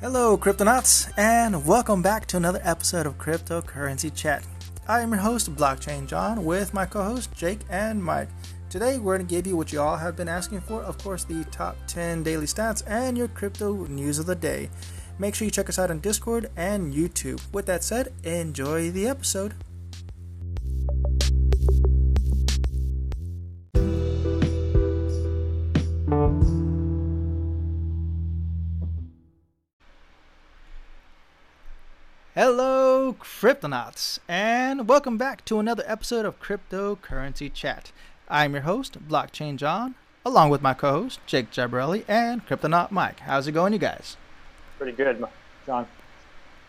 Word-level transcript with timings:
Hello, 0.00 0.38
Cryptonauts, 0.38 1.12
and 1.18 1.66
welcome 1.66 2.00
back 2.00 2.24
to 2.28 2.38
another 2.38 2.62
episode 2.64 3.04
of 3.04 3.18
Cryptocurrency 3.18 4.14
Chat. 4.14 4.42
I 4.88 5.02
am 5.02 5.10
your 5.10 5.20
host, 5.20 5.54
Blockchain 5.54 6.06
John, 6.06 6.46
with 6.46 6.72
my 6.72 6.86
co 6.86 7.02
host, 7.02 7.34
Jake 7.34 7.60
and 7.68 8.02
Mike. 8.02 8.30
Today, 8.70 8.96
we're 8.96 9.18
going 9.18 9.26
to 9.28 9.30
give 9.30 9.46
you 9.46 9.58
what 9.58 9.74
you 9.74 9.80
all 9.82 9.98
have 9.98 10.16
been 10.16 10.26
asking 10.26 10.62
for 10.62 10.82
of 10.82 10.96
course, 10.96 11.24
the 11.24 11.44
top 11.50 11.76
10 11.86 12.22
daily 12.22 12.46
stats 12.46 12.82
and 12.86 13.18
your 13.18 13.28
crypto 13.28 13.84
news 13.88 14.18
of 14.18 14.24
the 14.24 14.34
day. 14.34 14.70
Make 15.18 15.34
sure 15.34 15.44
you 15.44 15.50
check 15.50 15.68
us 15.68 15.78
out 15.78 15.90
on 15.90 16.00
Discord 16.00 16.50
and 16.56 16.94
YouTube. 16.94 17.42
With 17.52 17.66
that 17.66 17.84
said, 17.84 18.14
enjoy 18.24 18.90
the 18.90 19.06
episode. 19.06 19.52
Hello, 32.42 33.14
Cryptonauts, 33.20 34.18
and 34.26 34.88
welcome 34.88 35.18
back 35.18 35.44
to 35.44 35.58
another 35.58 35.84
episode 35.86 36.24
of 36.24 36.40
Cryptocurrency 36.40 37.52
Chat. 37.52 37.92
I'm 38.30 38.54
your 38.54 38.62
host, 38.62 38.96
Blockchain 39.06 39.56
John, 39.56 39.94
along 40.24 40.48
with 40.48 40.62
my 40.62 40.72
co 40.72 40.90
host, 41.02 41.20
Jake 41.26 41.50
Jabarelli, 41.50 42.02
and 42.08 42.46
Cryptonaut 42.46 42.90
Mike. 42.92 43.20
How's 43.20 43.46
it 43.46 43.52
going, 43.52 43.74
you 43.74 43.78
guys? 43.78 44.16
Pretty 44.78 44.96
good, 44.96 45.22
John. 45.66 45.86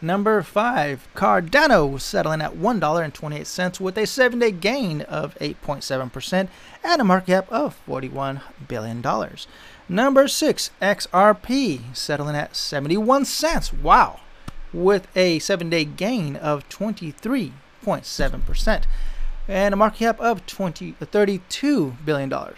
Number 0.00 0.44
five, 0.44 1.08
Cardano 1.16 2.00
settling 2.00 2.40
at 2.40 2.52
$1.28 2.52 3.80
with 3.80 3.98
a 3.98 4.06
seven 4.06 4.38
day 4.38 4.52
gain 4.52 5.00
of 5.02 5.34
8.7% 5.40 6.48
and 6.84 7.00
a 7.00 7.04
market 7.04 7.26
cap 7.26 7.50
of 7.50 7.76
$41 7.84 8.40
billion. 8.68 9.04
Number 9.88 10.28
six, 10.28 10.70
XRP 10.80 11.96
settling 11.96 12.36
at 12.36 12.54
71 12.54 13.24
cents. 13.24 13.72
Wow. 13.72 14.20
With 14.72 15.08
a 15.16 15.40
seven 15.40 15.68
day 15.68 15.84
gain 15.84 16.36
of 16.36 16.68
23.7% 16.68 18.84
and 19.48 19.72
a 19.72 19.76
market 19.76 19.98
cap 19.98 20.20
of 20.20 20.46
20, 20.46 20.92
$32 20.92 22.04
billion. 22.04 22.32
All 22.32 22.52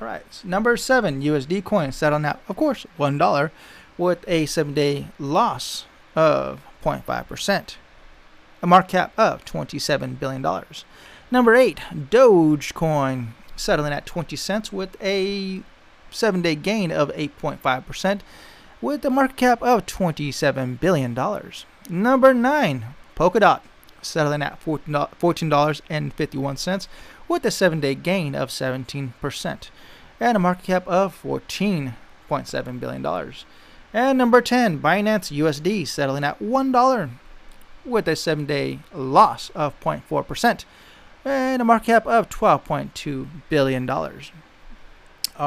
right, 0.00 0.24
number 0.42 0.78
seven, 0.78 1.20
USD 1.20 1.62
coin 1.62 1.92
settling 1.92 2.24
at, 2.24 2.40
of 2.48 2.56
course, 2.56 2.86
$1 2.98 3.50
with 3.98 4.24
a 4.26 4.46
seven 4.46 4.72
day 4.72 5.08
loss 5.18 5.84
of 6.14 6.62
0.5%, 6.82 7.76
a 8.62 8.66
market 8.66 8.90
cap 8.90 9.12
of 9.18 9.44
$27 9.44 10.18
billion. 10.18 10.42
Number 11.30 11.54
8, 11.54 11.76
Dogecoin, 12.10 13.28
settling 13.56 13.92
at 13.92 14.06
20 14.06 14.34
cents 14.36 14.72
with 14.72 14.96
a 15.02 15.62
7 16.10 16.40
day 16.42 16.54
gain 16.54 16.90
of 16.90 17.10
8.5%, 17.10 18.20
with 18.80 19.04
a 19.04 19.10
market 19.10 19.36
cap 19.36 19.62
of 19.62 19.84
$27 19.86 20.80
billion. 20.80 21.14
Number 21.88 22.34
9, 22.34 22.86
Polkadot, 23.16 23.60
settling 24.02 24.42
at 24.42 24.60
$14.51 24.62 26.88
with 27.26 27.42
a 27.44 27.50
7 27.50 27.80
day 27.80 27.94
gain 27.94 28.34
of 28.34 28.50
17%, 28.50 29.70
and 30.20 30.36
a 30.36 30.40
market 30.40 30.64
cap 30.64 30.86
of 30.86 31.18
$14.7 31.22 32.80
billion. 32.80 33.34
And 33.94 34.18
number 34.18 34.42
10, 34.42 34.80
Binance 34.80 35.30
USD 35.30 35.86
settling 35.86 36.24
at 36.24 36.40
$1 36.40 37.10
with 37.84 38.08
a 38.08 38.16
7 38.16 38.44
day 38.44 38.80
loss 38.92 39.50
of 39.50 39.78
0.4% 39.78 40.64
and 41.24 41.62
a 41.62 41.64
market 41.64 41.86
cap 41.86 42.04
of 42.06 42.28
$12.2 42.28 43.28
billion. 43.48 43.88
All 43.88 44.10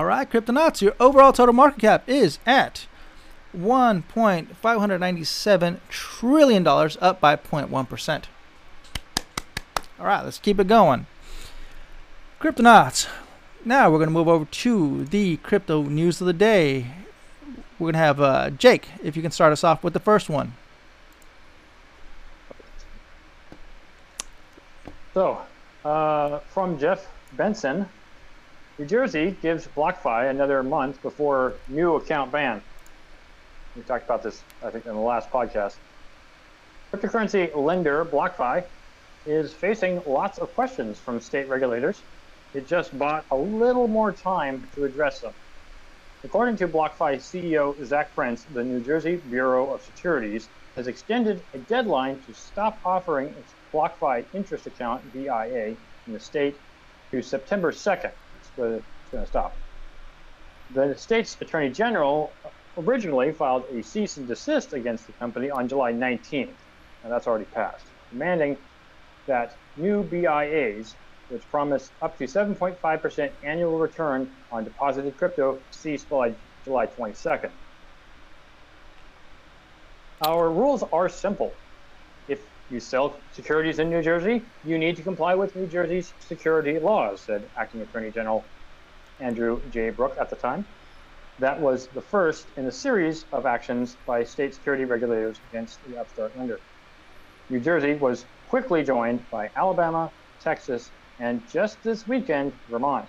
right, 0.06 0.30
Cryptonauts, 0.30 0.81
your 0.81 0.96
overall 0.97 1.34
total 1.34 1.53
market 1.53 1.81
cap 1.81 2.08
is 2.08 2.40
at 2.46 2.88
$1.597 3.56 5.79
trillion, 5.90 6.66
up 6.66 7.19
by 7.19 7.35
0.1%. 7.35 8.24
All 10.00 10.06
right, 10.06 10.24
let's 10.24 10.40
keep 10.40 10.58
it 10.59 10.68
going. 10.68 11.06
Cryptonauts, 12.40 13.09
now 13.66 13.90
we're 13.90 13.97
going 13.97 14.08
to 14.08 14.14
move 14.14 14.29
over 14.29 14.46
to 14.46 15.03
the 15.06 15.38
crypto 15.38 15.81
news 15.84 16.22
of 16.22 16.28
the 16.28 16.34
day. 16.34 17.06
We're 17.79 17.85
going 17.85 17.93
to 17.93 17.99
have 17.99 18.21
uh, 18.21 18.49
Jake, 18.51 18.88
if 19.03 19.15
you 19.15 19.21
can 19.21 19.31
start 19.31 19.51
us 19.51 19.63
off 19.63 19.83
with 19.83 19.93
the 19.93 19.99
first 19.99 20.29
one. 20.29 20.53
So, 25.13 25.39
uh, 25.85 26.39
from 26.39 26.79
Jeff 26.79 27.07
Benson, 27.33 27.87
New 28.77 28.85
Jersey 28.85 29.35
gives 29.41 29.67
BlockFi 29.67 30.29
another 30.29 30.61
month 30.63 31.01
before 31.01 31.53
new 31.67 31.95
account 31.95 32.31
ban. 32.31 32.61
We 33.75 33.81
talked 33.83 34.05
about 34.05 34.23
this, 34.23 34.43
I 34.63 34.69
think, 34.69 34.85
in 34.85 34.93
the 34.93 34.99
last 34.99 35.29
podcast. 35.31 35.75
Cryptocurrency 36.91 37.55
lender 37.55 38.05
BlockFi 38.05 38.63
is 39.25 39.53
facing 39.53 40.01
lots 40.05 40.39
of 40.39 40.53
questions 40.55 40.99
from 40.99 41.19
state 41.19 41.47
regulators. 41.49 42.01
It 42.53 42.67
just 42.67 42.97
bought 42.97 43.25
a 43.29 43.35
little 43.35 43.87
more 43.87 44.11
time 44.11 44.67
to 44.75 44.85
address 44.85 45.19
them. 45.19 45.33
According 46.27 46.57
to 46.57 46.67
BlockFi 46.67 47.15
CEO 47.15 47.73
Zach 47.85 48.13
Prince, 48.13 48.43
the 48.43 48.61
New 48.61 48.81
Jersey 48.81 49.15
Bureau 49.15 49.73
of 49.73 49.81
Securities 49.81 50.49
has 50.75 50.88
extended 50.88 51.41
a 51.53 51.57
deadline 51.59 52.19
to 52.23 52.33
stop 52.33 52.81
offering 52.83 53.29
its 53.29 53.55
BlockFi 53.73 54.25
interest 54.33 54.67
account 54.67 55.13
BIA 55.13 55.77
in 56.05 56.11
the 56.11 56.19
state 56.19 56.59
to 57.11 57.21
September 57.21 57.71
2nd. 57.71 58.11
That's 58.33 58.49
it's 58.49 58.51
going 58.57 58.83
to 59.23 59.25
stop. 59.25 59.55
The 60.73 60.95
state's 60.97 61.39
attorney 61.39 61.69
general 61.69 62.33
originally 62.77 63.31
filed 63.31 63.63
a 63.73 63.81
cease 63.81 64.17
and 64.17 64.27
desist 64.27 64.73
against 64.73 65.07
the 65.07 65.13
company 65.13 65.49
on 65.49 65.69
July 65.69 65.93
19th, 65.93 66.57
and 67.03 67.09
that's 67.09 67.25
already 67.25 67.46
passed, 67.46 67.87
demanding 68.11 68.57
that 69.28 69.53
new 69.78 70.03
BIAs 70.03 70.97
which 71.29 71.44
promised 71.52 71.91
up 72.02 72.18
to 72.18 72.26
7.5% 72.26 73.32
annual 73.44 73.78
return 73.78 74.29
on 74.52 74.64
deposited 74.64 75.18
crypto, 75.18 75.59
ceased 75.72 76.09
by 76.09 76.34
July 76.64 76.88
22nd. 76.88 77.52
Our 80.26 80.50
rules 80.50 80.84
are 80.91 81.09
simple. 81.09 81.53
If 82.28 82.40
you 82.72 82.79
sell 82.79 83.16
securities 83.34 83.79
in 83.79 83.90
New 83.90 84.02
Jersey, 84.02 84.41
you 84.66 84.78
need 84.78 84.96
to 84.96 85.03
comply 85.03 85.35
with 85.35 85.56
New 85.56 85.68
Jersey's 85.68 86.14
security 86.20 86.79
laws, 86.79 87.22
said 87.22 87.44
Acting 87.56 87.82
Attorney 87.82 88.12
General 88.12 88.44
Andrew 89.20 89.62
J. 89.72 89.91
Bruck 89.91 90.18
at 90.20 90.29
the 90.29 90.35
time. 90.35 90.66
That 91.40 91.59
was 91.59 91.88
the 91.88 92.02
first 92.02 92.47
in 92.58 92.66
a 92.66 92.72
series 92.72 93.26
of 93.32 93.46
actions 93.46 93.96
by 94.08 94.24
state 94.24 94.56
security 94.56 94.85
regulators 94.85 95.40
against 95.52 95.79
the 95.88 96.00
upstart 96.00 96.35
lender. 96.35 96.59
New 97.50 97.59
Jersey 97.59 97.94
was 97.94 98.26
quickly 98.50 98.84
joined 98.84 99.29
by 99.29 99.52
Alabama, 99.56 100.12
Texas, 100.40 100.90
and 101.19 101.41
just 101.49 101.81
this 101.84 102.08
weekend, 102.08 102.53
Vermont. 102.69 103.08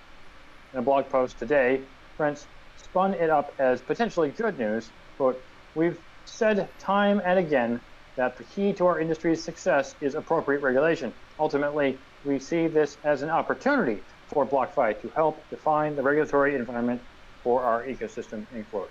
In 0.72 0.78
a 0.78 0.82
blog 0.82 1.08
post 1.08 1.38
today, 1.38 1.80
Prince 2.16 2.46
spun 2.76 3.14
it 3.14 3.30
up 3.30 3.52
as 3.58 3.80
potentially 3.80 4.30
good 4.30 4.58
news. 4.58 4.90
Quote, 5.16 5.42
We've 5.74 5.98
said 6.24 6.68
time 6.78 7.22
and 7.24 7.38
again 7.38 7.80
that 8.16 8.36
the 8.36 8.44
key 8.44 8.72
to 8.74 8.86
our 8.86 9.00
industry's 9.00 9.42
success 9.42 9.94
is 10.00 10.14
appropriate 10.14 10.60
regulation. 10.60 11.12
Ultimately, 11.38 11.98
we 12.24 12.38
see 12.38 12.66
this 12.66 12.96
as 13.04 13.22
an 13.22 13.30
opportunity 13.30 14.02
for 14.26 14.44
BlockFi 14.44 15.00
to 15.00 15.08
help 15.10 15.48
define 15.50 15.96
the 15.96 16.02
regulatory 16.02 16.54
environment 16.54 17.00
for 17.42 17.62
our 17.62 17.84
ecosystem, 17.84 18.44
in 18.54 18.64
quote. 18.64 18.90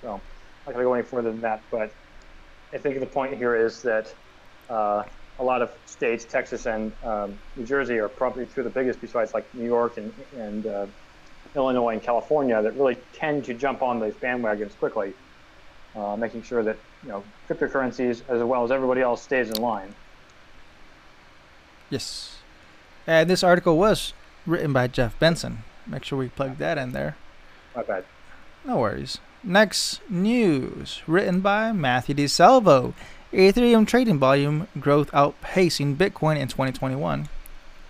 So 0.00 0.14
I'm 0.14 0.20
not 0.66 0.74
going 0.74 0.78
to 0.78 0.82
go 0.84 0.94
any 0.94 1.02
further 1.02 1.30
than 1.30 1.40
that, 1.42 1.62
but 1.70 1.92
I 2.72 2.78
think 2.78 2.98
the 2.98 3.06
point 3.06 3.36
here 3.36 3.54
is 3.54 3.82
that 3.82 4.12
uh, 4.68 5.04
a 5.38 5.44
lot 5.44 5.62
of 5.62 5.70
states, 5.86 6.24
Texas 6.24 6.66
and 6.66 6.92
um, 7.04 7.38
New 7.56 7.64
Jersey, 7.64 7.98
are 7.98 8.08
probably 8.08 8.46
two 8.46 8.60
of 8.60 8.64
the 8.64 8.70
biggest, 8.70 9.00
besides 9.00 9.34
like 9.34 9.52
New 9.54 9.66
York 9.66 9.96
and, 9.98 10.12
and 10.36 10.66
uh, 10.66 10.86
Illinois 11.54 11.92
and 11.92 12.02
California, 12.02 12.60
that 12.60 12.74
really 12.74 12.96
tend 13.12 13.44
to 13.44 13.54
jump 13.54 13.82
on 13.82 14.00
these 14.00 14.14
bandwagons 14.14 14.76
quickly, 14.78 15.12
uh, 15.94 16.16
making 16.16 16.42
sure 16.42 16.62
that 16.62 16.76
you 17.02 17.10
know 17.10 17.22
cryptocurrencies, 17.48 18.22
as 18.28 18.42
well 18.42 18.64
as 18.64 18.70
everybody 18.70 19.00
else, 19.00 19.22
stays 19.22 19.50
in 19.50 19.60
line. 19.60 19.94
Yes. 21.90 22.38
And 23.06 23.30
this 23.30 23.44
article 23.44 23.78
was 23.78 24.12
written 24.46 24.72
by 24.72 24.88
Jeff 24.88 25.18
Benson. 25.18 25.58
Make 25.86 26.04
sure 26.04 26.18
we 26.18 26.28
plug 26.28 26.58
that 26.58 26.78
in 26.78 26.92
there. 26.92 27.16
My 27.74 27.82
bad. 27.82 28.04
No 28.64 28.78
worries. 28.78 29.18
Next 29.44 30.00
news, 30.10 31.02
written 31.06 31.40
by 31.40 31.70
Matthew 31.70 32.16
DeSalvo. 32.16 32.94
Ethereum 33.32 33.86
trading 33.86 34.18
volume 34.18 34.68
growth 34.78 35.10
outpacing 35.12 35.96
Bitcoin 35.96 36.38
in 36.38 36.48
2021. 36.48 37.28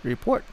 Report. 0.03 0.45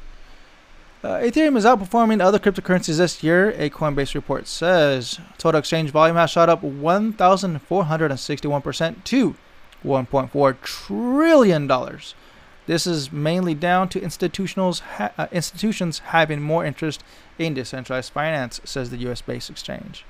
Uh, 1.02 1.18
Ethereum 1.18 1.56
is 1.56 1.64
outperforming 1.64 2.22
other 2.22 2.38
cryptocurrencies 2.38 2.98
this 2.98 3.20
year, 3.22 3.50
a 3.58 3.68
Coinbase 3.68 4.14
report 4.14 4.46
says. 4.46 5.18
Total 5.36 5.58
exchange 5.58 5.90
volume 5.90 6.16
has 6.16 6.30
shot 6.30 6.48
up 6.48 6.62
1,461% 6.62 9.04
to 9.04 9.34
$1.4 9.84 10.60
trillion. 10.62 11.70
This 12.66 12.86
is 12.86 13.12
mainly 13.12 13.54
down 13.54 13.90
to 13.90 14.00
institutionals 14.00 14.80
ha- 14.80 15.12
uh, 15.18 15.26
institutions 15.30 15.98
having 15.98 16.40
more 16.40 16.64
interest 16.64 17.04
in 17.38 17.52
decentralized 17.52 18.10
finance, 18.12 18.62
says 18.64 18.88
the 18.88 18.96
US 19.08 19.20
based 19.20 19.50
exchange. 19.50 20.06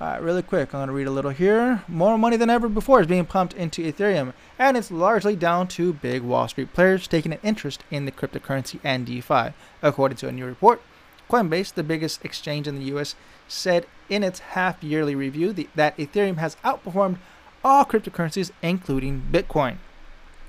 Uh, 0.00 0.18
really 0.20 0.42
quick, 0.42 0.74
I'm 0.74 0.80
going 0.80 0.88
to 0.88 0.92
read 0.92 1.06
a 1.06 1.12
little 1.12 1.30
here. 1.30 1.84
More 1.86 2.18
money 2.18 2.36
than 2.36 2.50
ever 2.50 2.68
before 2.68 3.00
is 3.00 3.06
being 3.06 3.24
pumped 3.24 3.54
into 3.54 3.82
Ethereum, 3.82 4.32
and 4.58 4.76
it's 4.76 4.90
largely 4.90 5.36
down 5.36 5.68
to 5.68 5.92
big 5.92 6.22
Wall 6.22 6.48
Street 6.48 6.72
players 6.72 7.06
taking 7.06 7.32
an 7.32 7.38
interest 7.44 7.84
in 7.92 8.04
the 8.04 8.12
cryptocurrency 8.12 8.80
and 8.82 9.06
DeFi. 9.06 9.54
According 9.82 10.16
to 10.18 10.28
a 10.28 10.32
new 10.32 10.46
report, 10.46 10.82
Coinbase, 11.30 11.72
the 11.72 11.84
biggest 11.84 12.24
exchange 12.24 12.66
in 12.66 12.74
the 12.74 12.96
US, 12.96 13.14
said 13.46 13.86
in 14.08 14.24
its 14.24 14.40
half 14.40 14.82
yearly 14.82 15.14
review 15.14 15.52
that 15.52 15.96
Ethereum 15.96 16.38
has 16.38 16.56
outperformed 16.64 17.18
all 17.64 17.84
cryptocurrencies, 17.84 18.50
including 18.62 19.22
Bitcoin, 19.30 19.76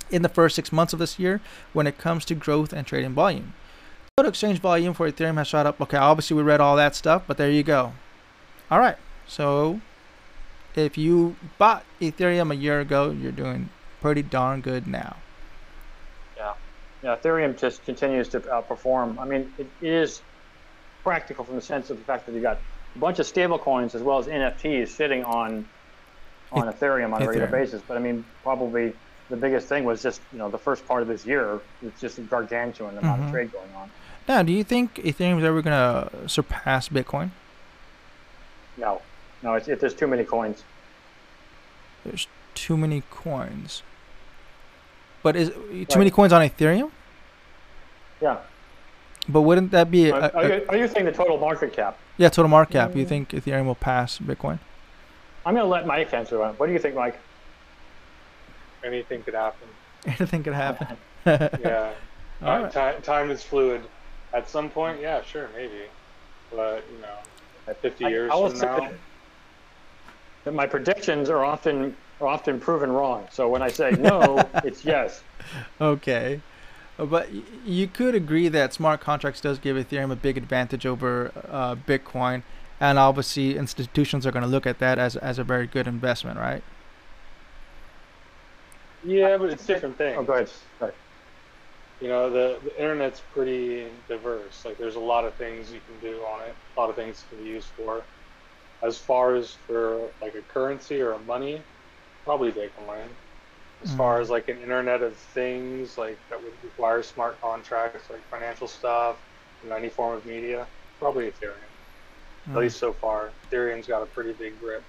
in 0.09 0.23
the 0.23 0.29
first 0.29 0.55
six 0.55 0.71
months 0.71 0.91
of 0.91 0.99
this 0.99 1.19
year 1.19 1.39
when 1.71 1.87
it 1.87 1.99
comes 1.99 2.25
to 2.25 2.35
growth 2.35 2.73
and 2.73 2.87
trading 2.87 3.13
volume. 3.13 3.53
Total 4.17 4.29
exchange 4.29 4.59
volume 4.59 4.93
for 4.93 5.09
Ethereum 5.09 5.37
has 5.37 5.47
shot 5.47 5.67
up. 5.67 5.79
Okay, 5.79 5.97
obviously 5.97 6.35
we 6.35 6.43
read 6.43 6.61
all 6.61 6.75
that 6.75 6.95
stuff, 6.95 7.23
but 7.27 7.37
there 7.37 7.51
you 7.51 7.63
go. 7.63 7.93
All 8.71 8.79
right. 8.79 8.97
So 9.27 9.79
if 10.75 10.97
you 10.97 11.35
bought 11.57 11.83
Ethereum 12.01 12.51
a 12.51 12.55
year 12.55 12.79
ago, 12.79 13.11
you're 13.11 13.31
doing 13.31 13.69
pretty 14.01 14.21
darn 14.21 14.61
good 14.61 14.87
now. 14.87 15.15
Yeah. 16.37 16.53
Yeah, 17.03 17.15
Ethereum 17.15 17.57
just 17.57 17.83
continues 17.85 18.27
to 18.29 18.39
outperform. 18.41 19.17
I 19.19 19.25
mean, 19.25 19.51
it 19.57 19.67
is 19.81 20.21
practical 21.03 21.43
from 21.43 21.55
the 21.55 21.61
sense 21.61 21.89
of 21.89 21.97
the 21.97 22.03
fact 22.03 22.25
that 22.25 22.33
you 22.33 22.41
got 22.41 22.57
a 22.95 22.99
bunch 22.99 23.19
of 23.19 23.25
stable 23.25 23.59
coins 23.59 23.95
as 23.95 24.01
well 24.01 24.19
as 24.19 24.27
NFTs 24.27 24.89
sitting 24.89 25.23
on 25.23 25.67
on 26.51 26.71
Ethereum 26.71 27.13
on 27.13 27.21
a 27.21 27.27
regular 27.27 27.47
basis. 27.47 27.81
But 27.87 27.97
I 27.97 27.99
mean, 27.99 28.23
probably 28.43 28.93
the 29.29 29.35
biggest 29.35 29.67
thing 29.67 29.83
was 29.83 30.01
just, 30.03 30.21
you 30.31 30.37
know, 30.37 30.49
the 30.49 30.57
first 30.59 30.87
part 30.87 31.01
of 31.01 31.07
this 31.07 31.25
year, 31.25 31.59
it's 31.83 31.99
just 31.99 32.19
a 32.19 32.21
gargantuan 32.21 32.97
amount 32.97 33.21
Mhm. 33.21 33.25
of 33.25 33.31
trade 33.31 33.51
going 33.51 33.73
on. 33.75 33.89
Now, 34.27 34.43
do 34.43 34.53
you 34.53 34.63
think 34.63 34.95
Ethereum 34.95 35.39
is 35.39 35.43
ever 35.43 35.61
going 35.63 35.73
to 35.75 36.29
surpass 36.29 36.89
Bitcoin? 36.89 37.31
No. 38.77 39.01
No, 39.45 39.53
it's, 39.53 39.67
it, 39.67 39.79
there's 39.79 39.93
too 39.93 40.07
many 40.07 40.23
coins. 40.23 40.63
There's 42.03 42.27
too 42.55 42.75
many 42.75 43.03
coins. 43.11 43.83
But 45.21 45.35
is 45.35 45.49
too 45.49 45.59
Right. 45.69 45.97
many 45.99 46.09
coins 46.09 46.33
on 46.33 46.41
Ethereum? 46.41 46.89
Yeah. 48.19 48.37
But 49.29 49.41
wouldn't 49.41 49.69
that 49.71 49.91
be 49.91 50.09
a, 50.09 50.29
Are, 50.31 50.47
you, 50.47 50.65
are 50.69 50.77
you 50.77 50.87
saying 50.87 51.05
the 51.05 51.11
total 51.11 51.37
market 51.37 51.73
cap? 51.73 51.97
yeah 52.17 52.29
total 52.29 52.49
market 52.49 52.73
cap? 52.73 52.95
You 52.95 53.05
Mm. 53.05 53.09
think 53.09 53.29
Ethereum 53.29 53.65
will 53.67 53.75
pass 53.75 54.17
Bitcoin? 54.17 54.57
I'm 55.45 55.53
going 55.53 55.63
to 55.65 55.69
let 55.69 55.85
Mike 55.85 56.11
answer 56.11 56.37
that. 56.39 56.59
What 56.59 56.65
do 56.65 56.73
you 56.73 56.79
think, 56.79 56.95
Mike? 56.95 57.19
Anything 58.83 59.21
could 59.21 59.35
happen. 59.35 59.67
Anything 60.07 60.41
could 60.43 60.53
happen. 60.55 60.87
Yeah. 61.27 61.91
All 62.43 62.63
right. 62.63 62.71
ti- 62.71 63.01
time 63.03 63.29
is 63.31 63.43
fluid. 63.43 63.81
At 64.33 64.49
some 64.49 64.69
point, 64.71 64.99
yeah, 65.01 65.21
sure, 65.23 65.49
maybe. 65.55 65.83
But, 66.51 66.83
you 66.93 66.99
know, 67.01 67.17
at 67.67 67.79
50 67.81 68.05
I- 68.05 68.09
years 68.09 68.31
I 68.33 68.49
from 68.49 68.59
now, 68.59 68.79
that 68.79 68.93
my 70.53 70.67
predictions 70.67 71.29
are 71.29 71.43
often 71.43 71.95
are 72.21 72.27
often 72.27 72.59
proven 72.59 72.91
wrong. 72.91 73.27
So 73.31 73.49
when 73.49 73.61
I 73.61 73.69
say 73.69 73.91
no, 73.91 74.49
it's 74.63 74.85
yes. 74.85 75.23
Okay. 75.81 76.41
Uh, 76.97 77.05
But 77.05 77.29
you 77.65 77.87
could 77.87 78.15
agree 78.15 78.47
that 78.49 78.73
smart 78.73 79.01
contracts 79.01 79.41
does 79.41 79.59
give 79.59 79.75
Ethereum 79.77 80.11
a 80.11 80.15
big 80.15 80.37
advantage 80.37 80.85
over 80.85 81.31
uh, 81.49 81.75
Bitcoin, 81.75 82.43
and 82.79 82.97
obviously 82.99 83.57
institutions 83.57 84.25
are 84.25 84.31
going 84.31 84.43
to 84.43 84.49
look 84.49 84.65
at 84.65 84.79
that 84.79 84.97
as 84.99 85.15
as 85.17 85.39
a 85.39 85.43
very 85.43 85.67
good 85.67 85.87
investment, 85.87 86.37
right? 86.39 86.63
yeah, 89.03 89.37
but 89.37 89.49
it's 89.49 89.65
different 89.65 89.97
things. 89.97 90.17
Oh, 90.17 90.23
go 90.23 90.33
ahead. 90.33 90.49
Sorry. 90.79 90.93
You 92.01 92.09
know, 92.09 92.29
the, 92.29 92.59
the 92.63 92.77
internet's 92.81 93.21
pretty 93.33 93.87
diverse. 94.07 94.65
Like, 94.65 94.77
there's 94.77 94.95
a 94.95 94.99
lot 94.99 95.25
of 95.25 95.33
things 95.35 95.71
you 95.71 95.79
can 95.81 95.99
do 95.99 96.21
on 96.23 96.41
it, 96.41 96.55
a 96.75 96.79
lot 96.79 96.89
of 96.89 96.95
things 96.95 97.23
it 97.23 97.35
can 97.35 97.43
be 97.43 97.49
used 97.49 97.67
for. 97.67 98.03
As 98.85 98.97
far 98.97 99.35
as 99.35 99.53
for 99.65 99.99
like 100.21 100.35
a 100.35 100.41
currency 100.41 101.01
or 101.01 101.13
a 101.13 101.19
money, 101.19 101.61
probably 102.23 102.51
Bitcoin. 102.51 103.07
As 103.83 103.93
far 103.93 104.19
as 104.21 104.29
like 104.29 104.47
an 104.47 104.59
internet 104.61 105.01
of 105.01 105.15
things, 105.15 105.97
like 105.97 106.17
that 106.29 106.41
would 106.41 106.53
require 106.63 107.03
smart 107.03 107.39
contracts, 107.41 108.09
like 108.09 108.21
financial 108.29 108.67
stuff, 108.67 109.17
you 109.63 109.69
know, 109.69 109.75
any 109.75 109.89
form 109.89 110.15
of 110.15 110.25
media, 110.25 110.65
probably 110.99 111.25
Ethereum. 111.25 111.53
Mm. 112.47 112.53
At 112.53 112.57
least 112.57 112.77
so 112.77 112.93
far, 112.93 113.31
Ethereum's 113.49 113.87
got 113.87 114.01
a 114.01 114.05
pretty 114.05 114.33
big 114.33 114.59
grip. 114.59 114.83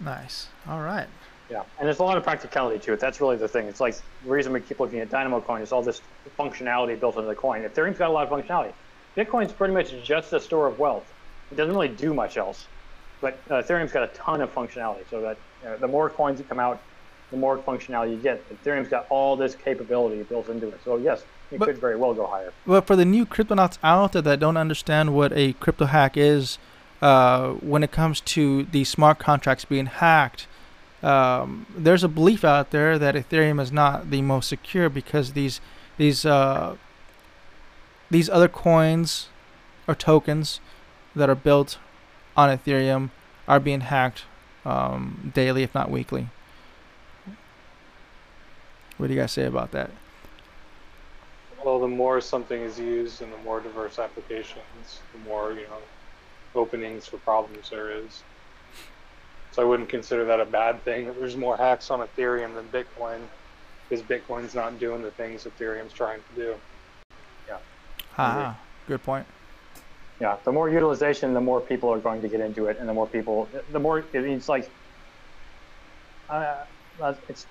Nice. 0.00 0.48
All 0.68 0.80
right. 0.80 1.06
Yeah, 1.50 1.62
and 1.78 1.86
there's 1.86 1.98
a 1.98 2.04
lot 2.04 2.16
of 2.16 2.22
practicality 2.22 2.78
to 2.80 2.92
it. 2.92 3.00
That's 3.00 3.20
really 3.20 3.36
the 3.36 3.48
thing. 3.48 3.66
It's 3.66 3.80
like 3.80 3.96
the 4.24 4.30
reason 4.30 4.52
we 4.52 4.60
keep 4.60 4.80
looking 4.80 5.00
at 5.00 5.10
Dynamo 5.10 5.40
Coin 5.40 5.62
is 5.62 5.72
all 5.72 5.82
this 5.82 6.00
functionality 6.38 6.98
built 6.98 7.16
into 7.16 7.28
the 7.28 7.34
coin. 7.34 7.62
Ethereum's 7.62 7.98
got 7.98 8.08
a 8.08 8.12
lot 8.12 8.30
of 8.30 8.30
functionality. 8.30 8.72
Bitcoin's 9.16 9.52
pretty 9.52 9.74
much 9.74 9.92
just 10.02 10.32
a 10.32 10.40
store 10.40 10.66
of 10.66 10.78
wealth. 10.78 11.12
It 11.50 11.56
doesn't 11.56 11.74
really 11.74 11.88
do 11.88 12.14
much 12.14 12.36
else. 12.36 12.66
But 13.20 13.38
uh, 13.50 13.54
Ethereum's 13.62 13.92
got 13.92 14.02
a 14.04 14.08
ton 14.08 14.40
of 14.40 14.54
functionality. 14.54 15.08
So 15.10 15.20
that 15.20 15.36
uh, 15.66 15.76
the 15.76 15.88
more 15.88 16.08
coins 16.08 16.38
that 16.38 16.48
come 16.48 16.58
out, 16.58 16.80
the 17.30 17.36
more 17.36 17.58
functionality 17.58 18.12
you 18.12 18.16
get. 18.16 18.42
Ethereum's 18.50 18.88
got 18.88 19.06
all 19.10 19.36
this 19.36 19.54
capability 19.54 20.22
built 20.24 20.48
into 20.48 20.68
it. 20.68 20.80
So 20.84 20.96
yes, 20.96 21.22
it 21.50 21.58
But- 21.58 21.66
could 21.66 21.78
very 21.78 21.96
well 21.96 22.14
go 22.14 22.26
higher. 22.26 22.52
Well, 22.66 22.80
for 22.80 22.96
the 22.96 23.04
new 23.04 23.26
cryptonauts 23.26 23.78
out 23.82 24.12
there 24.12 24.22
that 24.22 24.40
don't 24.40 24.56
understand 24.56 25.14
what 25.14 25.32
a 25.34 25.52
crypto 25.54 25.86
hack 25.86 26.16
is, 26.16 26.58
uh, 27.02 27.50
when 27.54 27.82
it 27.82 27.92
comes 27.92 28.20
to 28.20 28.64
the 28.64 28.84
smart 28.84 29.18
contracts 29.18 29.64
being 29.64 29.86
hacked, 29.86 30.46
um, 31.02 31.66
there's 31.74 32.04
a 32.04 32.08
belief 32.08 32.44
out 32.44 32.72
there 32.72 32.98
that 32.98 33.14
Ethereum 33.14 33.60
is 33.60 33.72
not 33.72 34.10
the 34.10 34.20
most 34.22 34.48
secure 34.48 34.88
because 34.90 35.32
these 35.32 35.60
these 35.96 36.26
uh, 36.26 36.76
these 38.10 38.28
other 38.28 38.48
coins 38.48 39.28
or 39.88 39.94
tokens 39.94 40.60
that 41.14 41.28
are 41.28 41.34
built 41.34 41.78
on 42.36 42.56
Ethereum 42.56 43.10
are 43.48 43.60
being 43.60 43.80
hacked 43.80 44.24
um, 44.64 45.32
daily, 45.34 45.62
if 45.62 45.74
not 45.74 45.90
weekly. 45.90 46.28
What 48.96 49.06
do 49.08 49.14
you 49.14 49.20
guys 49.20 49.32
say 49.32 49.44
about 49.44 49.72
that? 49.72 49.90
Well, 51.64 51.80
the 51.80 51.88
more 51.88 52.20
something 52.20 52.60
is 52.60 52.78
used 52.78 53.22
and 53.22 53.32
the 53.32 53.38
more 53.38 53.60
diverse 53.60 53.98
applications, 53.98 55.00
the 55.12 55.18
more, 55.28 55.52
you 55.52 55.62
know, 55.62 55.78
openings 56.54 57.06
for 57.06 57.18
problems 57.18 57.70
there 57.70 57.90
is. 57.90 58.22
So 59.52 59.62
I 59.62 59.64
wouldn't 59.64 59.88
consider 59.88 60.24
that 60.26 60.40
a 60.40 60.44
bad 60.44 60.82
thing. 60.84 61.06
that 61.06 61.18
There's 61.18 61.36
more 61.36 61.56
hacks 61.56 61.90
on 61.90 62.06
Ethereum 62.06 62.54
than 62.54 62.68
Bitcoin 62.68 63.20
because 63.88 64.04
Bitcoin's 64.04 64.54
not 64.54 64.78
doing 64.78 65.02
the 65.02 65.10
things 65.10 65.44
Ethereum's 65.44 65.92
trying 65.92 66.20
to 66.20 66.40
do. 66.40 66.54
Yeah. 67.48 67.58
Ah, 68.16 68.58
good 68.86 69.02
point. 69.02 69.26
Yeah, 70.20 70.36
the 70.44 70.52
more 70.52 70.70
utilization, 70.70 71.34
the 71.34 71.42
more 71.42 71.62
people 71.62 71.92
are 71.92 72.00
going 72.00 72.22
to 72.22 72.28
get 72.30 72.40
into 72.40 72.66
it, 72.68 72.78
and 72.80 72.88
the 72.88 72.94
more 72.94 73.08
people, 73.08 73.52
the 73.70 73.80
more 73.80 74.10
it's 74.14 74.48
like, 74.48 74.72
uh, 76.28 76.64
it's 77.28 77.46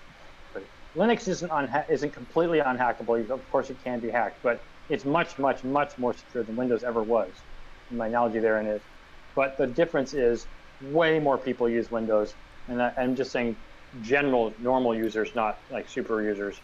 Linux 0.96 1.28
isn't 1.28 1.52
unha- 1.52 1.86
isn't 1.90 2.14
completely 2.14 2.60
unhackable. 2.60 3.30
Of 3.30 3.48
course, 3.50 3.70
it 3.70 3.80
can 3.84 4.00
be 4.02 4.10
hacked, 4.12 4.42
but 4.44 4.68
it's 4.90 5.06
much, 5.06 5.40
much, 5.40 5.64
much 5.64 5.98
more 5.98 6.14
secure 6.14 6.44
than 6.44 6.56
Windows 6.56 6.84
ever 6.84 7.04
was. 7.04 7.46
My 7.92 8.08
analogy 8.08 8.40
therein 8.40 8.68
is, 8.68 8.88
but 9.36 9.58
the 9.58 9.68
difference 9.68 10.14
is 10.14 10.48
way 10.80 11.20
more 11.20 11.40
people 11.40 11.70
use 11.70 11.92
Windows, 11.92 12.38
and 12.68 12.82
I, 12.82 12.92
I'm 12.98 13.16
just 13.16 13.32
saying 13.32 13.58
general 14.02 14.56
normal 14.60 14.96
users, 14.96 15.32
not 15.36 15.62
like 15.70 15.90
super 15.90 16.24
users. 16.28 16.62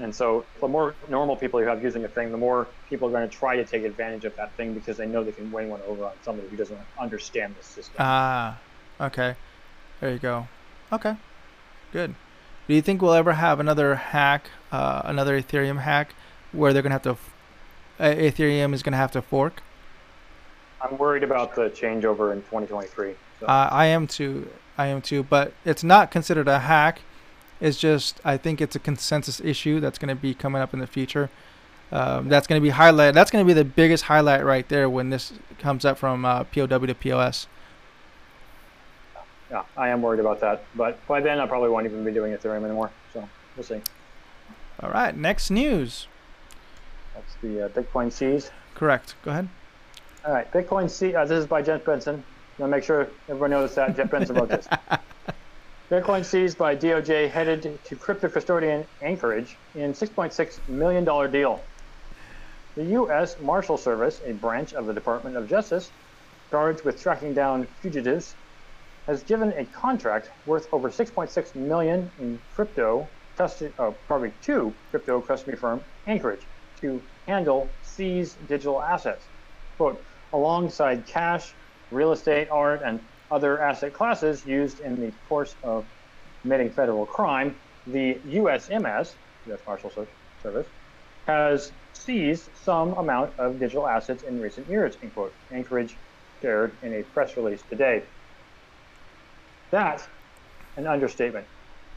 And 0.00 0.14
so 0.14 0.44
the 0.60 0.68
more 0.68 0.94
normal 1.08 1.36
people 1.36 1.60
you 1.60 1.66
have 1.66 1.82
using 1.82 2.04
a 2.04 2.08
thing, 2.08 2.30
the 2.32 2.38
more 2.38 2.66
people 2.88 3.08
are 3.08 3.12
going 3.12 3.28
to 3.28 3.34
try 3.34 3.56
to 3.56 3.64
take 3.64 3.84
advantage 3.84 4.24
of 4.24 4.34
that 4.36 4.50
thing 4.52 4.72
because 4.72 4.96
they 4.96 5.06
know 5.06 5.22
they 5.22 5.32
can 5.32 5.52
win 5.52 5.68
one 5.68 5.80
over 5.86 6.06
on 6.06 6.12
somebody 6.22 6.48
who 6.48 6.56
doesn't 6.56 6.78
understand 6.98 7.54
the 7.58 7.64
system. 7.64 7.96
Ah, 7.98 8.58
okay. 9.00 9.36
There 10.00 10.10
you 10.10 10.18
go. 10.18 10.48
Okay, 10.92 11.14
good. 11.92 12.14
Do 12.66 12.74
you 12.74 12.80
think 12.80 13.02
we'll 13.02 13.12
ever 13.12 13.34
have 13.34 13.60
another 13.60 13.94
hack, 13.94 14.48
uh, 14.72 15.02
another 15.04 15.40
Ethereum 15.40 15.80
hack, 15.80 16.14
where 16.52 16.72
they're 16.72 16.82
gonna 16.82 16.94
have 16.94 17.02
to, 17.02 17.10
f- 17.10 17.34
uh, 17.98 18.04
Ethereum 18.04 18.72
is 18.72 18.82
gonna 18.82 18.96
have 18.96 19.12
to 19.12 19.20
fork? 19.20 19.62
I'm 20.80 20.96
worried 20.96 21.22
about 21.22 21.54
the 21.54 21.68
changeover 21.68 22.32
in 22.32 22.40
2023. 22.42 23.14
So. 23.40 23.46
Uh, 23.46 23.68
I 23.70 23.86
am 23.86 24.06
too. 24.06 24.48
I 24.78 24.86
am 24.86 25.02
too. 25.02 25.22
But 25.22 25.52
it's 25.64 25.84
not 25.84 26.10
considered 26.10 26.48
a 26.48 26.60
hack. 26.60 27.02
It's 27.60 27.78
just 27.78 28.20
I 28.24 28.36
think 28.36 28.60
it's 28.60 28.76
a 28.76 28.78
consensus 28.78 29.40
issue 29.40 29.80
that's 29.80 29.98
going 29.98 30.08
to 30.08 30.14
be 30.14 30.34
coming 30.34 30.62
up 30.62 30.72
in 30.72 30.80
the 30.80 30.86
future. 30.86 31.30
Um, 31.92 32.28
that's 32.28 32.46
going 32.46 32.60
to 32.60 32.62
be 32.62 32.70
highlight. 32.70 33.14
That's 33.14 33.30
going 33.30 33.44
to 33.44 33.46
be 33.46 33.52
the 33.52 33.64
biggest 33.64 34.04
highlight 34.04 34.44
right 34.44 34.68
there 34.68 34.88
when 34.88 35.10
this 35.10 35.32
comes 35.58 35.84
up 35.84 35.98
from 35.98 36.24
uh, 36.24 36.44
POW 36.44 36.66
to 36.66 36.94
POS. 36.94 37.48
yeah, 39.50 39.64
I 39.76 39.88
am 39.88 40.00
worried 40.00 40.20
about 40.20 40.40
that. 40.40 40.64
But 40.76 41.04
by 41.08 41.20
then, 41.20 41.40
I 41.40 41.46
probably 41.46 41.68
won't 41.68 41.86
even 41.86 42.04
be 42.04 42.12
doing 42.12 42.32
Ethereum 42.32 42.64
anymore. 42.64 42.90
So 43.12 43.28
we'll 43.56 43.64
see. 43.64 43.80
All 44.80 44.90
right. 44.90 45.16
Next 45.16 45.50
news. 45.50 46.06
That's 47.14 47.34
the 47.42 47.66
uh, 47.66 47.68
Bitcoin 47.70 48.12
Seas. 48.12 48.50
Correct. 48.74 49.16
Go 49.24 49.32
ahead. 49.32 49.48
All 50.24 50.32
right, 50.32 50.50
Bitcoin 50.52 50.88
C. 50.88 51.14
Uh, 51.14 51.24
this 51.24 51.38
is 51.40 51.46
by 51.46 51.62
Jeff 51.62 51.84
Benson. 51.84 52.16
I'm 52.16 52.22
gonna 52.58 52.70
make 52.70 52.84
sure 52.84 53.08
everyone 53.28 53.50
knows 53.50 53.74
that 53.74 53.96
Jeff 53.96 54.10
Benson 54.10 54.36
wrote 54.36 54.50
this. 54.50 54.68
Bitcoin 55.90 56.24
seized 56.24 56.56
by 56.56 56.76
DOJ 56.76 57.28
headed 57.28 57.80
to 57.84 57.96
crypto 57.96 58.28
custodian 58.28 58.86
Anchorage 59.02 59.58
in 59.74 59.90
6.6 59.90 60.68
million 60.68 61.04
dollar 61.04 61.26
deal. 61.26 61.64
The 62.76 62.84
U.S. 62.84 63.40
Marshal 63.40 63.76
Service, 63.76 64.20
a 64.24 64.32
branch 64.34 64.72
of 64.72 64.86
the 64.86 64.94
Department 64.94 65.36
of 65.36 65.48
Justice, 65.48 65.90
charged 66.48 66.84
with 66.84 67.02
tracking 67.02 67.34
down 67.34 67.66
fugitives, 67.82 68.36
has 69.08 69.24
given 69.24 69.52
a 69.58 69.66
contract 69.66 70.30
worth 70.44 70.68
over 70.72 70.90
6.6 70.90 71.56
million 71.56 72.08
in 72.20 72.38
crypto 72.54 73.10
custody, 73.36 73.74
uh, 73.76 73.86
oh, 73.86 73.98
probably 74.06 74.30
to 74.42 74.72
crypto 74.90 75.20
custody 75.20 75.56
firm 75.56 75.82
Anchorage 76.06 76.46
to 76.82 77.02
handle 77.26 77.74
seized 77.82 78.46
digital 78.46 78.80
assets. 78.80 79.28
Quote, 79.76 80.04
alongside 80.32 81.04
cash, 81.04 81.56
real 81.90 82.12
estate, 82.12 82.46
art, 82.48 82.80
and 82.84 83.00
other 83.30 83.60
asset 83.60 83.92
classes 83.92 84.44
used 84.44 84.80
in 84.80 85.00
the 85.00 85.12
course 85.28 85.56
of 85.62 85.86
committing 86.42 86.70
federal 86.70 87.06
crime, 87.06 87.56
the 87.86 88.20
USMS, 88.26 89.16
U.S. 89.46 89.60
Marshal 89.66 89.92
Service, 90.42 90.66
has 91.26 91.72
seized 91.92 92.50
some 92.56 92.94
amount 92.94 93.32
of 93.38 93.58
digital 93.58 93.86
assets 93.86 94.22
in 94.22 94.40
recent 94.40 94.68
years, 94.68 94.96
end 95.02 95.14
quote. 95.14 95.34
Anchorage 95.52 95.98
shared 96.42 96.78
in 96.82 96.94
a 96.94 97.02
press 97.02 97.36
release 97.36 97.62
today. 97.62 98.04
That's 99.70 100.08
an 100.76 100.86
understatement. 100.86 101.46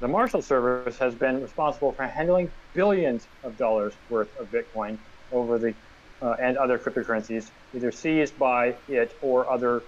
The 0.01 0.07
Marshal 0.07 0.41
Service 0.41 0.97
has 0.99 1.15
been 1.15 1.41
responsible 1.41 1.93
for 1.93 2.03
handling 2.05 2.51
billions 2.73 3.27
of 3.43 3.57
dollars 3.57 3.97
worth 4.09 4.29
of 4.39 4.49
Bitcoin 4.49 4.99
over 5.31 5.57
the 5.57 5.73
uh, 6.21 6.35
and 6.41 6.57
other 6.57 6.77
cryptocurrencies, 6.77 7.51
either 7.73 7.91
seized 7.91 8.37
by 8.37 8.77
it 8.87 9.13
or 9.21 9.51
other 9.51 9.83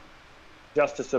Justice, 0.75 1.13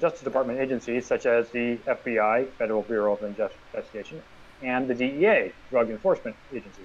Justice 0.00 0.22
Department 0.22 0.58
agencies 0.58 1.06
such 1.06 1.26
as 1.26 1.50
the 1.50 1.76
FBI, 1.86 2.48
Federal 2.58 2.82
Bureau 2.82 3.14
of 3.14 3.22
Investigation, 3.22 4.22
and 4.62 4.88
the 4.88 4.94
DEA, 4.94 5.52
Drug 5.70 5.90
Enforcement 5.90 6.34
Agency. 6.54 6.80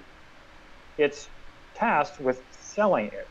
It's 0.98 1.30
tasked 1.74 2.20
with 2.20 2.42
selling 2.50 3.06
it. 3.06 3.26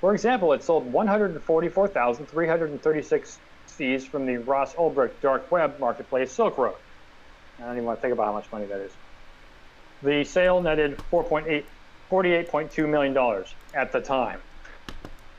For 0.00 0.14
example, 0.14 0.54
it 0.54 0.62
sold 0.62 0.90
144,336 0.90 3.38
Cs 3.66 4.06
from 4.06 4.24
the 4.24 4.38
Ross 4.38 4.74
Ulbricht 4.74 5.20
dark 5.20 5.52
web 5.52 5.78
marketplace 5.78 6.32
Silk 6.32 6.56
Road. 6.56 6.76
I 7.58 7.64
don't 7.64 7.72
even 7.72 7.84
want 7.84 7.98
to 7.98 8.02
think 8.02 8.14
about 8.14 8.24
how 8.26 8.32
much 8.32 8.50
money 8.50 8.64
that 8.66 8.80
is. 8.80 8.96
The 10.02 10.24
sale 10.24 10.62
netted 10.62 10.98
4.8 11.12 11.64
$48.2 12.10 12.88
million 12.88 13.44
at 13.74 13.92
the 13.92 14.00
time. 14.00 14.40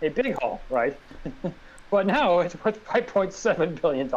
A 0.01 0.09
big 0.09 0.35
haul, 0.39 0.63
right? 0.69 0.95
but 1.91 2.07
now 2.07 2.39
it's 2.39 2.55
worth 2.63 2.83
$5.7 2.85 3.79
billion, 3.81 4.09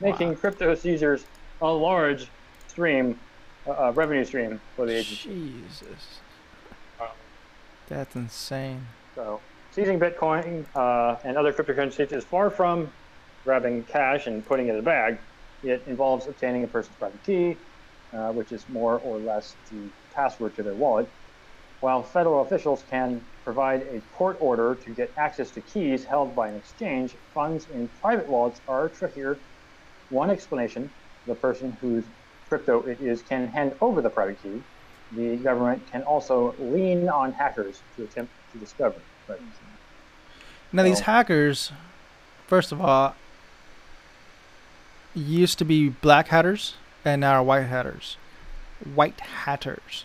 making 0.00 0.30
wow. 0.30 0.34
crypto 0.34 0.74
seizures 0.74 1.26
a 1.60 1.70
large 1.70 2.26
stream, 2.66 3.18
uh, 3.68 3.92
revenue 3.92 4.24
stream 4.24 4.60
for 4.74 4.86
the 4.86 4.96
agency. 4.96 5.28
Jesus. 5.28 6.20
That's 7.86 8.16
insane. 8.16 8.84
So, 9.14 9.40
seizing 9.70 10.00
Bitcoin 10.00 10.64
uh, 10.74 11.16
and 11.22 11.36
other 11.36 11.52
cryptocurrencies 11.52 12.12
is 12.12 12.24
far 12.24 12.50
from 12.50 12.90
grabbing 13.44 13.84
cash 13.84 14.26
and 14.26 14.44
putting 14.44 14.66
it 14.66 14.72
in 14.72 14.78
a 14.80 14.82
bag. 14.82 15.18
It 15.62 15.82
involves 15.86 16.26
obtaining 16.26 16.64
a 16.64 16.66
person's 16.66 16.96
private 16.96 17.22
key, 17.22 17.56
uh, 18.12 18.32
which 18.32 18.50
is 18.50 18.68
more 18.68 18.98
or 19.04 19.18
less 19.18 19.54
the 19.70 19.88
password 20.12 20.56
to 20.56 20.62
their 20.62 20.74
wallet, 20.74 21.08
while 21.80 22.02
federal 22.02 22.42
officials 22.42 22.82
can 22.90 23.20
provide 23.46 23.82
a 23.82 24.00
court 24.16 24.36
order 24.40 24.74
to 24.74 24.90
get 24.90 25.08
access 25.16 25.52
to 25.52 25.60
keys 25.60 26.04
held 26.04 26.34
by 26.34 26.48
an 26.48 26.56
exchange, 26.56 27.14
funds 27.32 27.68
in 27.72 27.88
private 28.02 28.26
wallets 28.28 28.60
are 28.66 28.90
here. 29.14 29.38
One 30.10 30.30
explanation 30.30 30.90
the 31.26 31.34
person 31.36 31.70
whose 31.80 32.04
crypto 32.48 32.82
it 32.82 33.00
is 33.00 33.22
can 33.22 33.46
hand 33.46 33.72
over 33.80 34.02
the 34.02 34.10
private 34.10 34.42
key. 34.42 34.62
The 35.12 35.36
government 35.36 35.80
can 35.92 36.02
also 36.02 36.56
lean 36.58 37.08
on 37.08 37.32
hackers 37.32 37.82
to 37.96 38.02
attempt 38.02 38.32
to 38.52 38.58
discover. 38.58 38.96
But, 39.28 39.40
now, 40.72 40.82
so, 40.82 40.88
these 40.88 41.00
hackers, 41.00 41.70
first 42.48 42.72
of 42.72 42.80
all, 42.80 43.14
used 45.14 45.58
to 45.58 45.64
be 45.64 45.88
black 45.88 46.28
hatters 46.28 46.74
and 47.04 47.20
now 47.20 47.34
are 47.34 47.42
white 47.44 47.66
hatters. 47.66 48.16
White 48.94 49.20
hatters 49.20 50.04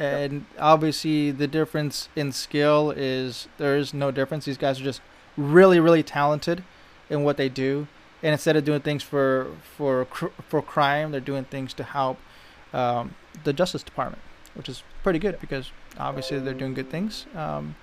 and 0.00 0.46
obviously 0.58 1.30
the 1.30 1.46
difference 1.46 2.08
in 2.16 2.32
skill 2.32 2.90
is 2.90 3.48
there 3.58 3.76
is 3.76 3.92
no 3.92 4.10
difference. 4.10 4.46
These 4.46 4.56
guys 4.56 4.80
are 4.80 4.84
just 4.84 5.02
really, 5.36 5.78
really 5.78 6.02
talented 6.02 6.64
in 7.10 7.22
what 7.22 7.36
they 7.36 7.50
do, 7.50 7.86
and 8.22 8.32
instead 8.32 8.56
of 8.56 8.64
doing 8.64 8.80
things 8.80 9.02
for 9.02 9.48
for 9.76 10.06
for 10.48 10.62
crime, 10.62 11.10
they're 11.10 11.20
doing 11.20 11.44
things 11.44 11.74
to 11.74 11.84
help 11.84 12.18
um, 12.72 13.14
the 13.44 13.52
Justice 13.52 13.82
Department, 13.82 14.22
which 14.54 14.70
is 14.70 14.82
pretty 15.02 15.18
good 15.18 15.38
because 15.38 15.70
obviously 15.98 16.38
they're 16.38 16.54
doing 16.54 16.72
good 16.72 16.90
things. 16.90 17.26
Um, 17.36 17.76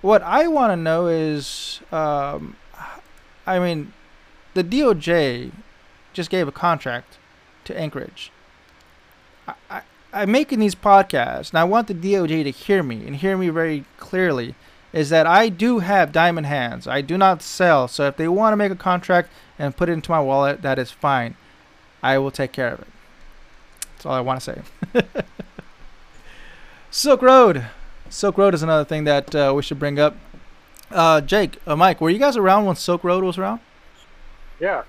what 0.00 0.22
I 0.22 0.46
want 0.46 0.70
to 0.70 0.76
know 0.76 1.08
is, 1.08 1.80
um, 1.90 2.56
I 3.46 3.58
mean, 3.58 3.92
the 4.54 4.62
DOJ 4.62 5.50
just 6.12 6.30
gave 6.30 6.46
a 6.46 6.52
contract 6.52 7.18
to 7.64 7.76
Anchorage. 7.76 8.30
I, 9.68 9.82
I'm 10.12 10.30
making 10.30 10.58
these 10.58 10.74
podcasts, 10.74 11.50
and 11.50 11.58
I 11.58 11.64
want 11.64 11.88
the 11.88 11.94
DOJ 11.94 12.44
to 12.44 12.50
hear 12.50 12.82
me 12.82 13.06
and 13.06 13.16
hear 13.16 13.36
me 13.36 13.48
very 13.48 13.84
clearly. 13.98 14.54
Is 14.92 15.08
that 15.08 15.26
I 15.26 15.48
do 15.48 15.78
have 15.78 16.12
diamond 16.12 16.46
hands. 16.46 16.86
I 16.86 17.00
do 17.00 17.16
not 17.16 17.40
sell. 17.40 17.88
So 17.88 18.06
if 18.08 18.18
they 18.18 18.28
want 18.28 18.52
to 18.52 18.58
make 18.58 18.70
a 18.70 18.76
contract 18.76 19.30
and 19.58 19.74
put 19.74 19.88
it 19.88 19.92
into 19.92 20.10
my 20.10 20.20
wallet, 20.20 20.60
that 20.60 20.78
is 20.78 20.90
fine. 20.90 21.34
I 22.02 22.18
will 22.18 22.30
take 22.30 22.52
care 22.52 22.74
of 22.74 22.80
it. 22.80 22.88
That's 23.92 24.04
all 24.04 24.12
I 24.12 24.20
want 24.20 24.42
to 24.42 24.62
say. 24.92 25.02
Silk 26.90 27.22
Road. 27.22 27.64
Silk 28.10 28.36
Road 28.36 28.52
is 28.52 28.62
another 28.62 28.84
thing 28.84 29.04
that 29.04 29.34
uh, 29.34 29.54
we 29.56 29.62
should 29.62 29.78
bring 29.78 29.98
up. 29.98 30.14
Uh, 30.90 31.22
Jake, 31.22 31.56
uh, 31.66 31.74
Mike, 31.74 32.02
were 32.02 32.10
you 32.10 32.18
guys 32.18 32.36
around 32.36 32.66
when 32.66 32.76
Silk 32.76 33.02
Road 33.02 33.24
was 33.24 33.38
around? 33.38 33.60
Yeah. 34.60 34.82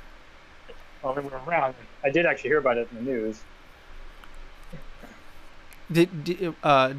Well, 1.01 1.15
we 1.15 1.21
were 1.21 1.39
around. 1.47 1.75
I 2.03 2.09
did 2.09 2.25
actually 2.25 2.49
hear 2.49 2.57
about 2.57 2.77
it 2.77 2.89
in 2.91 3.05
the 3.05 3.09
news. 3.09 3.41
Did, 5.93 6.23
did 6.23 6.55
uh, 6.63 6.93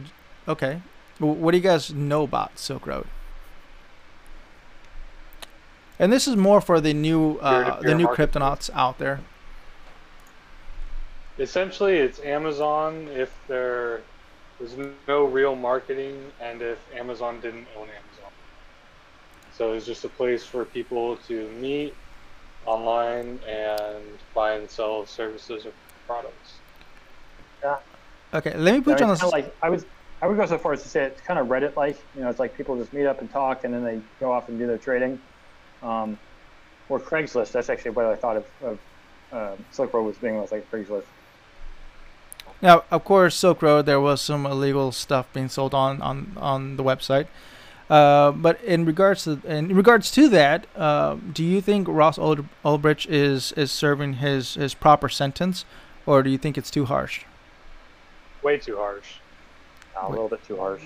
okay. 0.49 0.81
What 1.19 1.53
do 1.53 1.57
you 1.57 1.63
guys 1.63 1.93
know 1.93 2.23
about 2.25 2.59
Silk 2.59 2.87
Road? 2.87 3.07
And 5.99 6.13
this 6.13 6.27
is 6.27 6.37
more 6.37 6.61
for 6.61 6.81
the 6.81 6.93
new 6.93 7.39
uh, 7.39 7.81
the 7.81 7.95
new 7.95 8.09
cryptonauts 8.09 8.69
out 8.75 8.99
there. 8.99 9.21
Essentially, 11.39 11.97
it's 11.97 12.21
Amazon 12.21 13.09
if 13.13 13.33
there 13.49 14.03
there's 14.59 14.77
no 15.09 15.25
real 15.25 15.57
marketing 15.57 16.31
and 16.41 16.63
if 16.63 16.79
Amazon 16.95 17.41
didn't 17.41 17.67
own 17.77 17.89
Amazon. 17.89 18.33
So 19.53 19.73
it's 19.73 19.87
just 19.87 20.05
a 20.05 20.09
place 20.09 20.45
for 20.45 20.65
people 20.65 21.17
to 21.29 21.49
meet 21.51 21.95
online 22.67 23.39
and 23.47 24.05
buy 24.35 24.55
and 24.55 24.69
sell 24.69 25.07
services 25.07 25.67
or 25.67 25.73
products. 26.07 26.55
Yeah, 27.63 27.79
Okay, 28.35 28.57
let 28.57 28.75
me 28.75 28.81
put 28.81 28.99
you 29.01 29.07
on 29.07 29.17
the. 29.17 29.27
Like 29.29 29.55
I 29.63 29.71
was, 29.71 29.87
I 30.21 30.27
would 30.27 30.37
go 30.37 30.45
so 30.47 30.59
far 30.59 30.73
as 30.73 30.83
to 30.83 30.89
say 30.89 31.05
it's 31.05 31.21
kind 31.21 31.39
of 31.39 31.47
Reddit-like. 31.47 31.99
You 32.17 32.23
know, 32.23 32.31
it's 32.31 32.41
like 32.41 32.57
people 32.57 32.77
just 32.77 32.93
meet 32.93 33.07
up 33.07 33.21
and 33.21 33.31
talk, 33.31 33.65
and 33.65 33.73
then 33.73 33.85
they 33.85 34.01
go 34.19 34.33
off 34.33 34.49
and 34.49 34.59
do 34.59 34.67
their 34.67 34.79
trading. 34.79 35.21
Um, 35.83 36.19
or 36.89 36.99
Craigslist. 37.01 37.53
That's 37.53 37.71
actually 37.71 37.93
what 37.93 38.07
I 38.07 38.17
thought 38.17 38.37
of, 38.37 38.47
of 38.63 38.79
uh, 39.33 39.57
Silk 39.71 39.93
Road 39.95 40.05
was 40.05 40.17
being 40.19 40.37
was 40.37 40.53
like 40.53 40.71
Craigslist. 40.71 41.05
Now, 42.61 42.85
of 42.91 43.05
course, 43.05 43.37
Silk 43.37 43.63
Road, 43.63 43.87
there 43.87 44.01
was 44.01 44.21
some 44.21 44.47
illegal 44.47 44.93
stuff 44.93 45.33
being 45.33 45.49
sold 45.49 45.75
on 45.75 46.03
on 46.03 46.33
on 46.37 46.77
the 46.77 46.83
website. 46.83 47.29
Uh, 47.91 48.33
but 48.33 48.63
in 48.65 48.85
regards 48.85 49.25
to 49.25 49.41
in 49.45 49.75
regards 49.77 50.11
to 50.13 50.29
that, 50.29 50.67
uh, 50.75 51.17
do 51.33 51.45
you 51.45 51.61
think 51.61 51.87
Ross 51.87 52.19
Ulbricht 52.19 53.07
is 53.09 53.53
is 53.53 53.71
serving 53.71 54.15
his 54.15 54.55
his 54.55 54.75
proper 54.75 55.09
sentence, 55.09 55.65
or 56.07 56.23
do 56.23 56.31
you 56.31 56.39
think 56.39 56.57
it's 56.57 56.71
too 56.71 56.87
harsh? 56.87 57.25
Way 58.45 58.59
too 58.59 58.77
harsh. 58.77 59.15
Uh, 59.97 60.07
a 60.07 60.11
little 60.11 60.29
bit 60.29 60.45
too 60.45 60.57
harsh. 60.57 60.83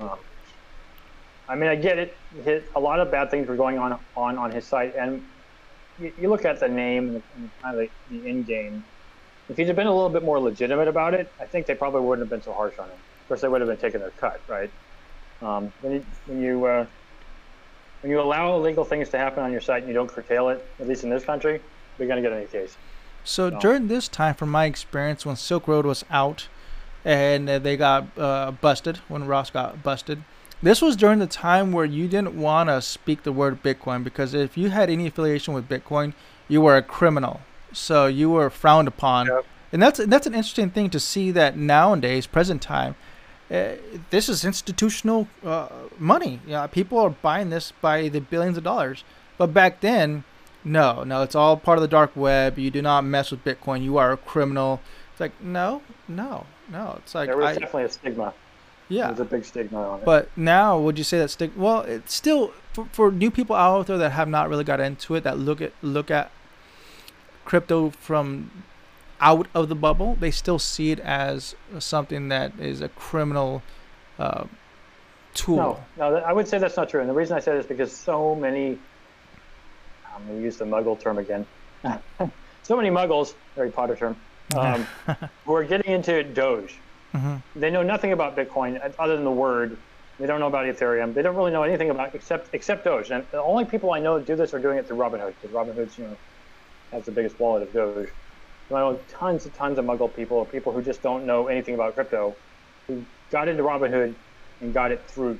Um. 0.00 0.18
I 1.48 1.54
mean, 1.54 1.70
I 1.70 1.76
get 1.76 1.98
it. 1.98 2.14
His, 2.44 2.62
a 2.76 2.80
lot 2.80 3.00
of 3.00 3.10
bad 3.10 3.30
things 3.30 3.48
were 3.48 3.56
going 3.56 3.78
on 3.78 3.98
on 4.16 4.36
on 4.36 4.50
his 4.50 4.66
site, 4.66 4.94
and 4.96 5.24
you, 5.98 6.12
you 6.20 6.28
look 6.28 6.44
at 6.44 6.60
the 6.60 6.68
name 6.68 7.08
and, 7.08 7.16
the, 7.16 7.22
and 7.36 7.50
kind 7.62 7.78
of 7.80 7.88
the, 8.10 8.18
the 8.18 8.28
end 8.28 8.46
game. 8.46 8.84
If 9.48 9.56
he'd 9.56 9.68
have 9.68 9.76
been 9.76 9.86
a 9.86 9.94
little 9.94 10.10
bit 10.10 10.22
more 10.22 10.38
legitimate 10.38 10.88
about 10.88 11.14
it, 11.14 11.32
I 11.40 11.46
think 11.46 11.64
they 11.66 11.74
probably 11.74 12.02
wouldn't 12.02 12.26
have 12.26 12.30
been 12.30 12.42
so 12.42 12.52
harsh 12.52 12.78
on 12.78 12.86
him. 12.86 12.98
Of 13.22 13.28
course, 13.28 13.40
they 13.40 13.48
would 13.48 13.62
have 13.62 13.68
been 13.68 13.78
taking 13.78 14.00
their 14.00 14.10
cut, 14.10 14.40
right? 14.46 14.70
Um, 15.40 15.72
when 15.80 15.92
you 15.94 16.06
when 16.26 16.42
you 16.42 16.64
uh, 16.66 16.86
when 18.02 18.10
you 18.10 18.20
allow 18.20 18.56
illegal 18.56 18.84
things 18.84 19.08
to 19.10 19.18
happen 19.18 19.42
on 19.42 19.52
your 19.52 19.60
site 19.60 19.82
and 19.82 19.88
you 19.88 19.94
don't 19.94 20.10
curtail 20.10 20.48
it, 20.48 20.66
at 20.80 20.88
least 20.88 21.04
in 21.04 21.10
this 21.10 21.24
country, 21.24 21.60
you're 21.98 22.08
going 22.08 22.22
to 22.22 22.28
get 22.28 22.36
any 22.36 22.46
case. 22.46 22.76
So 23.24 23.50
No. 23.50 23.58
during 23.60 23.88
this 23.88 24.08
time, 24.08 24.34
from 24.34 24.50
my 24.50 24.64
experience, 24.66 25.24
when 25.24 25.36
Silk 25.36 25.66
Road 25.68 25.86
was 25.86 26.04
out, 26.10 26.48
and 27.04 27.48
uh, 27.48 27.58
they 27.58 27.76
got 27.76 28.06
uh, 28.18 28.50
busted, 28.50 28.98
when 29.08 29.26
Ross 29.26 29.50
got 29.50 29.82
busted, 29.82 30.22
this 30.62 30.82
was 30.82 30.96
during 30.96 31.20
the 31.20 31.26
time 31.26 31.70
where 31.72 31.84
you 31.84 32.08
didn't 32.08 32.34
want 32.34 32.68
to 32.68 32.82
speak 32.82 33.22
the 33.22 33.32
word 33.32 33.62
Bitcoin 33.62 34.02
because 34.02 34.34
if 34.34 34.58
you 34.58 34.70
had 34.70 34.90
any 34.90 35.06
affiliation 35.06 35.54
with 35.54 35.68
Bitcoin, 35.68 36.14
you 36.48 36.60
were 36.60 36.76
a 36.76 36.82
criminal. 36.82 37.40
So 37.72 38.06
you 38.06 38.30
were 38.30 38.50
frowned 38.50 38.88
upon, 38.88 39.26
Yep. 39.26 39.44
and 39.72 39.82
that's 39.82 40.00
that's 40.06 40.26
an 40.26 40.34
interesting 40.34 40.70
thing 40.70 40.90
to 40.90 40.98
see 40.98 41.30
that 41.32 41.56
nowadays, 41.56 42.26
present 42.26 42.62
time. 42.62 42.96
Uh, 43.50 43.76
this 44.10 44.28
is 44.28 44.44
institutional 44.44 45.28
uh, 45.44 45.68
money. 45.98 46.40
Yeah, 46.46 46.66
people 46.66 46.98
are 46.98 47.10
buying 47.10 47.50
this 47.50 47.72
by 47.80 48.08
the 48.08 48.20
billions 48.20 48.56
of 48.58 48.64
dollars. 48.64 49.04
But 49.36 49.54
back 49.54 49.80
then, 49.80 50.24
no, 50.64 51.04
no, 51.04 51.22
it's 51.22 51.34
all 51.34 51.56
part 51.56 51.78
of 51.78 51.82
the 51.82 51.88
dark 51.88 52.10
web. 52.16 52.58
You 52.58 52.70
do 52.70 52.82
not 52.82 53.04
mess 53.04 53.30
with 53.30 53.44
Bitcoin. 53.44 53.82
You 53.82 53.96
are 53.98 54.12
a 54.12 54.16
criminal. 54.16 54.80
It's 55.12 55.20
like 55.20 55.40
no, 55.42 55.82
no, 56.08 56.46
no. 56.70 56.94
It's 56.98 57.14
like 57.14 57.28
There 57.28 57.36
was 57.36 57.46
I, 57.46 57.52
definitely 57.54 57.84
a 57.84 57.88
stigma. 57.90 58.34
yeah. 58.88 59.08
There's 59.08 59.20
a 59.20 59.24
big 59.24 59.44
stigma 59.44 59.80
on 59.82 60.00
it. 60.00 60.04
But 60.04 60.30
now, 60.36 60.78
would 60.78 60.98
you 60.98 61.04
say 61.04 61.18
that 61.18 61.30
stick? 61.30 61.52
Well, 61.56 61.80
it's 61.82 62.14
still 62.14 62.52
for, 62.72 62.86
for 62.92 63.12
new 63.12 63.30
people 63.30 63.56
out 63.56 63.86
there 63.86 63.98
that 63.98 64.10
have 64.10 64.28
not 64.28 64.48
really 64.48 64.64
got 64.64 64.80
into 64.80 65.14
it, 65.14 65.24
that 65.24 65.38
look 65.38 65.60
at 65.60 65.72
look 65.82 66.10
at 66.10 66.30
crypto 67.44 67.90
from 67.90 68.50
out 69.20 69.48
of 69.54 69.68
the 69.68 69.74
bubble, 69.74 70.16
they 70.20 70.30
still 70.30 70.58
see 70.58 70.90
it 70.90 71.00
as 71.00 71.54
something 71.78 72.28
that 72.28 72.52
is 72.60 72.80
a 72.80 72.88
criminal 72.90 73.62
uh, 74.18 74.44
tool. 75.34 75.56
No, 75.96 76.10
no, 76.10 76.16
I 76.18 76.32
would 76.32 76.46
say 76.46 76.58
that's 76.58 76.76
not 76.76 76.88
true. 76.88 77.00
And 77.00 77.08
the 77.08 77.14
reason 77.14 77.36
I 77.36 77.40
say 77.40 77.52
this 77.52 77.64
is 77.64 77.68
because 77.68 77.92
so 77.92 78.34
many, 78.34 78.78
I'm 80.14 80.24
going 80.26 80.38
to 80.38 80.44
use 80.44 80.56
the 80.56 80.64
muggle 80.64 80.98
term 80.98 81.18
again. 81.18 81.46
so 82.62 82.76
many 82.76 82.90
muggles, 82.90 83.34
Harry 83.56 83.70
Potter 83.70 83.96
term, 83.96 84.16
um, 84.56 84.86
who 85.44 85.54
are 85.54 85.64
getting 85.64 85.92
into 85.92 86.22
Doge. 86.22 86.82
hmm 87.14 87.36
They 87.54 87.70
know 87.70 87.82
nothing 87.82 88.12
about 88.12 88.36
Bitcoin 88.36 88.78
uh, 88.84 88.90
other 88.98 89.14
than 89.16 89.24
the 89.24 89.30
word. 89.30 89.82
They 90.18 90.26
don't 90.26 90.40
know 90.40 90.48
about 90.48 90.66
Ethereum. 90.66 91.14
They 91.14 91.22
don't 91.22 91.36
really 91.36 91.52
know 91.52 91.62
anything 91.62 91.90
about 91.90 92.14
except 92.14 92.50
except 92.52 92.84
Doge. 92.84 93.10
And 93.10 93.26
the 93.30 93.42
only 93.42 93.64
people 93.64 93.92
I 93.92 94.00
know 94.00 94.18
that 94.18 94.26
do 94.26 94.36
this 94.36 94.52
are 94.54 94.58
doing 94.58 94.78
it 94.78 94.86
through 94.86 94.98
Robinhood 94.98 95.34
because 95.40 95.50
Robinhood's 95.50 95.96
you 95.96 96.04
know 96.04 96.18
has 96.92 97.06
the 97.06 97.12
biggest 97.12 97.38
wallet 97.38 97.62
of 97.62 97.72
Doge. 97.72 98.08
So 98.68 98.76
I 98.76 98.80
know 98.80 99.04
tons 99.08 99.44
and 99.46 99.54
tons 99.54 99.78
of 99.78 99.84
Muggle 99.84 100.14
people, 100.14 100.36
or 100.38 100.46
people 100.46 100.72
who 100.72 100.82
just 100.82 101.02
don't 101.02 101.24
know 101.26 101.48
anything 101.48 101.74
about 101.74 101.94
crypto, 101.94 102.36
who 102.86 103.06
got 103.30 103.48
into 103.48 103.62
Robinhood 103.62 104.16
and 104.60 104.74
got 104.74 104.92
it 104.92 105.10
through, 105.10 105.38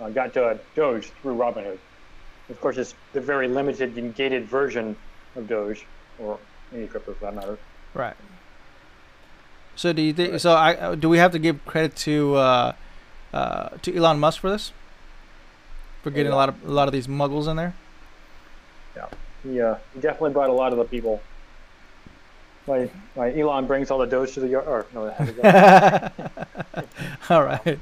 uh, 0.00 0.08
got 0.08 0.32
to 0.34 0.60
Doge 0.74 1.12
through 1.20 1.36
Robinhood. 1.36 1.78
Of 2.50 2.60
course, 2.60 2.76
it's 2.76 2.94
the 3.12 3.20
very 3.20 3.48
limited 3.48 3.96
and 3.96 4.14
gated 4.14 4.48
version 4.48 4.96
of 5.36 5.46
Doge, 5.48 5.86
or 6.18 6.40
any 6.72 6.86
crypto 6.86 7.14
for 7.14 7.26
that 7.26 7.34
matter. 7.34 7.58
Right. 7.94 8.16
So 9.76 9.92
do 9.92 10.02
you 10.02 10.12
think? 10.12 10.40
So 10.40 10.52
I 10.52 10.74
uh, 10.74 10.94
do 10.94 11.08
we 11.08 11.18
have 11.18 11.32
to 11.32 11.38
give 11.38 11.64
credit 11.64 11.96
to 11.96 12.34
uh, 12.36 12.72
uh, 13.32 13.68
to 13.82 13.94
Elon 13.94 14.18
Musk 14.18 14.40
for 14.40 14.50
this? 14.50 14.72
For 16.02 16.10
getting 16.10 16.32
a 16.32 16.36
lot 16.36 16.48
of 16.48 16.64
a 16.66 16.70
lot 16.70 16.88
of 16.88 16.92
these 16.92 17.06
muggles 17.06 17.48
in 17.48 17.56
there. 17.56 17.74
He, 19.44 19.60
uh, 19.60 19.76
he 19.92 20.00
definitely 20.00 20.30
brought 20.30 20.50
a 20.50 20.54
lot 20.54 20.72
of 20.72 20.78
the 20.78 20.84
people. 20.84 21.20
Why, 22.66 22.90
why 23.14 23.38
Elon 23.38 23.66
brings 23.66 23.90
all 23.90 23.98
the 23.98 24.06
Doge 24.06 24.32
to 24.34 24.40
the 24.40 24.48
yard? 24.48 24.66
Or 24.66 24.86
no, 24.94 25.04
that 25.04 25.14
has 25.16 25.28
to 25.28 26.82
go. 26.82 26.84
All 27.34 27.44
right. 27.44 27.78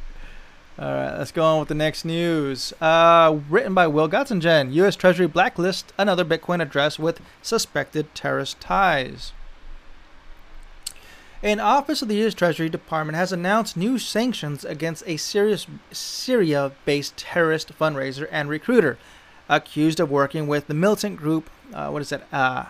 All 0.79 0.93
right, 0.93 1.19
let's 1.19 1.31
go 1.31 1.45
on 1.45 1.61
with 1.61 1.69
the 1.69 1.75
next 1.75 2.05
news. 2.05 2.73
Uh, 2.81 3.39
written 3.49 3.75
by 3.75 3.87
Will 3.87 4.09
Gottsegen, 4.09 4.73
U.S. 4.73 4.97
Treasury 4.97 5.29
blacklists 5.29 5.85
another 5.99 6.25
Bitcoin 6.25 6.61
address 6.61 6.99
with 6.99 7.21
suspected 7.43 8.13
terrorist 8.15 8.59
ties. 8.59 9.33
An 11.45 11.59
office 11.59 12.03
of 12.03 12.09
the 12.09 12.15
U.S. 12.19 12.35
Treasury 12.35 12.69
Department 12.69 13.17
has 13.17 13.33
announced 13.33 13.77
new 13.77 13.99
sanctions 13.99 14.65
against 14.65 15.03
a 15.09 15.17
serious 15.17 15.67
Syria-based 15.91 17.17
terrorist 17.17 17.77
fundraiser 17.77 18.29
and 18.31 18.49
recruiter, 18.49 18.97
accused 19.49 19.99
of 19.99 20.09
working 20.09 20.47
with 20.47 20.69
the 20.69 20.75
militant 20.75 21.17
group. 21.17 21.51
Uh, 21.75 21.91
what 21.91 22.01
is 22.01 22.11
that? 22.11 22.29
Uh, 22.33 22.67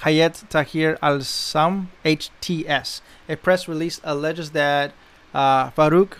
Hayat 0.00 0.48
Tahrir 0.48 0.98
al-Sham 1.00 1.90
(HTS). 2.04 3.02
A 3.28 3.36
press 3.36 3.68
release 3.68 4.00
alleges 4.02 4.50
that 4.50 4.94
uh, 5.32 5.70
Farouk, 5.70 6.14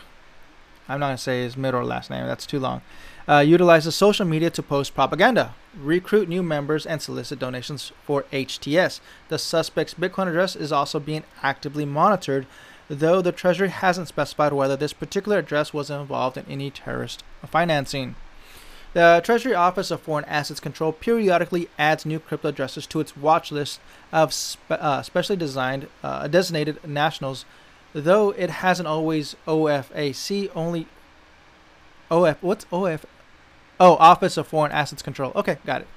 I'm 0.89 1.01
not 1.01 1.07
going 1.07 1.17
to 1.17 1.23
say 1.23 1.43
his 1.43 1.57
middle 1.57 1.81
or 1.81 1.85
last 1.85 2.11
name, 2.11 2.29
that's 2.29 2.47
too 2.47 2.61
long, 2.61 2.81
uh, 3.29 3.41
utilizes 3.41 3.95
social 3.95 4.25
media 4.25 4.49
to 4.51 4.63
post 4.63 4.95
propaganda, 4.95 5.55
recruit 5.79 6.29
new 6.29 6.43
members, 6.43 6.87
and 6.87 7.03
solicit 7.03 7.39
donations 7.39 7.93
for 8.05 8.23
HTS. 8.33 9.01
The 9.29 9.39
suspect's 9.39 9.95
Bitcoin 9.95 10.29
address 10.29 10.57
is 10.57 10.73
also 10.73 10.99
being 10.99 11.25
actively 11.43 11.85
monitored, 11.85 12.47
though 12.89 13.21
the 13.21 13.33
Treasury 13.33 13.69
hasn't 13.69 14.09
specified 14.09 14.55
whether 14.55 14.77
this 14.77 14.95
particular 14.95 15.39
address 15.39 15.75
was 15.75 15.91
involved 15.91 16.39
in 16.39 16.47
any 16.49 16.71
terrorist 16.71 17.23
financing. 17.47 18.17
The 18.95 19.21
Treasury 19.23 19.55
Office 19.55 19.91
of 19.91 20.01
Foreign 20.01 20.25
Assets 20.25 20.61
Control 20.61 20.93
periodically 20.93 21.69
adds 21.79 22.07
new 22.07 22.19
crypto 22.19 22.49
addresses 22.49 22.87
to 22.87 23.01
its 23.01 23.15
watch 23.15 23.53
list 23.53 23.81
of 24.11 24.33
spe- 24.33 24.71
uh, 24.71 25.03
specially 25.03 25.37
designed, 25.37 25.89
uh, 26.03 26.27
designated 26.29 26.83
nationals, 26.87 27.45
though 27.93 28.31
it 28.31 28.49
hasn't 28.49 28.89
always 28.89 29.37
OFAC 29.47 30.51
only. 30.55 30.87
OF 32.11 32.43
what's 32.43 32.65
OF? 32.73 33.05
Oh, 33.81 33.97
Office 33.97 34.37
of 34.37 34.47
Foreign 34.47 34.73
Assets 34.73 35.03
Control. 35.03 35.33
Okay, 35.37 35.59
got 35.65 35.83
it. 35.83 35.89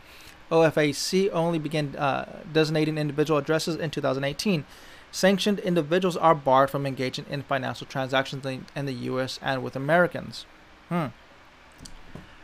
OFAC 0.51 1.29
only 1.31 1.57
began 1.57 1.95
uh, 1.95 2.43
designating 2.51 2.97
individual 2.97 3.39
addresses 3.39 3.75
in 3.77 3.89
2018. 3.89 4.65
Sanctioned 5.11 5.59
individuals 5.59 6.17
are 6.17 6.35
barred 6.35 6.69
from 6.69 6.85
engaging 6.85 7.25
in 7.29 7.43
financial 7.43 7.87
transactions 7.87 8.45
in, 8.45 8.85
the 8.85 8.93
U.S. 8.93 9.39
and 9.41 9.63
with 9.63 9.75
Americans. 9.75 10.45
Hmm. 10.89 11.07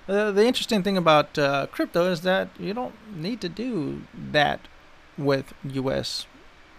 Uh, 0.08 0.32
the 0.32 0.46
interesting 0.46 0.84
thing 0.84 0.98
about 0.98 1.38
uh, 1.38 1.68
crypto 1.68 2.10
is 2.10 2.22
that 2.22 2.50
you 2.58 2.74
don't 2.74 2.96
need 3.14 3.42
to 3.42 3.50
do 3.50 4.04
that 4.32 4.62
with 5.18 5.54
U.S. 5.66 6.26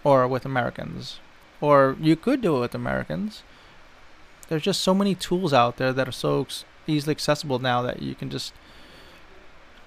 or 0.03 0.27
with 0.27 0.45
Americans, 0.45 1.19
or 1.61 1.95
you 1.99 2.15
could 2.15 2.41
do 2.41 2.57
it 2.57 2.61
with 2.61 2.75
Americans. 2.75 3.43
There's 4.47 4.63
just 4.63 4.81
so 4.81 4.95
many 4.95 5.13
tools 5.13 5.53
out 5.53 5.77
there 5.77 5.93
that 5.93 6.07
are 6.07 6.11
so 6.11 6.47
easily 6.89 7.11
accessible 7.11 7.59
now 7.59 7.81
that 7.81 8.01
you 8.01 8.15
can 8.15 8.29
just 8.29 8.53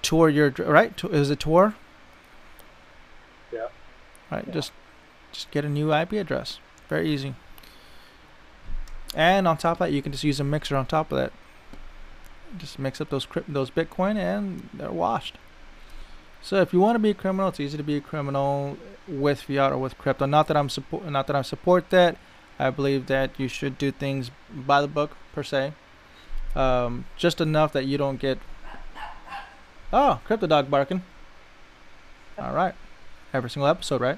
tour 0.01 0.29
your 0.29 0.49
right. 0.49 0.93
Is 1.05 1.29
it 1.29 1.39
tour? 1.39 1.75
Yeah. 3.51 3.67
Right. 4.31 4.45
Yeah. 4.47 4.53
Just 4.53 4.71
just 5.31 5.51
get 5.51 5.65
a 5.65 5.69
new 5.69 5.93
IP 5.93 6.13
address. 6.13 6.59
Very 6.89 7.09
easy. 7.09 7.35
And 9.15 9.47
on 9.47 9.57
top 9.57 9.73
of 9.73 9.87
that, 9.87 9.91
you 9.91 10.01
can 10.01 10.11
just 10.11 10.23
use 10.23 10.39
a 10.39 10.43
mixer 10.43 10.75
on 10.75 10.85
top 10.85 11.11
of 11.11 11.17
that 11.19 11.31
just 12.57 12.79
mix 12.79 13.01
up 13.01 13.09
those 13.09 13.27
those 13.47 13.71
Bitcoin 13.71 14.15
and 14.15 14.69
they're 14.73 14.91
washed. 14.91 15.37
So 16.41 16.57
if 16.61 16.73
you 16.73 16.79
want 16.79 16.95
to 16.95 16.99
be 16.99 17.09
a 17.09 17.13
criminal, 17.13 17.49
it's 17.49 17.59
easy 17.59 17.77
to 17.77 17.83
be 17.83 17.95
a 17.95 18.01
criminal 18.01 18.77
with 19.07 19.41
fiat 19.41 19.71
or 19.71 19.77
with 19.77 19.97
crypto. 19.97 20.25
Not 20.25 20.47
that 20.47 20.57
I'm 20.57 20.69
support, 20.69 21.05
not 21.09 21.27
that 21.27 21.35
I 21.35 21.41
support 21.41 21.89
that. 21.89 22.17
I 22.59 22.69
believe 22.69 23.07
that 23.07 23.31
you 23.39 23.47
should 23.47 23.77
do 23.77 23.91
things 23.91 24.29
by 24.53 24.81
the 24.81 24.87
book 24.87 25.17
per 25.33 25.41
se, 25.41 25.73
um, 26.55 27.05
just 27.17 27.41
enough 27.41 27.73
that 27.73 27.85
you 27.85 27.97
don't 27.97 28.19
get. 28.19 28.37
Oh, 29.91 30.19
crypto 30.25 30.47
dog 30.47 30.69
barking. 30.71 31.03
All 32.37 32.53
right, 32.53 32.73
every 33.33 33.49
single 33.49 33.67
episode, 33.67 34.01
right? 34.01 34.17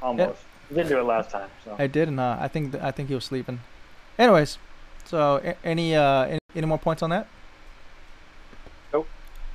Almost. 0.00 0.40
You 0.70 0.76
didn't 0.76 0.88
do 0.90 0.98
it 0.98 1.04
last 1.04 1.30
time, 1.30 1.48
so. 1.64 1.74
I 1.78 1.86
did, 1.86 2.08
and 2.08 2.20
uh, 2.20 2.36
I 2.40 2.48
think 2.48 2.72
th- 2.72 2.82
I 2.84 2.90
think 2.90 3.08
he 3.08 3.14
was 3.14 3.24
sleeping. 3.24 3.60
Anyways, 4.18 4.58
so 5.04 5.40
a- 5.44 5.56
any 5.66 5.94
uh 5.94 6.24
any, 6.24 6.38
any 6.54 6.66
more 6.66 6.78
points 6.78 7.02
on 7.02 7.10
that? 7.10 7.26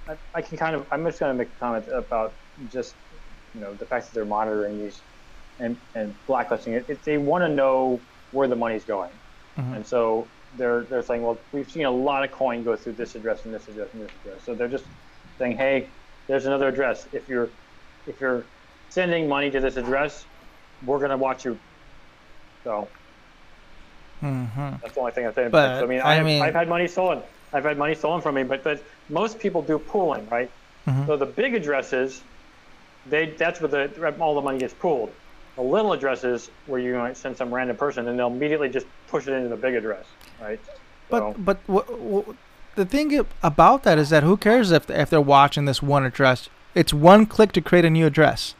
I, 0.07 0.17
I 0.35 0.41
can 0.41 0.57
kind 0.57 0.75
of. 0.75 0.85
I'm 0.91 1.03
just 1.05 1.19
going 1.19 1.31
to 1.31 1.37
make 1.37 1.47
a 1.47 1.59
comment 1.59 1.87
about 1.87 2.33
just, 2.71 2.93
you 3.55 3.61
know, 3.61 3.73
the 3.73 3.85
fact 3.85 4.07
that 4.07 4.13
they're 4.13 4.25
monitoring 4.25 4.77
these, 4.79 4.99
and, 5.59 5.77
and 5.95 6.13
blacklisting 6.27 6.73
it, 6.73 6.85
it 6.89 7.03
they 7.05 7.17
want 7.17 7.43
to 7.43 7.49
know 7.49 7.99
where 8.31 8.47
the 8.47 8.55
money's 8.55 8.83
going. 8.83 9.11
Mhm. 9.57 9.77
And 9.77 9.87
so 9.87 10.27
they're 10.57 10.83
they're 10.89 11.01
saying, 11.01 11.21
well, 11.23 11.37
we've 11.51 11.69
seen 11.69 11.85
a 11.85 11.91
lot 11.91 12.23
of 12.23 12.31
coin 12.31 12.63
go 12.63 12.75
through 12.75 12.93
this 12.93 13.15
address 13.15 13.45
and 13.45 13.53
this 13.53 13.67
address 13.67 13.89
and 13.93 14.03
this 14.03 14.11
address. 14.23 14.43
So 14.45 14.53
they're 14.55 14.67
just 14.67 14.85
saying, 15.39 15.57
hey, 15.57 15.89
there's 16.27 16.45
another 16.45 16.67
address. 16.67 17.07
If 17.11 17.27
you're 17.27 17.49
if 18.07 18.19
you're 18.21 18.45
sending 18.89 19.27
money 19.27 19.49
to 19.51 19.59
this 19.59 19.77
address, 19.77 20.25
we're 20.85 20.99
gonna 20.99 21.17
watch 21.17 21.45
you. 21.45 21.57
So 22.63 22.87
Mhm. 24.21 24.81
that's 24.81 24.93
the 24.93 24.99
only 24.99 25.11
thing 25.11 25.25
I'm 25.27 25.33
saying. 25.33 25.51
But, 25.51 25.83
I 25.83 25.85
mean, 25.85 25.99
I 25.99 26.17
I've, 26.19 26.25
mean- 26.25 26.41
I've 26.41 26.53
had 26.53 26.69
money 26.69 26.87
stolen. 26.87 27.23
I've 27.51 27.65
had 27.65 27.77
money 27.77 27.93
stolen 27.93 28.21
from 28.21 28.35
me, 28.35 28.43
but 28.43 28.63
but 28.63 28.83
most 29.09 29.39
people 29.39 29.61
do 29.61 29.77
pooling, 29.77 30.27
right? 30.29 30.49
Mhm. 30.87 31.05
So 31.07 31.17
the 31.17 31.25
big 31.25 31.53
addresses, 31.55 32.23
they 33.05 33.35
that's 33.37 33.59
where 33.61 33.67
the 33.69 34.15
all 34.19 34.35
the 34.35 34.41
money 34.41 34.59
gets 34.59 34.73
pooled. 34.73 35.13
The 35.55 35.61
little 35.61 35.93
addresses 35.93 36.49
where 36.65 36.79
you 36.79 36.95
might 36.95 37.15
send 37.15 37.37
some 37.37 37.53
random 37.53 37.77
person 37.77 38.07
and 38.07 38.17
they'll 38.17 38.27
immediately 38.27 38.69
just 38.69 38.87
push 39.07 39.27
it 39.27 39.33
into 39.33 39.49
the 39.49 39.57
big 39.57 39.75
address, 39.75 40.07
right? 40.41 40.59
So- 40.65 41.35
But 41.37 41.59
but 41.67 42.25
the 42.75 42.85
thing 42.85 43.25
about 43.43 43.83
that 43.83 43.97
is 43.97 44.09
that 44.09 44.23
who 44.23 44.37
cares 44.37 44.71
if 44.71 44.89
if 44.89 45.09
they're 45.09 45.21
watching 45.21 45.65
this 45.65 45.81
one 45.83 46.05
address? 46.05 46.49
It's 46.75 46.93
one 46.93 47.25
click 47.25 47.51
to 47.53 47.61
create 47.61 47.85
a 47.85 47.89
new 47.89 48.07
address. 48.07 48.55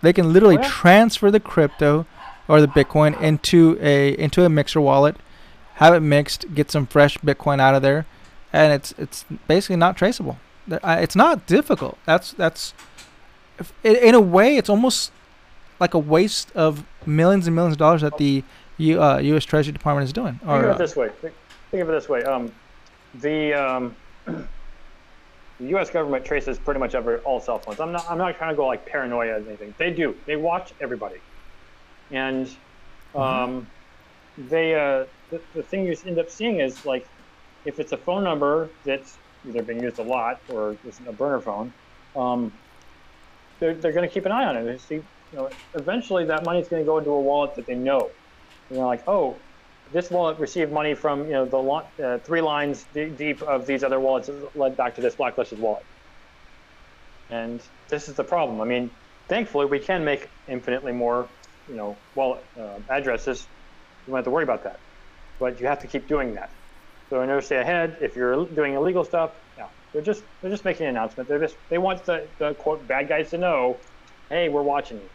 They 0.00 0.12
can 0.12 0.32
literally 0.32 0.56
yeah. 0.56 0.68
transfer 0.68 1.30
the 1.30 1.40
crypto 1.40 2.06
or 2.48 2.60
the 2.60 2.68
Bitcoin 2.68 3.20
into 3.20 3.78
a 3.80 4.18
into 4.18 4.44
a 4.44 4.48
mixer 4.48 4.80
wallet, 4.80 5.16
have 5.74 5.94
it 5.94 6.00
mixed, 6.00 6.54
get 6.54 6.70
some 6.70 6.86
fresh 6.86 7.18
Bitcoin 7.18 7.60
out 7.60 7.74
of 7.74 7.82
there, 7.82 8.06
and 8.52 8.72
it's 8.72 8.94
it's 8.98 9.24
basically 9.48 9.76
not 9.76 9.96
traceable. 9.96 10.38
It's 10.68 11.16
not 11.16 11.46
difficult. 11.46 11.98
That's 12.06 12.32
that's 12.32 12.72
in 13.82 14.14
a 14.14 14.20
way 14.20 14.56
it's 14.56 14.68
almost 14.68 15.12
like 15.80 15.94
a 15.94 15.98
waste 15.98 16.50
of 16.54 16.84
millions 17.06 17.46
and 17.46 17.54
millions 17.54 17.74
of 17.74 17.78
dollars 17.78 18.00
that 18.00 18.16
the 18.18 18.42
U, 18.78 19.02
uh, 19.02 19.18
U.S. 19.18 19.44
Treasury 19.44 19.72
Department 19.72 20.04
is 20.04 20.12
doing. 20.12 20.34
Think 20.34 20.50
of 20.50 20.64
uh, 20.64 20.70
it 20.70 20.78
this 20.78 20.96
way. 20.96 21.08
Think, 21.08 21.34
think 21.70 21.82
of 21.82 21.88
it 21.88 21.92
this 21.92 22.08
way. 22.08 22.22
Um, 22.24 22.52
the 23.20 23.54
um, 23.54 23.96
the 24.26 24.46
U.S. 25.60 25.90
government 25.90 26.24
traces 26.24 26.58
pretty 26.58 26.80
much 26.80 26.94
every 26.94 27.18
all 27.18 27.40
cell 27.40 27.58
phones. 27.58 27.80
I'm 27.80 27.92
not. 27.92 28.04
I'm 28.10 28.18
not 28.18 28.36
trying 28.36 28.50
to 28.50 28.56
go 28.56 28.66
like 28.66 28.84
paranoia 28.86 29.34
or 29.34 29.36
anything. 29.36 29.74
They 29.78 29.90
do. 29.90 30.16
They 30.26 30.36
watch 30.36 30.72
everybody, 30.80 31.20
and 32.10 32.50
um, 33.14 33.66
they 34.36 34.74
uh, 34.74 35.04
the, 35.30 35.40
the 35.54 35.62
thing 35.62 35.86
you 35.86 35.96
end 36.06 36.18
up 36.18 36.30
seeing 36.30 36.60
is 36.60 36.84
like 36.84 37.06
if 37.64 37.78
it's 37.78 37.92
a 37.92 37.96
phone 37.96 38.24
number 38.24 38.68
that's 38.84 39.16
either 39.46 39.62
being 39.62 39.82
used 39.82 39.98
a 39.98 40.02
lot 40.02 40.40
or 40.48 40.76
is 40.86 41.00
a 41.06 41.12
burner 41.12 41.40
phone, 41.40 41.72
um, 42.16 42.52
they're, 43.60 43.74
they're 43.74 43.92
going 43.92 44.06
to 44.06 44.12
keep 44.12 44.26
an 44.26 44.32
eye 44.32 44.44
on 44.44 44.56
it. 44.56 44.64
They 44.64 44.78
see, 44.78 44.94
you 44.96 45.04
know, 45.32 45.50
eventually 45.74 46.24
that 46.26 46.44
money's 46.44 46.68
going 46.68 46.82
to 46.82 46.86
go 46.86 46.98
into 46.98 47.10
a 47.10 47.20
wallet 47.20 47.54
that 47.56 47.66
they 47.66 47.74
know. 47.74 48.10
You 48.70 48.78
know, 48.78 48.86
like, 48.86 49.02
oh, 49.06 49.36
this 49.92 50.10
wallet 50.10 50.38
received 50.38 50.72
money 50.72 50.94
from 50.94 51.26
you 51.26 51.32
know 51.32 51.44
the 51.44 52.04
uh, 52.04 52.18
three 52.26 52.40
lines 52.40 52.86
deep 52.94 53.42
of 53.42 53.66
these 53.66 53.84
other 53.84 54.00
wallets 54.00 54.28
that 54.28 54.50
led 54.54 54.76
back 54.76 54.94
to 54.96 55.00
this 55.00 55.14
blacklisted 55.16 55.58
wallet. 55.58 55.84
And 57.30 57.60
this 57.88 58.08
is 58.08 58.14
the 58.16 58.24
problem. 58.24 58.60
I 58.60 58.64
mean, 58.64 58.90
thankfully 59.28 59.66
we 59.66 59.78
can 59.78 60.04
make 60.04 60.28
infinitely 60.48 60.92
more, 60.92 61.28
you 61.68 61.76
know, 61.76 61.96
wallet 62.14 62.44
uh, 62.58 62.78
addresses. 62.88 63.46
You 64.06 64.12
don't 64.12 64.16
have 64.16 64.24
to 64.24 64.30
worry 64.30 64.44
about 64.44 64.64
that, 64.64 64.80
but 65.38 65.60
you 65.60 65.66
have 65.66 65.80
to 65.80 65.86
keep 65.86 66.08
doing 66.08 66.34
that. 66.34 66.50
So 67.10 67.22
in 67.22 67.42
stay 67.42 67.58
ahead, 67.58 67.98
if 68.00 68.16
you're 68.16 68.46
doing 68.46 68.74
illegal 68.74 69.04
stuff, 69.04 69.32
yeah, 69.56 69.68
they're 69.92 70.02
just 70.02 70.24
they're 70.40 70.50
just 70.50 70.64
making 70.64 70.86
an 70.86 70.90
announcement. 70.96 71.28
They're 71.28 71.40
just 71.40 71.56
they 71.70 71.78
want 71.78 72.04
the, 72.04 72.28
the 72.38 72.54
quote 72.54 72.86
bad 72.88 73.08
guys 73.08 73.30
to 73.30 73.38
know, 73.38 73.80
hey, 74.30 74.48
we're 74.48 74.62
watching 74.62 74.98
you. 74.98 75.10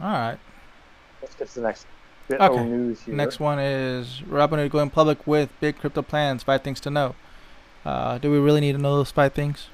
All 0.00 0.08
right. 0.12 0.38
let's 1.22 1.34
get 1.34 1.48
to 1.48 1.54
the 1.56 1.60
next 1.66 1.86
bit 2.28 2.40
Okay, 2.40 2.60
of 2.60 2.66
news 2.66 3.02
here. 3.02 3.14
Next 3.14 3.40
one 3.40 3.58
is 3.58 4.22
Robinhood 4.26 4.70
going 4.70 4.90
public 4.90 5.26
with 5.26 5.50
big 5.60 5.78
crypto 5.78 6.02
plans. 6.02 6.42
Five 6.42 6.62
things 6.62 6.80
to 6.80 6.90
know. 6.90 7.14
Uh, 7.84 8.18
do 8.18 8.30
we 8.30 8.38
really 8.38 8.60
need 8.60 8.72
to 8.72 8.78
know 8.78 8.96
those 8.96 9.10
five 9.10 9.32
things? 9.34 9.68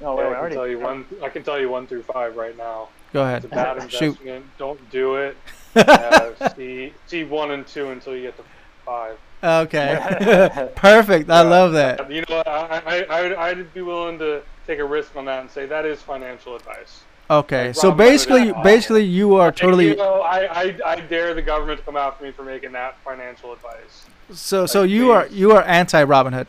No, 0.00 0.16
Yeah, 0.16 0.24
wait, 0.24 0.26
I 0.26 0.28
we 0.28 0.34
can 0.34 0.40
already 0.40 0.54
tell 0.54 0.66
you 0.68 0.78
one. 0.78 1.06
I 1.22 1.28
can 1.28 1.42
tell 1.42 1.58
you 1.60 1.68
one 1.70 1.86
through 1.86 2.02
five 2.04 2.36
right 2.36 2.56
now. 2.56 2.90
Go 3.12 3.24
It's 3.34 3.44
a 3.44 3.48
ahead. 3.48 3.50
bad 3.50 3.78
Shoot. 3.88 4.18
investment. 4.18 4.56
Don't 4.58 4.88
do 4.90 5.16
it. 5.16 5.36
Uh, 5.86 6.34
see, 6.56 6.94
see 7.06 7.24
one 7.24 7.52
and 7.52 7.66
two 7.66 7.90
until 7.90 8.16
you 8.16 8.22
get 8.22 8.36
to 8.36 8.44
five. 8.84 9.18
Okay. 9.42 10.70
Perfect. 10.76 11.30
I 11.30 11.42
Yeah. 11.42 11.48
love 11.48 11.72
that. 11.72 12.04
You 12.10 12.24
know, 12.28 12.42
I, 12.46 12.82
I, 12.86 13.02
I 13.10 13.22
would, 13.22 13.32
I'd 13.34 13.74
be 13.74 13.82
willing 13.82 14.18
to 14.18 14.42
take 14.66 14.78
a 14.78 14.84
risk 14.84 15.16
on 15.16 15.24
that 15.26 15.40
and 15.40 15.50
say 15.50 15.66
that 15.66 15.84
is 15.86 16.02
financial 16.02 16.56
advice. 16.56 17.06
Okay. 17.30 17.68
Like 17.68 17.76
So 17.76 17.92
basically, 17.92 18.52
basically, 18.64 19.04
you 19.04 19.36
are 19.36 19.48
And, 19.48 19.56
totally. 19.56 19.88
you 19.88 19.96
know, 19.96 20.20
I, 20.22 20.62
I, 20.62 20.78
I 20.84 21.00
dare 21.00 21.32
the 21.32 21.42
government 21.42 21.78
to 21.78 21.86
come 21.86 21.96
after 21.96 22.24
me 22.24 22.32
for 22.32 22.42
making 22.42 22.72
that 22.72 22.96
financial 23.04 23.52
advice. 23.52 24.06
So 24.32 24.66
so 24.66 24.82
like, 24.82 24.90
you 24.90 25.12
are 25.12 25.26
you 25.28 25.52
are 25.52 25.62
anti 25.62 26.04
Robinhood. 26.04 26.46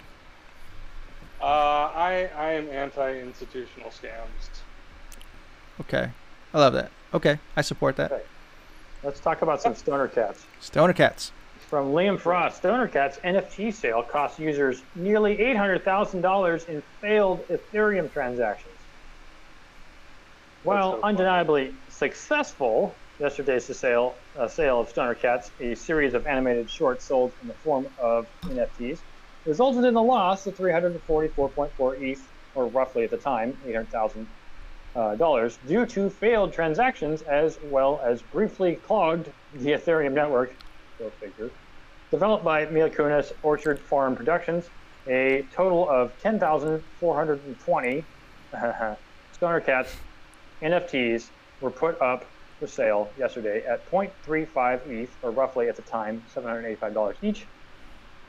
Uh, 1.42 1.90
I, 1.96 2.30
I 2.38 2.52
am 2.52 2.70
anti-institutional 2.70 3.90
scams. 3.90 4.62
Okay. 5.80 6.12
I 6.54 6.60
love 6.60 6.74
that. 6.74 6.92
Okay. 7.16 7.40
I 7.56 7.62
support 7.62 7.96
that. 7.96 8.12
Okay. 8.12 8.24
Let's 9.04 9.20
talk 9.20 9.42
about 9.42 9.60
some 9.62 9.74
stoner 9.74 10.08
cats. 10.08 10.46
Stoner 10.60 10.94
cats. 10.94 11.32
From 11.68 11.94
Liam 11.94 12.20
Frost, 12.20 12.58
Stoner 12.58 12.88
Cat's 12.88 13.18
NFT 13.20 13.74
sale 13.74 14.04
cost 14.04 14.38
users 14.38 14.84
nearly 14.94 15.38
$800,000 15.38 16.70
in 16.70 16.84
failed 17.00 17.48
Ethereum 17.48 18.12
transactions. 18.14 18.76
While 20.64 20.98
so 20.98 21.02
undeniably 21.02 21.74
successful, 21.90 22.94
yesterday's 23.20 23.66
sale, 23.76 24.14
uh, 24.38 24.48
sale 24.48 24.82
of 24.82 24.90
Stoner 24.90 25.16
Cats, 25.16 25.50
a 25.60 25.74
series 25.74 26.14
of 26.14 26.28
animated 26.28 26.70
shorts 26.70 27.04
sold 27.06 27.32
in 27.42 27.48
the 27.48 27.56
form 27.56 27.88
of 27.98 28.28
NFTs, 28.44 29.00
resulted 29.48 29.86
in 29.86 29.96
a 29.96 30.02
loss 30.02 30.46
of 30.46 30.56
344.4 30.56 32.02
ETH, 32.02 32.28
or 32.54 32.68
roughly 32.68 33.04
at 33.04 33.10
the 33.10 33.18
time, 33.18 33.58
800,000 33.66 34.28
uh, 34.96 35.16
dollars, 35.16 35.58
due 35.68 35.88
to 35.88 36.12
failed 36.12 36.54
transactions 36.54 37.24
as 37.24 37.58
well 37.72 38.00
as 38.04 38.22
briefly 38.22 38.76
clogged 38.76 39.30
the 39.56 39.72
Ethereum 39.72 40.14
network. 40.14 40.54
Go 41.00 41.10
figure. 41.10 41.50
Developed 42.12 42.44
by 42.44 42.68
Mila 42.68 42.92
Kunis 42.92 43.32
Orchard 43.42 43.80
Farm 43.80 44.16
Productions, 44.16 44.70
a 45.08 45.44
total 45.56 45.90
of 45.90 46.12
10,420 46.22 48.04
Stoner 49.34 49.60
Cats 49.62 49.96
NFTs 50.62 51.28
were 51.60 51.72
put 51.72 52.00
up 52.02 52.26
for 52.60 52.68
sale 52.68 53.10
yesterday 53.18 53.64
at 53.66 53.90
0.35 53.90 54.88
ETH, 54.88 55.10
or 55.24 55.32
roughly 55.32 55.68
at 55.68 55.76
the 55.76 55.82
time 55.82 56.24
$785 56.36 57.16
each. 57.22 57.46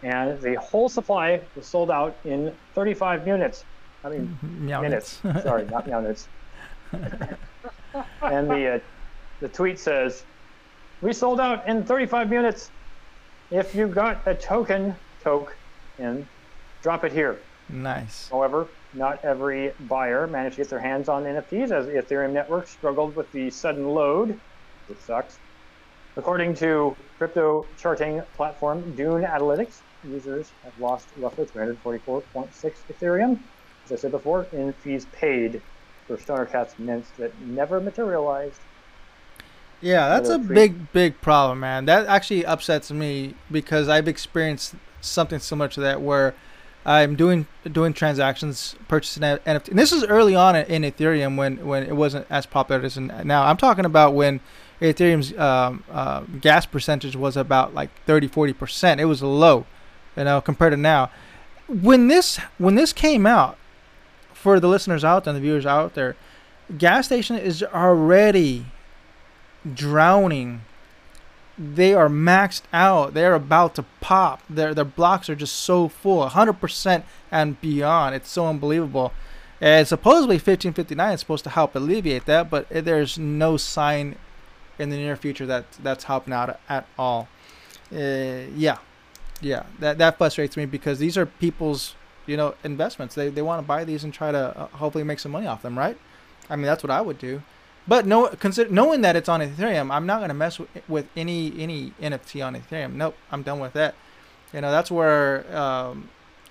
And 0.03 0.41
the 0.41 0.55
whole 0.55 0.89
supply 0.89 1.41
was 1.55 1.67
sold 1.67 1.91
out 1.91 2.17
in 2.25 2.53
35 2.75 3.27
units. 3.27 3.65
I 4.05 4.09
mean, 4.09 4.37
Meow 4.43 4.81
minutes. 4.81 5.23
minutes. 5.23 5.43
Sorry, 5.45 5.65
not 5.67 5.87
minutes. 5.87 6.29
and 6.93 8.51
the 8.51 8.75
uh, 8.75 8.79
the 9.41 9.49
tweet 9.49 9.79
says, 9.79 10.25
"We 11.03 11.13
sold 11.13 11.41
out 11.41 11.69
in 11.69 11.85
35 11.85 12.29
minutes. 12.31 12.71
If 13.51 13.75
you 13.77 13.87
got 13.87 14.21
a 14.27 14.35
token, 14.35 14.97
toke, 15.23 15.55
in, 15.99 16.27
drop 16.83 17.05
it 17.05 17.13
here." 17.13 17.39
nice. 17.69 18.29
However, 18.29 18.67
not 18.95 19.25
every 19.25 19.73
buyer 19.81 20.27
managed 20.27 20.57
to 20.57 20.63
get 20.63 20.71
their 20.71 20.81
hands 20.81 21.09
on 21.09 21.25
NFTs 21.25 21.71
as 21.71 21.87
the 21.87 21.93
Ethereum 21.93 22.33
network 22.33 22.67
struggled 22.67 23.17
with 23.17 23.31
the 23.33 23.51
sudden 23.51 23.89
load. 23.89 24.39
It 24.89 25.01
sucks. 25.03 25.39
According 26.17 26.55
to 26.57 26.95
crypto 27.19 27.67
charting 27.79 28.23
platform 28.37 28.95
Dune 28.95 29.23
Analytics, 29.23 29.81
users 30.05 30.51
have 30.65 30.79
lost 30.79 31.09
roughly 31.17 31.47
344.6 31.47 32.23
Ethereum, 32.93 33.39
as 33.85 33.93
I 33.93 33.97
said 33.97 34.11
before, 34.11 34.47
in 34.53 34.73
fees 34.75 35.07
paid 35.13 35.63
for 36.07 36.19
Stoner 36.19 36.45
Cat's 36.45 36.79
mints 36.79 37.11
that 37.19 37.39
never 37.41 37.81
materialized. 37.81 38.61
Yeah, 39.81 40.09
that's 40.09 40.29
a 40.29 40.39
pre- 40.39 40.55
big, 40.55 40.93
big 40.93 41.21
problem, 41.21 41.61
man. 41.61 41.87
That 41.87 42.07
actually 42.07 42.45
upsets 42.45 42.91
me 42.91 43.35
because 43.51 43.89
I've 43.89 44.07
experienced 44.07 44.75
something 45.01 45.41
similar 45.41 45.69
to 45.71 45.81
that 45.81 46.01
where 46.01 46.35
I'm 46.85 47.15
doing 47.15 47.47
doing 47.71 47.93
transactions, 47.93 48.75
purchasing 48.89 49.23
NFT. 49.23 49.69
And 49.69 49.79
this 49.79 49.93
is 49.93 50.05
early 50.05 50.35
on 50.35 50.57
in 50.57 50.83
Ethereum 50.83 51.37
when, 51.37 51.65
when 51.65 51.85
it 51.85 51.95
wasn't 51.95 52.27
as 52.29 52.45
popular 52.45 52.83
as 52.83 52.97
now. 52.97 53.45
I'm 53.45 53.57
talking 53.57 53.85
about 53.85 54.15
when 54.15 54.41
Ethereum's 54.81 55.37
um, 55.39 55.85
uh, 55.91 56.21
gas 56.41 56.67
percentage 56.67 57.15
was 57.15 57.37
about 57.37 57.73
like 57.73 57.91
30, 58.05 58.29
40%. 58.29 58.99
It 58.99 59.05
was 59.05 59.23
low, 59.23 59.65
you 60.17 60.25
know, 60.25 60.41
compared 60.41 60.73
to 60.73 60.77
now. 60.77 61.11
When 61.69 62.09
this 62.09 62.39
when 62.59 62.75
this 62.75 62.93
came 62.93 63.27
out, 63.27 63.57
for 64.43 64.59
the 64.59 64.67
listeners 64.67 65.05
out 65.05 65.23
there 65.23 65.33
and 65.33 65.37
the 65.37 65.47
viewers 65.47 65.65
out 65.65 65.95
there, 65.95 66.17
gas 66.77 67.07
station 67.07 67.39
is 67.39 67.63
already 67.63 68.67
drowning. 69.73 70.63
They 71.59 71.95
are 71.95 72.09
maxed 72.09 72.63
out. 72.73 73.15
They're 73.15 73.35
about 73.35 73.75
to 73.77 73.85
pop. 74.01 74.43
Their 74.49 74.75
their 74.75 74.85
blocks 74.85 75.29
are 75.29 75.35
just 75.35 75.57
so 75.57 75.89
full, 75.89 76.27
100% 76.27 77.03
and 77.31 77.61
beyond. 77.61 78.15
It's 78.15 78.31
so 78.31 78.47
unbelievable. 78.47 79.13
And 79.61 79.87
supposedly 79.87 80.37
1559 80.37 81.13
is 81.13 81.21
supposed 81.21 81.45
to 81.45 81.51
help 81.51 81.77
alleviate 81.77 82.25
that, 82.27 82.51
but 82.51 82.67
there's 82.69 83.17
no 83.17 83.57
sign 83.57 84.17
in 84.79 84.91
the 84.91 84.97
near 84.97 85.15
future 85.15 85.47
that 85.47 85.67
that's 85.83 86.05
helping 86.05 86.33
out 86.33 86.59
at 86.69 86.87
all. 86.99 87.29
Uh, 87.93 88.49
yeah, 88.57 88.79
yeah, 89.41 89.65
that 89.79 89.99
that 89.99 90.19
frustrates 90.19 90.57
me 90.57 90.67
because 90.67 90.99
these 90.99 91.17
are 91.17 91.27
people's 91.27 91.95
you 92.27 92.37
know 92.37 92.55
investments. 92.65 93.15
They 93.15 93.29
they 93.29 93.43
want 93.43 93.63
to 93.63 93.67
buy 93.67 93.85
these 93.85 94.05
and 94.05 94.13
try 94.13 94.33
to 94.33 94.59
uh, 94.59 94.67
hopefully 94.69 95.05
make 95.05 95.19
some 95.19 95.33
money 95.33 95.47
off 95.47 95.63
them, 95.63 95.79
right? 95.79 95.99
I 96.49 96.57
mean 96.57 96.67
that's 96.67 96.83
what 96.83 96.91
I 96.91 97.01
would 97.01 97.19
do. 97.19 97.43
But 97.87 98.07
no, 98.07 98.29
consider 98.29 98.71
knowing 98.71 99.01
that 99.01 99.17
it's 99.17 99.29
on 99.29 99.41
Ethereum, 99.41 99.91
I'm 99.93 100.07
not 100.07 100.21
gonna 100.21 100.35
mess 100.35 100.59
with, 100.59 100.69
with 100.89 101.07
any 101.17 101.53
any 101.59 101.93
NFT 102.01 102.45
on 102.47 102.55
Ethereum. 102.55 102.95
Nope, 102.95 103.17
I'm 103.31 103.43
done 103.43 103.59
with 103.59 103.73
that. 103.73 103.95
You 104.53 104.61
know 104.61 104.71
that's 104.71 104.91
where 104.91 105.57
um, 105.57 106.09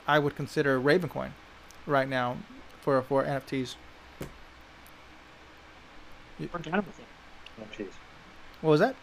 I 0.07 0.19
would 0.19 0.35
consider 0.35 0.79
Ravencoin 0.79 1.31
right 1.85 2.07
now 2.09 2.37
for 2.81 3.01
for 3.03 3.23
NFTs. 3.23 3.75
Or 6.53 6.59
Dynamo 6.59 6.83
NFTs. 7.61 7.91
What 8.61 8.71
was 8.71 8.79
that? 8.79 8.95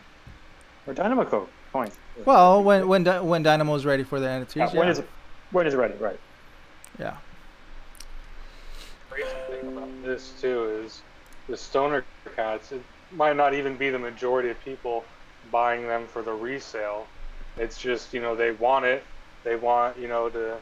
Or 0.86 0.94
Dynamo 0.94 1.24
coins. 1.72 1.96
Well, 2.24 2.62
when 2.62 2.88
when 2.88 3.04
when 3.26 3.42
Dynamo 3.42 3.74
is 3.74 3.86
ready 3.86 4.02
for 4.02 4.20
the 4.20 4.26
NFTs, 4.26 4.74
when 4.74 4.86
yeah. 4.86 4.90
is 4.90 4.98
it? 4.98 5.08
When 5.50 5.66
is 5.66 5.74
it 5.74 5.76
ready? 5.78 5.94
Right. 5.94 6.18
yeah. 6.98 7.16
The 9.08 9.14
crazy 9.14 9.36
thing 9.48 9.68
about 9.68 9.88
this 10.02 10.34
too 10.40 10.82
is 10.84 11.02
the 11.48 11.56
stoner 11.56 12.06
cats. 12.36 12.72
It 12.72 12.82
might 13.12 13.36
not 13.36 13.54
even 13.54 13.78
be 13.78 13.90
the 13.90 14.00
majority 14.00 14.50
of 14.50 14.60
people 14.60 15.06
buying 15.52 15.88
them 15.88 16.08
for 16.08 16.22
the 16.22 16.32
resale. 16.32 17.08
It's 17.58 17.78
just 17.78 18.14
you 18.14 18.22
know 18.22 18.36
they 18.36 18.52
want 18.52 18.86
it. 18.86 19.04
They 19.44 19.56
want 19.56 19.98
you 19.98 20.08
know 20.08 20.30
to 20.30 20.58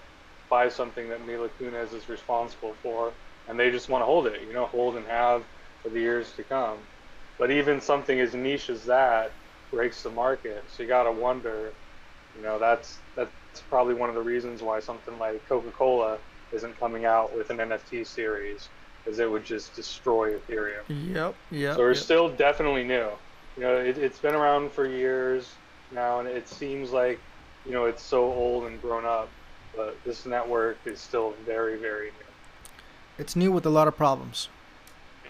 buy 0.51 0.69
something 0.71 1.09
that 1.11 1.27
Mila 1.27 1.51
Kunis 1.51 1.95
is 1.95 2.09
responsible 2.09 2.77
for, 2.83 3.15
and 3.49 3.59
they 3.61 3.71
just 3.73 3.91
want 3.91 4.03
to 4.03 4.07
hold 4.07 4.29
it. 4.29 4.43
You 4.43 4.55
know, 4.55 4.67
hold 4.67 4.97
and 4.97 5.07
have 5.07 5.45
for 5.83 5.91
the 5.91 6.01
years 6.01 6.35
to 6.35 6.45
come. 6.45 6.81
But 7.39 7.53
even 7.53 7.81
something 7.81 8.21
as 8.21 8.35
niche 8.35 8.71
as 8.71 8.87
that 8.87 9.35
breaks 9.73 10.03
the 10.05 10.11
market. 10.11 10.65
So 10.69 10.85
you 10.85 10.91
gotta 10.91 11.13
wonder. 11.13 11.75
You 12.35 12.43
know, 12.43 12.59
that's 12.59 13.03
that's 13.17 13.33
probably 13.71 13.95
one 13.95 14.09
of 14.11 14.15
the 14.15 14.23
reasons 14.23 14.63
why 14.63 14.81
something 14.81 15.19
like 15.19 15.47
Coca-Cola 15.49 16.21
isn't 16.53 16.79
coming 16.79 17.05
out 17.07 17.35
with 17.35 17.51
an 17.51 17.61
NFT 17.61 18.05
series, 18.05 18.71
because 19.07 19.21
it 19.21 19.31
would 19.31 19.45
just 19.45 19.73
destroy 19.77 20.35
Ethereum. 20.35 20.83
Yep. 20.89 21.37
Yep. 21.53 21.77
So 21.77 21.81
we're 21.81 21.93
yep. 21.93 22.03
still 22.03 22.29
definitely 22.29 22.83
new. 22.83 23.09
You 23.57 23.63
know, 23.63 23.77
it, 23.77 23.97
it's 23.99 24.19
been 24.19 24.35
around 24.35 24.73
for 24.73 24.85
years 24.85 25.55
now, 25.93 26.19
and 26.19 26.29
it 26.29 26.49
seems 26.49 26.91
like, 26.91 27.21
you 27.65 27.71
know, 27.71 27.85
it's 27.85 28.03
so 28.03 28.25
old 28.25 28.65
and 28.65 28.83
grown 28.83 29.05
up. 29.05 29.29
But 29.77 29.97
this 30.05 30.27
network 30.27 30.79
is 30.87 31.01
still 31.01 31.35
very, 31.45 31.77
very 31.77 32.07
new. 32.07 32.27
It's 33.19 33.37
new 33.37 33.53
with 33.53 33.65
a 33.65 33.71
lot 33.71 33.87
of 33.87 33.97
problems. 33.97 34.49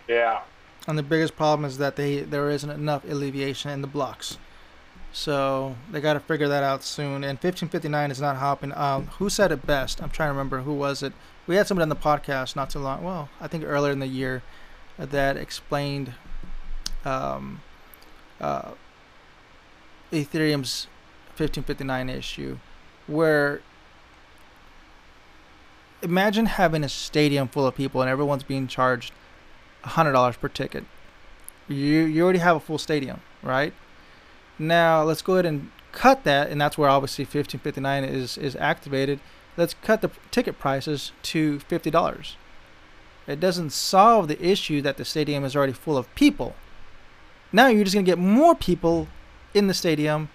Yeah. 0.08 0.40
And 0.86 0.96
the 0.96 1.02
biggest 1.02 1.36
problem 1.36 1.66
is 1.66 1.78
that 1.78 1.96
they 1.96 2.20
there 2.20 2.48
isn't 2.48 2.70
enough 2.70 3.04
alleviation 3.04 3.70
in 3.72 3.82
the 3.82 3.88
blocks. 3.88 4.38
So 5.12 5.76
they 5.90 6.00
got 6.00 6.14
to 6.14 6.20
figure 6.20 6.48
that 6.48 6.62
out 6.62 6.82
soon. 6.82 7.24
And 7.24 7.38
1559 7.38 8.10
is 8.10 8.20
not 8.20 8.36
helping. 8.36 8.72
Um, 8.74 9.08
who 9.18 9.28
said 9.28 9.52
it 9.52 9.66
best? 9.66 10.02
I'm 10.02 10.10
trying 10.10 10.28
to 10.28 10.32
remember 10.32 10.60
who 10.60 10.74
was 10.74 11.02
it. 11.02 11.12
We 11.46 11.56
had 11.56 11.66
somebody 11.66 11.82
on 11.82 11.88
the 11.88 11.96
podcast 11.96 12.56
not 12.56 12.70
too 12.70 12.80
long. 12.80 13.04
Well, 13.04 13.28
I 13.40 13.46
think 13.48 13.64
earlier 13.64 13.92
in 13.92 14.00
the 14.00 14.06
year 14.06 14.42
that 14.98 15.36
explained 15.36 16.14
um, 17.04 17.62
uh, 18.40 18.72
Ethereum's 20.12 20.88
1559 21.36 22.08
issue, 22.08 22.58
where 23.06 23.60
imagine 26.02 26.46
having 26.46 26.84
a 26.84 26.88
stadium 26.88 27.48
full 27.48 27.66
of 27.66 27.74
people 27.74 28.00
and 28.00 28.10
everyone's 28.10 28.42
being 28.42 28.66
charged 28.66 29.12
hundred 29.84 30.12
dollars 30.12 30.36
per 30.36 30.48
ticket. 30.48 30.84
You 31.68 31.76
you 31.76 32.24
already 32.24 32.40
have 32.40 32.56
a 32.56 32.60
full 32.60 32.78
stadium, 32.78 33.20
right? 33.42 33.72
Now 34.58 35.02
let's 35.02 35.22
go 35.22 35.34
ahead 35.34 35.46
and 35.46 35.70
cut 35.92 36.24
that, 36.24 36.50
and 36.50 36.60
that's 36.60 36.76
where 36.76 36.88
obviously 36.88 37.24
fifteen 37.24 37.60
fifty 37.60 37.80
nine 37.80 38.04
is 38.04 38.36
is 38.36 38.56
activated. 38.56 39.20
Let's 39.56 39.74
cut 39.74 40.02
the 40.02 40.10
ticket 40.30 40.58
prices 40.58 41.12
to 41.22 41.60
fifty 41.60 41.90
dollars. 41.90 42.36
It 43.26 43.40
doesn't 43.40 43.70
solve 43.70 44.28
the 44.28 44.40
issue 44.44 44.82
that 44.82 44.96
the 44.96 45.04
stadium 45.04 45.44
is 45.44 45.56
already 45.56 45.72
full 45.72 45.96
of 45.96 46.12
people. 46.14 46.54
Now 47.52 47.68
you're 47.68 47.84
just 47.84 47.94
gonna 47.94 48.04
get 48.04 48.18
more 48.18 48.54
people 48.54 49.08
in 49.54 49.66
the 49.66 49.74
stadium 49.74 50.28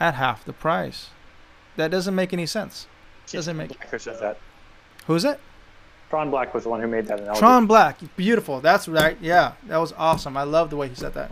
at 0.00 0.14
half 0.14 0.44
the 0.44 0.52
price. 0.52 1.10
That 1.76 1.90
doesn't 1.90 2.14
make 2.14 2.32
any 2.32 2.46
sense. 2.46 2.86
Doesn't 3.30 3.56
make. 3.56 3.68
Black 3.68 3.90
who 3.90 3.98
said 3.98 4.18
that. 4.20 4.38
Who's 5.06 5.24
it? 5.24 5.38
Tron 6.10 6.30
Black 6.30 6.52
was 6.52 6.64
the 6.64 6.68
one 6.68 6.80
who 6.80 6.86
made 6.86 7.06
that 7.06 7.20
analogy. 7.20 7.40
Tron 7.40 7.66
Black, 7.66 7.98
beautiful. 8.16 8.60
That's 8.60 8.86
right. 8.86 9.16
Yeah, 9.20 9.52
that 9.68 9.78
was 9.78 9.94
awesome. 9.96 10.36
I 10.36 10.42
love 10.42 10.68
the 10.68 10.76
way 10.76 10.88
he 10.88 10.94
said 10.94 11.14
that. 11.14 11.30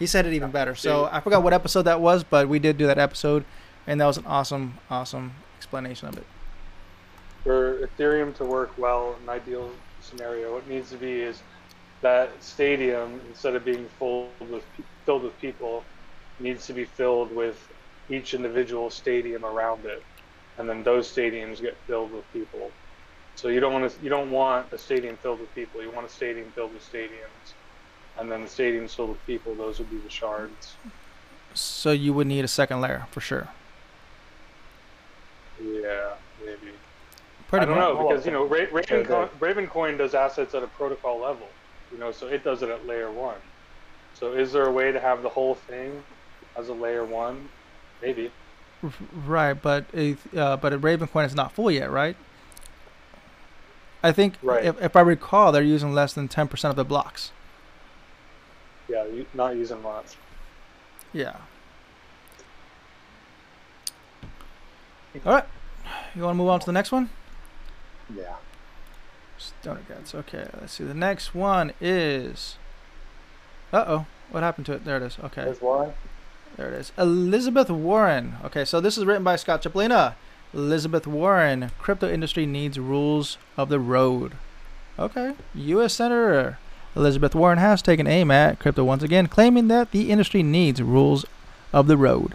He 0.00 0.06
said 0.06 0.26
it 0.26 0.32
even 0.32 0.50
better. 0.50 0.74
So 0.74 1.08
I 1.12 1.20
forgot 1.20 1.42
what 1.42 1.52
episode 1.52 1.82
that 1.82 2.00
was, 2.00 2.24
but 2.24 2.48
we 2.48 2.58
did 2.58 2.76
do 2.78 2.86
that 2.86 2.98
episode, 2.98 3.44
and 3.86 4.00
that 4.00 4.06
was 4.06 4.16
an 4.16 4.24
awesome, 4.26 4.78
awesome 4.90 5.32
explanation 5.58 6.08
of 6.08 6.16
it. 6.16 6.24
For 7.44 7.86
Ethereum 7.86 8.34
to 8.36 8.44
work 8.44 8.76
well, 8.76 9.16
an 9.22 9.28
ideal 9.28 9.70
scenario, 10.00 10.52
what 10.52 10.68
needs 10.68 10.90
to 10.90 10.96
be 10.96 11.20
is 11.20 11.42
that 12.02 12.30
stadium, 12.42 13.20
instead 13.28 13.54
of 13.54 13.64
being 13.64 13.88
filled 13.98 14.28
with 14.50 14.64
filled 15.06 15.22
with 15.22 15.38
people, 15.40 15.84
needs 16.38 16.66
to 16.66 16.72
be 16.72 16.84
filled 16.84 17.34
with 17.34 17.68
each 18.08 18.34
individual 18.34 18.90
stadium 18.90 19.44
around 19.44 19.84
it, 19.84 20.02
and 20.58 20.68
then 20.68 20.82
those 20.82 21.10
stadiums 21.10 21.60
get 21.60 21.76
filled 21.86 22.12
with 22.12 22.30
people. 22.32 22.70
So 23.36 23.48
you 23.48 23.60
don't 23.60 23.72
want 23.72 23.90
to 23.90 24.02
you 24.02 24.10
don't 24.10 24.30
want 24.30 24.72
a 24.72 24.78
stadium 24.78 25.16
filled 25.16 25.40
with 25.40 25.54
people. 25.54 25.82
You 25.82 25.90
want 25.90 26.06
a 26.06 26.10
stadium 26.10 26.50
filled 26.54 26.74
with 26.74 26.82
stadiums, 26.90 27.54
and 28.18 28.30
then 28.30 28.42
the 28.42 28.48
stadiums 28.48 28.94
filled 28.94 29.10
with 29.10 29.26
people. 29.26 29.54
Those 29.54 29.78
would 29.78 29.90
be 29.90 29.98
the 29.98 30.10
shards. 30.10 30.76
So 31.54 31.90
you 31.90 32.12
would 32.12 32.26
need 32.26 32.44
a 32.44 32.48
second 32.48 32.80
layer 32.80 33.06
for 33.10 33.20
sure. 33.20 33.48
Yeah. 35.62 36.14
Pretty 37.50 37.64
I 37.64 37.66
don't 37.66 37.76
much. 37.76 37.94
know 37.96 38.08
because 38.08 38.24
you 38.24 38.32
know 38.32 38.44
Ra- 38.46 38.58
Sure, 38.86 39.04
Ravencoin, 39.04 39.28
Ravencoin 39.40 39.98
does 39.98 40.14
assets 40.14 40.54
at 40.54 40.62
a 40.62 40.68
protocol 40.68 41.18
level, 41.20 41.48
you 41.92 41.98
know, 41.98 42.12
so 42.12 42.28
it 42.28 42.44
does 42.44 42.62
it 42.62 42.70
at 42.70 42.86
layer 42.86 43.10
one. 43.10 43.36
So 44.14 44.32
is 44.32 44.52
there 44.52 44.66
a 44.66 44.72
way 44.72 44.92
to 44.92 45.00
have 45.00 45.22
the 45.22 45.28
whole 45.28 45.56
thing 45.56 46.02
as 46.56 46.68
a 46.68 46.72
layer 46.72 47.04
one? 47.04 47.48
Maybe. 48.00 48.30
Right, 49.26 49.54
but 49.54 49.84
if, 49.92 50.32
uh, 50.34 50.56
but 50.56 50.72
Ravencoin 50.80 51.26
is 51.26 51.34
not 51.34 51.52
full 51.52 51.70
yet, 51.70 51.90
right? 51.90 52.16
I 54.02 54.12
think 54.12 54.34
Right. 54.42 54.64
if, 54.64 54.80
if 54.80 54.96
I 54.96 55.00
recall, 55.02 55.52
they're 55.52 55.60
using 55.62 55.92
less 55.92 56.12
than 56.14 56.28
ten 56.28 56.46
percent 56.48 56.70
of 56.70 56.76
the 56.76 56.84
blocks. 56.84 57.32
Yeah, 58.88 59.04
not 59.34 59.56
using 59.56 59.82
lots. 59.82 60.16
Yeah. 61.12 61.36
All 65.26 65.32
right. 65.34 65.44
You 66.14 66.22
want 66.22 66.34
to 66.34 66.38
move 66.38 66.48
on 66.48 66.60
to 66.60 66.66
the 66.66 66.72
next 66.72 66.92
one? 66.92 67.10
Yeah. 68.16 68.36
Stoner 69.38 69.80
Cats. 69.88 70.14
Okay, 70.14 70.48
let's 70.60 70.74
see. 70.74 70.84
The 70.84 70.94
next 70.94 71.34
one 71.34 71.72
is. 71.80 72.56
Uh 73.72 73.84
oh. 73.86 74.06
What 74.30 74.42
happened 74.42 74.66
to 74.66 74.74
it? 74.74 74.84
There 74.84 74.96
it 74.96 75.02
is. 75.02 75.18
Okay. 75.24 75.44
There's 75.44 75.60
Warren. 75.60 75.92
There 76.56 76.68
it 76.68 76.74
is. 76.74 76.92
Elizabeth 76.98 77.70
Warren. 77.70 78.36
Okay, 78.44 78.64
so 78.64 78.80
this 78.80 78.98
is 78.98 79.04
written 79.04 79.24
by 79.24 79.36
Scott 79.36 79.62
Chipolina. 79.62 80.14
Elizabeth 80.52 81.06
Warren. 81.06 81.70
Crypto 81.78 82.08
industry 82.08 82.46
needs 82.46 82.78
rules 82.78 83.38
of 83.56 83.68
the 83.68 83.80
road. 83.80 84.34
Okay. 84.98 85.34
U.S. 85.54 85.94
Senator 85.94 86.58
Elizabeth 86.96 87.34
Warren 87.34 87.58
has 87.58 87.82
taken 87.82 88.06
aim 88.06 88.30
at 88.30 88.58
crypto 88.58 88.84
once 88.84 89.02
again, 89.02 89.28
claiming 89.28 89.68
that 89.68 89.92
the 89.92 90.10
industry 90.10 90.42
needs 90.42 90.82
rules 90.82 91.24
of 91.72 91.86
the 91.86 91.96
road. 91.96 92.34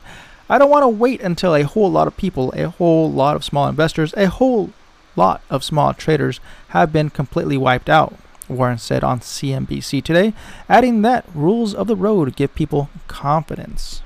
I 0.50 0.58
don't 0.58 0.70
want 0.70 0.84
to 0.84 0.90
wait 0.90 1.22
until 1.22 1.56
a 1.56 1.64
whole 1.64 1.92
lot 1.92 2.08
of 2.08 2.16
people, 2.18 2.54
a 2.56 2.70
whole 2.70 3.12
lot 3.12 3.36
of 3.36 3.44
small 3.44 3.68
investors, 3.68 4.14
a 4.16 4.28
whole 4.28 4.72
lot 5.16 5.42
of 5.50 5.64
small 5.64 5.94
traders 5.94 6.40
have 6.70 6.92
been 6.92 7.10
completely 7.10 7.58
wiped 7.58 7.90
out, 7.90 8.16
Warren 8.48 8.78
said 8.78 9.04
on 9.04 9.20
CNBC 9.20 10.04
today, 10.04 10.34
adding 10.70 11.02
that 11.02 11.26
rules 11.34 11.74
of 11.74 11.88
the 11.88 11.96
road 11.96 12.36
give 12.36 12.56
people 12.56 12.90
confidence. 13.08 14.02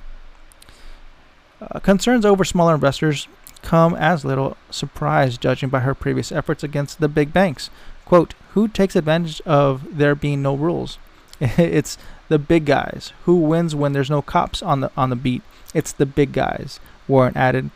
Uh, 1.61 1.79
concerns 1.79 2.25
over 2.25 2.43
smaller 2.43 2.75
investors 2.75 3.27
come 3.61 3.93
as 3.95 4.23
little 4.23 4.55
surprise, 4.69 5.37
judging 5.37 5.69
by 5.69 5.81
her 5.81 5.93
previous 5.93 6.31
efforts 6.31 6.63
against 6.63 6.99
the 6.99 7.09
big 7.09 7.33
banks. 7.33 7.69
Quote, 8.05 8.33
who 8.53 8.67
takes 8.67 8.95
advantage 8.95 9.41
of 9.41 9.97
there 9.97 10.15
being 10.15 10.41
no 10.41 10.55
rules? 10.55 10.97
it's 11.39 11.97
the 12.27 12.39
big 12.39 12.65
guys. 12.65 13.13
Who 13.25 13.37
wins 13.37 13.75
when 13.75 13.93
there's 13.93 14.09
no 14.09 14.21
cops 14.21 14.61
on 14.61 14.81
the 14.81 14.91
on 14.97 15.09
the 15.09 15.15
beat? 15.15 15.41
It's 15.73 15.91
the 15.91 16.05
big 16.05 16.31
guys, 16.31 16.79
Warren 17.07 17.35
added. 17.35 17.69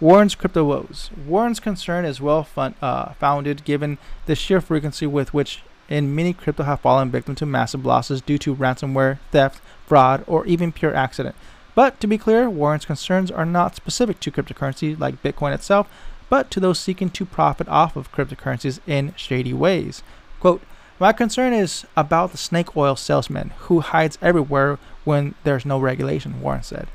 Warren's 0.00 0.36
crypto 0.36 0.64
woes. 0.64 1.10
Warren's 1.26 1.58
concern 1.58 2.04
is 2.04 2.20
well 2.20 2.44
fun, 2.44 2.74
uh, 2.80 3.14
founded 3.14 3.64
given 3.64 3.98
the 4.26 4.36
sheer 4.36 4.60
frequency 4.60 5.06
with 5.06 5.34
which 5.34 5.62
in 5.88 6.14
many 6.14 6.32
crypto 6.32 6.62
have 6.62 6.80
fallen 6.80 7.10
victim 7.10 7.34
to 7.34 7.46
massive 7.46 7.84
losses 7.84 8.20
due 8.20 8.38
to 8.38 8.54
ransomware, 8.54 9.18
theft, 9.32 9.60
fraud, 9.86 10.22
or 10.26 10.46
even 10.46 10.70
pure 10.70 10.94
accident. 10.94 11.34
But 11.74 12.00
to 12.00 12.06
be 12.06 12.18
clear, 12.18 12.48
Warren's 12.48 12.84
concerns 12.84 13.30
are 13.30 13.44
not 13.44 13.74
specific 13.74 14.20
to 14.20 14.30
cryptocurrency 14.30 14.98
like 14.98 15.22
Bitcoin 15.22 15.54
itself, 15.54 15.88
but 16.28 16.50
to 16.52 16.60
those 16.60 16.78
seeking 16.78 17.10
to 17.10 17.24
profit 17.24 17.68
off 17.68 17.96
of 17.96 18.12
cryptocurrencies 18.12 18.80
in 18.86 19.14
shady 19.16 19.52
ways. 19.52 20.02
Quote, 20.40 20.62
my 21.00 21.12
concern 21.12 21.52
is 21.52 21.86
about 21.96 22.32
the 22.32 22.38
snake 22.38 22.76
oil 22.76 22.96
salesman 22.96 23.52
who 23.60 23.80
hides 23.80 24.18
everywhere 24.20 24.78
when 25.04 25.34
there's 25.44 25.64
no 25.64 25.78
regulation, 25.78 26.40
Warren 26.40 26.62
said. 26.62 26.88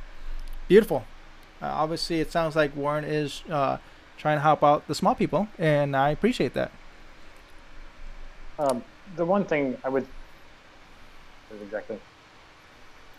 Beautiful. 0.68 1.06
Uh, 1.64 1.68
obviously, 1.68 2.20
it 2.20 2.30
sounds 2.30 2.58
like 2.58 2.76
Warren 2.76 3.06
is 3.06 3.42
uh, 3.50 3.78
trying 4.18 4.36
to 4.36 4.42
help 4.42 4.64
out 4.64 4.86
the 4.90 4.96
small 4.96 5.16
people, 5.16 5.48
and 5.58 5.96
I 5.96 6.10
appreciate 6.10 6.54
that. 6.56 6.72
Um, 8.60 8.84
the 9.16 9.26
one 9.26 9.46
thing 9.46 9.78
I 9.84 9.90
would 9.90 10.06
exactly. 11.62 11.98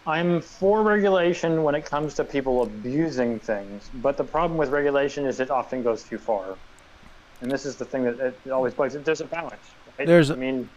I'm 0.07 0.43
for 0.43 0.83
regulation 0.83 1.63
when 1.63 1.75
it 1.75 1.87
comes 1.87 2.13
to 2.15 2.25
people 2.25 2.63
abusing 2.63 3.39
things, 3.39 3.89
but 3.95 4.19
the 4.19 4.25
problem 4.25 4.59
with 4.59 4.69
regulation 4.69 5.25
is 5.25 5.41
it 5.41 5.51
often 5.51 5.83
goes 5.83 6.03
too 6.03 6.19
far. 6.19 6.57
And 7.41 7.51
this 7.51 7.65
is 7.65 7.77
the 7.77 7.87
thing 7.87 8.05
that 8.05 8.21
it 8.21 8.51
always 8.51 8.75
bugs. 8.75 8.95
There's 8.95 9.23
a 9.23 9.25
balance. 9.25 9.71
Right? 9.99 10.07
There's, 10.07 10.31
I 10.31 10.35
mean, 10.35 10.69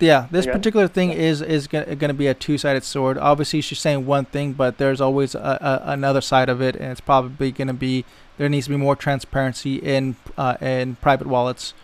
yeah, 0.00 0.26
this 0.30 0.46
Okay. 0.46 0.52
particular 0.52 0.88
thing 0.88 1.10
is 1.12 1.42
is 1.42 1.66
going 1.68 1.98
to 1.98 2.14
be 2.14 2.26
a 2.26 2.34
two-sided 2.34 2.82
sword. 2.84 3.18
Obviously, 3.18 3.60
she's 3.60 3.78
saying 3.78 4.06
one 4.06 4.24
thing, 4.24 4.52
but 4.52 4.78
there's 4.78 5.00
always 5.00 5.34
a, 5.34 5.38
a, 5.38 5.92
another 5.92 6.20
side 6.20 6.48
of 6.48 6.60
it, 6.60 6.74
and 6.76 6.90
it's 6.90 7.00
probably 7.00 7.52
going 7.52 7.68
to 7.68 7.74
be 7.74 8.04
there 8.36 8.48
needs 8.48 8.66
to 8.66 8.70
be 8.70 8.76
more 8.76 8.96
transparency 8.96 9.76
in 9.76 10.16
uh, 10.36 10.56
in 10.60 10.96
private 10.96 11.26
wallets, 11.26 11.74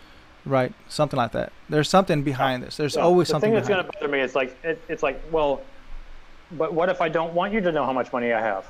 right? 0.45 0.73
Something 0.87 1.17
like 1.17 1.31
that. 1.31 1.53
There's 1.69 1.89
something 1.89 2.23
behind 2.23 2.63
this. 2.63 2.77
There's 2.77 2.95
Yeah, 2.95 3.01
always 3.01 3.27
the 3.27 3.33
something 3.33 3.53
thing 3.53 3.53
that's 3.53 3.67
going 3.67 3.83
to 3.83 3.89
bother 3.99 4.11
me 4.11 4.21
is 4.21 4.35
like 4.35 4.57
it, 4.63 4.85
it's 4.89 5.03
like 5.03 5.21
well, 5.31 5.65
but 6.51 6.73
what 6.73 6.89
if 6.89 7.01
I 7.01 7.09
don't 7.09 7.33
want 7.33 7.53
you 7.53 7.61
to 7.61 7.71
know 7.71 7.85
how 7.85 7.93
much 7.93 8.11
money 8.13 8.33
I 8.33 8.41
have? 8.41 8.65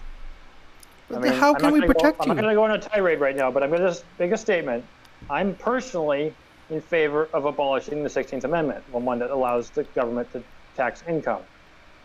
I 1.13 1.19
mean, 1.19 1.31
how 1.33 1.55
can 1.55 1.71
we 1.71 1.81
protect 1.81 2.17
go, 2.19 2.23
I'm 2.23 2.27
not 2.27 2.35
you? 2.35 2.43
going 2.43 2.49
to 2.49 2.55
go 2.55 2.63
on 2.63 2.71
a 2.71 2.79
tirade 2.79 3.19
right 3.19 3.35
now, 3.35 3.51
but 3.51 3.63
I'm 3.63 3.69
going 3.69 3.81
to 3.81 3.87
just 3.87 4.05
make 4.19 4.31
a 4.31 4.37
statement. 4.37 4.85
I'm 5.29 5.55
personally 5.55 6.37
in 6.69 6.81
favor 6.81 7.29
of 7.33 7.45
abolishing 7.45 8.03
the 8.03 8.09
16th 8.09 8.43
Amendment, 8.43 8.85
the 8.91 8.99
one 8.99 9.19
that 9.19 9.29
allows 9.31 9.71
the 9.71 9.85
government 9.95 10.31
to 10.31 10.43
tax 10.75 11.03
income, 11.07 11.43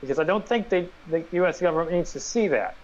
because 0.01 0.19
I 0.19 0.25
don't 0.25 0.49
think 0.49 0.69
they, 0.71 0.91
the 1.07 1.27
U.S. 1.33 1.61
government 1.61 1.93
needs 1.93 2.13
to 2.13 2.21
see 2.21 2.49
that. 2.49 2.75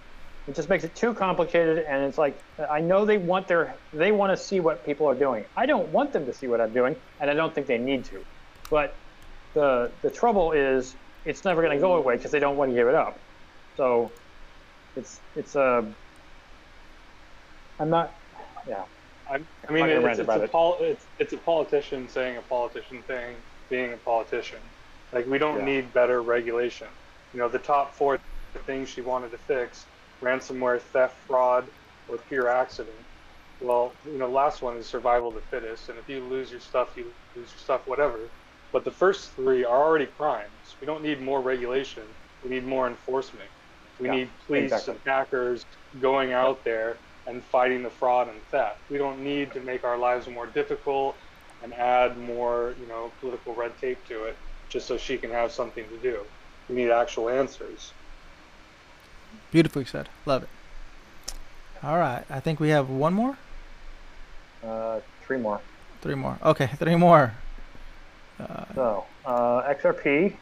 It 0.47 0.57
just 0.57 0.71
makes 0.71 0.85
it 0.85 0.95
too 0.97 1.15
complicated, 1.15 1.85
and 1.87 2.05
it's 2.05 2.17
like 2.17 2.41
I 2.71 2.81
know 2.81 3.05
they 3.05 3.19
want 3.19 3.49
their 3.49 3.81
they 3.93 4.13
want 4.13 4.33
to 4.33 4.43
see 4.43 4.61
what 4.61 4.85
people 4.85 5.07
are 5.07 5.15
doing. 5.15 5.45
I 5.55 5.67
don't 5.67 5.91
want 5.91 6.13
them 6.13 6.25
to 6.27 6.33
see 6.33 6.49
what 6.49 6.61
I'm 6.61 6.73
doing, 6.73 6.97
and 7.21 7.31
I 7.31 7.35
don't 7.35 7.55
think 7.55 7.67
they 7.67 7.77
need 7.79 8.07
to. 8.07 8.25
But 8.71 8.99
the 9.55 9.93
the 10.03 10.11
trouble 10.11 10.53
is 10.53 10.97
it's 11.25 11.45
never 11.45 11.63
going 11.63 11.77
to 11.77 11.81
go 11.81 11.97
away 11.97 12.17
because 12.17 12.31
they 12.31 12.41
don't 12.41 12.57
want 12.57 12.71
to 12.71 12.75
give 12.75 12.89
it 12.89 12.95
up. 12.95 13.21
So 13.77 14.15
it's 14.97 15.21
it's 15.35 15.55
a 15.55 15.95
I'm 17.79 17.91
not 17.91 18.15
yeah 18.67 18.85
I, 19.29 19.41
I 19.69 19.73
I'm 19.79 19.89
mean, 19.89 19.89
it's, 19.89 20.19
it's, 20.19 20.21
about 20.21 20.37
a 20.37 20.41
it. 20.43 20.53
pol- 20.53 20.79
it's, 20.83 21.09
it's 21.19 21.33
a 21.33 21.39
politician 21.39 22.09
saying 22.09 22.37
a 22.39 22.43
politician 22.43 23.05
thing, 23.05 23.45
being 23.71 23.93
a 23.93 23.99
politician. 23.99 24.73
Like, 25.13 25.27
we 25.27 25.39
don't 25.39 25.63
Yeah. 25.63 25.65
need 25.65 25.93
better 25.93 26.23
regulation. 26.23 26.89
You 27.33 27.41
know, 27.41 27.49
the 27.49 27.59
top 27.59 27.95
four 27.97 28.21
things 28.67 28.89
she 28.89 29.03
wanted 29.03 29.31
to 29.33 29.39
fix 29.39 29.89
ransomware, 30.23 30.81
theft, 30.81 31.19
fraud, 31.27 31.71
or 32.09 32.19
pure 32.19 32.49
accident. 32.49 33.07
Well, 33.61 33.99
you 34.05 34.19
know, 34.19 34.31
last 34.31 34.63
one 34.63 34.77
is 34.79 34.89
survival 34.89 35.31
of 35.31 35.37
the 35.37 35.43
fittest, 35.51 35.89
and 35.89 35.99
if 35.99 36.09
you 36.09 36.27
lose 36.27 36.51
your 36.51 36.61
stuff, 36.61 36.97
you 36.97 37.15
lose 37.35 37.53
your 37.53 37.59
stuff, 37.59 37.83
whatever. 37.87 38.33
But 38.73 38.85
the 38.85 38.93
first 38.93 39.35
three 39.37 39.65
are 39.65 39.83
already 39.87 40.07
crimes. 40.07 40.77
We 40.81 40.87
don't 40.87 41.03
need 41.03 41.21
more 41.21 41.43
regulation. 41.43 42.17
We 42.43 42.51
need 42.51 42.65
more 42.67 42.89
enforcement. 42.89 43.51
We 43.99 44.09
Yeah, 44.09 44.11
need 44.11 44.35
police 44.47 44.63
exactly. 44.63 44.89
and 44.89 45.01
hackers 45.07 45.67
going 45.99 46.33
out 46.33 46.65
there 46.65 47.03
and 47.29 47.45
fighting 47.45 47.83
the 47.83 47.91
fraud 47.91 48.29
and 48.29 48.43
theft. 48.51 48.79
We 48.91 48.99
don't 48.99 49.23
need 49.23 49.53
to 49.53 49.61
make 49.61 49.85
our 49.85 49.99
lives 49.99 50.27
more 50.27 50.47
difficult 50.47 51.15
and 51.63 51.75
add 51.75 52.17
more, 52.19 52.75
you 52.81 52.87
know, 52.89 53.13
political 53.21 53.55
red 53.55 53.79
tape 53.81 53.99
to 54.09 54.25
it 54.25 54.37
just 54.69 54.87
so 54.87 54.97
she 54.97 55.19
can 55.19 55.31
have 55.31 55.53
something 55.53 55.85
to 55.89 55.97
do. 55.99 56.21
We 56.69 56.77
need 56.77 56.91
actual 56.91 57.29
answers. 57.29 57.93
Beautifully 59.51 59.85
said. 59.85 60.09
Love 60.27 60.45
it. 60.45 60.49
All 61.83 61.99
right, 61.99 62.25
I 62.29 62.41
think 62.41 62.59
we 62.59 62.71
have 62.71 62.91
one 62.91 63.15
more, 63.15 63.37
uh, 64.65 65.01
three 65.23 65.39
more. 65.39 65.61
three 66.01 66.17
more. 66.17 66.37
Okay, 66.43 66.67
three 66.67 66.97
more. 66.97 67.33
Uh, 68.41 68.65
So 68.75 69.05
uh, 69.25 69.63
XRP 69.75 70.35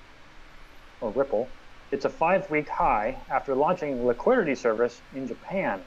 or 1.01 1.11
Ripple, 1.11 1.49
it's 1.91 2.05
a 2.07 2.09
five-week 2.11 2.69
high 2.69 3.17
after 3.31 3.55
launching 3.55 4.07
liquidity 4.07 4.55
service 4.55 5.01
in 5.15 5.29
Japan. 5.29 5.83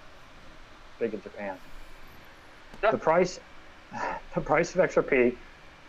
Big 1.00 1.14
in 1.14 1.22
Japan. 1.22 1.58
The 2.82 2.98
price, 2.98 3.40
the 4.36 4.42
price 4.42 4.76
of 4.76 4.82
XRP, 4.82 5.36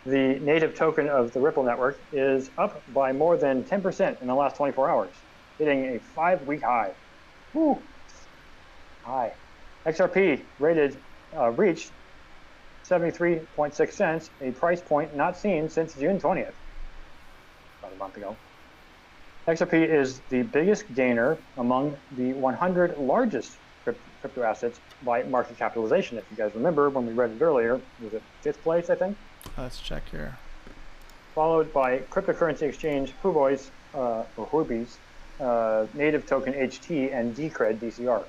the 0.05 0.39
native 0.39 0.75
token 0.75 1.07
of 1.09 1.31
the 1.33 1.39
Ripple 1.39 1.63
network, 1.63 1.99
is 2.11 2.49
up 2.57 2.81
by 2.93 3.11
more 3.11 3.37
than 3.37 3.63
10% 3.63 4.21
in 4.21 4.27
the 4.27 4.35
last 4.35 4.55
24 4.55 4.89
hours, 4.89 5.11
hitting 5.57 5.95
a 5.95 5.99
five-week 5.99 6.61
high. 6.61 6.91
Woo! 7.53 7.77
High. 9.03 9.33
XRP 9.85 10.41
rated 10.59 10.97
uh, 11.35 11.49
reached 11.51 11.91
73.6 12.87 13.91
cents, 13.91 14.29
a 14.41 14.51
price 14.51 14.81
point 14.81 15.15
not 15.15 15.37
seen 15.37 15.69
since 15.69 15.93
June 15.93 16.19
20th, 16.19 16.53
about 17.79 17.93
a 17.93 17.97
month 17.97 18.17
ago. 18.17 18.35
XRP 19.47 19.87
is 19.87 20.21
the 20.29 20.43
biggest 20.43 20.93
gainer 20.93 21.37
among 21.57 21.97
the 22.15 22.33
100 22.33 22.97
largest 22.97 23.57
crypto 24.21 24.43
assets 24.43 24.79
by 25.03 25.23
market 25.23 25.57
capitalization. 25.57 26.17
If 26.17 26.25
you 26.31 26.37
guys 26.37 26.51
remember 26.55 26.89
when 26.89 27.05
we 27.07 27.13
read 27.13 27.31
it 27.31 27.41
earlier, 27.41 27.79
was 28.03 28.13
it 28.13 28.21
fifth 28.41 28.61
place, 28.63 28.89
I 28.89 28.95
think? 28.95 29.17
let's 29.57 29.81
check 29.81 30.03
here. 30.11 30.37
Followed 31.33 31.73
by 31.73 31.99
cryptocurrency 31.99 32.63
exchange 32.63 33.13
Huobi's, 33.23 33.71
uh, 33.95 34.23
or 34.37 34.47
Huobi's, 34.47 34.97
uh, 35.39 35.87
native 35.95 36.25
token 36.27 36.53
HT 36.53 37.11
and 37.11 37.35
Decred 37.35 37.79
DCR. 37.79 38.23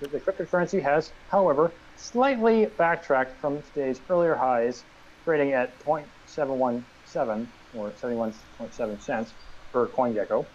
The- 0.00 0.08
The 0.08 0.20
cryptocurrency 0.20 0.80
has, 0.82 1.12
however, 1.30 1.70
slightly 1.96 2.66
backtracked 2.66 3.38
from 3.40 3.60
today's 3.62 4.00
earlier 4.08 4.34
highs, 4.34 4.84
trading 5.24 5.52
at 5.52 5.76
0.717 5.84 7.46
or 7.76 7.90
71.7 7.90 9.00
cents 9.00 9.32
per 9.72 9.86
CoinGecko. 9.88 10.46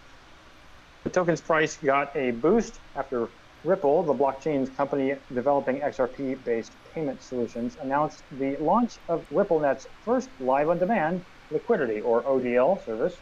The 1.07 1.13
token's 1.13 1.39
price 1.39 1.77
got 1.77 2.13
a 2.17 2.31
boost 2.31 2.81
after 2.97 3.29
Ripple, 3.63 4.03
the 4.03 4.13
blockchain 4.13 4.75
company 4.75 5.15
developing 5.33 5.79
XRP-based 5.79 6.73
payment 6.93 7.23
solutions, 7.23 7.77
announced 7.81 8.25
the 8.37 8.57
launch 8.57 8.97
of 9.07 9.25
RippleNet's 9.31 9.87
first 10.03 10.29
live-on-demand 10.41 11.23
liquidity 11.49 12.01
or 12.01 12.23
ODL 12.23 12.83
service 12.83 13.15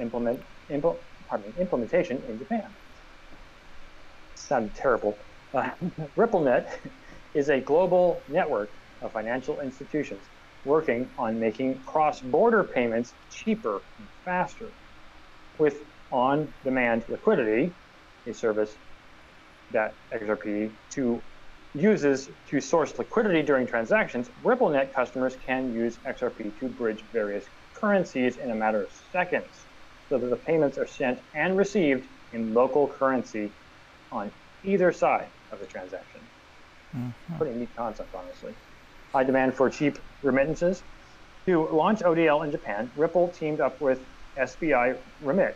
implement, 0.00 0.42
impl, 0.68 0.96
pardon 1.28 1.54
implementation 1.60 2.20
in 2.28 2.40
Japan. 2.40 2.66
Sounded 4.34 4.74
terrible. 4.74 5.16
Uh, 5.54 5.70
RippleNet 6.16 6.66
is 7.34 7.50
a 7.50 7.60
global 7.60 8.20
network 8.26 8.68
of 9.00 9.12
financial 9.12 9.60
institutions 9.60 10.22
working 10.64 11.08
on 11.16 11.38
making 11.38 11.78
cross-border 11.86 12.64
payments 12.64 13.14
cheaper 13.30 13.76
and 13.76 14.08
faster. 14.24 14.66
With 15.56 15.84
on-demand 16.10 17.04
liquidity, 17.08 17.72
a 18.26 18.32
service 18.32 18.76
that 19.70 19.94
XRP 20.12 20.70
to 20.90 21.22
uses 21.74 22.30
to 22.46 22.60
source 22.60 22.98
liquidity 22.98 23.42
during 23.42 23.66
transactions, 23.66 24.30
RippleNet 24.42 24.92
customers 24.94 25.36
can 25.36 25.72
use 25.74 25.98
XRP 26.06 26.58
to 26.58 26.68
bridge 26.68 27.04
various 27.12 27.44
currencies 27.74 28.38
in 28.38 28.50
a 28.50 28.54
matter 28.54 28.82
of 28.84 28.90
seconds, 29.12 29.66
so 30.08 30.18
that 30.18 30.28
the 30.30 30.36
payments 30.36 30.78
are 30.78 30.86
sent 30.86 31.20
and 31.34 31.56
received 31.56 32.08
in 32.32 32.54
local 32.54 32.88
currency 32.88 33.50
on 34.10 34.32
either 34.62 34.90
side 34.92 35.28
of 35.50 35.60
the 35.60 35.66
transaction. 35.66 36.20
Mhm. 36.96 37.12
Pretty 37.36 37.54
neat 37.58 37.68
concept, 37.76 38.14
honestly. 38.14 38.54
High 39.12 39.24
demand 39.24 39.54
for 39.54 39.68
cheap 39.68 39.98
remittances. 40.22 40.82
To 41.46 41.68
launch 41.68 42.02
ODL 42.02 42.42
in 42.42 42.50
Japan, 42.50 42.90
Ripple 42.96 43.28
teamed 43.28 43.60
up 43.60 43.80
with 43.80 44.00
SBI 44.36 44.94
Remit, 45.20 45.54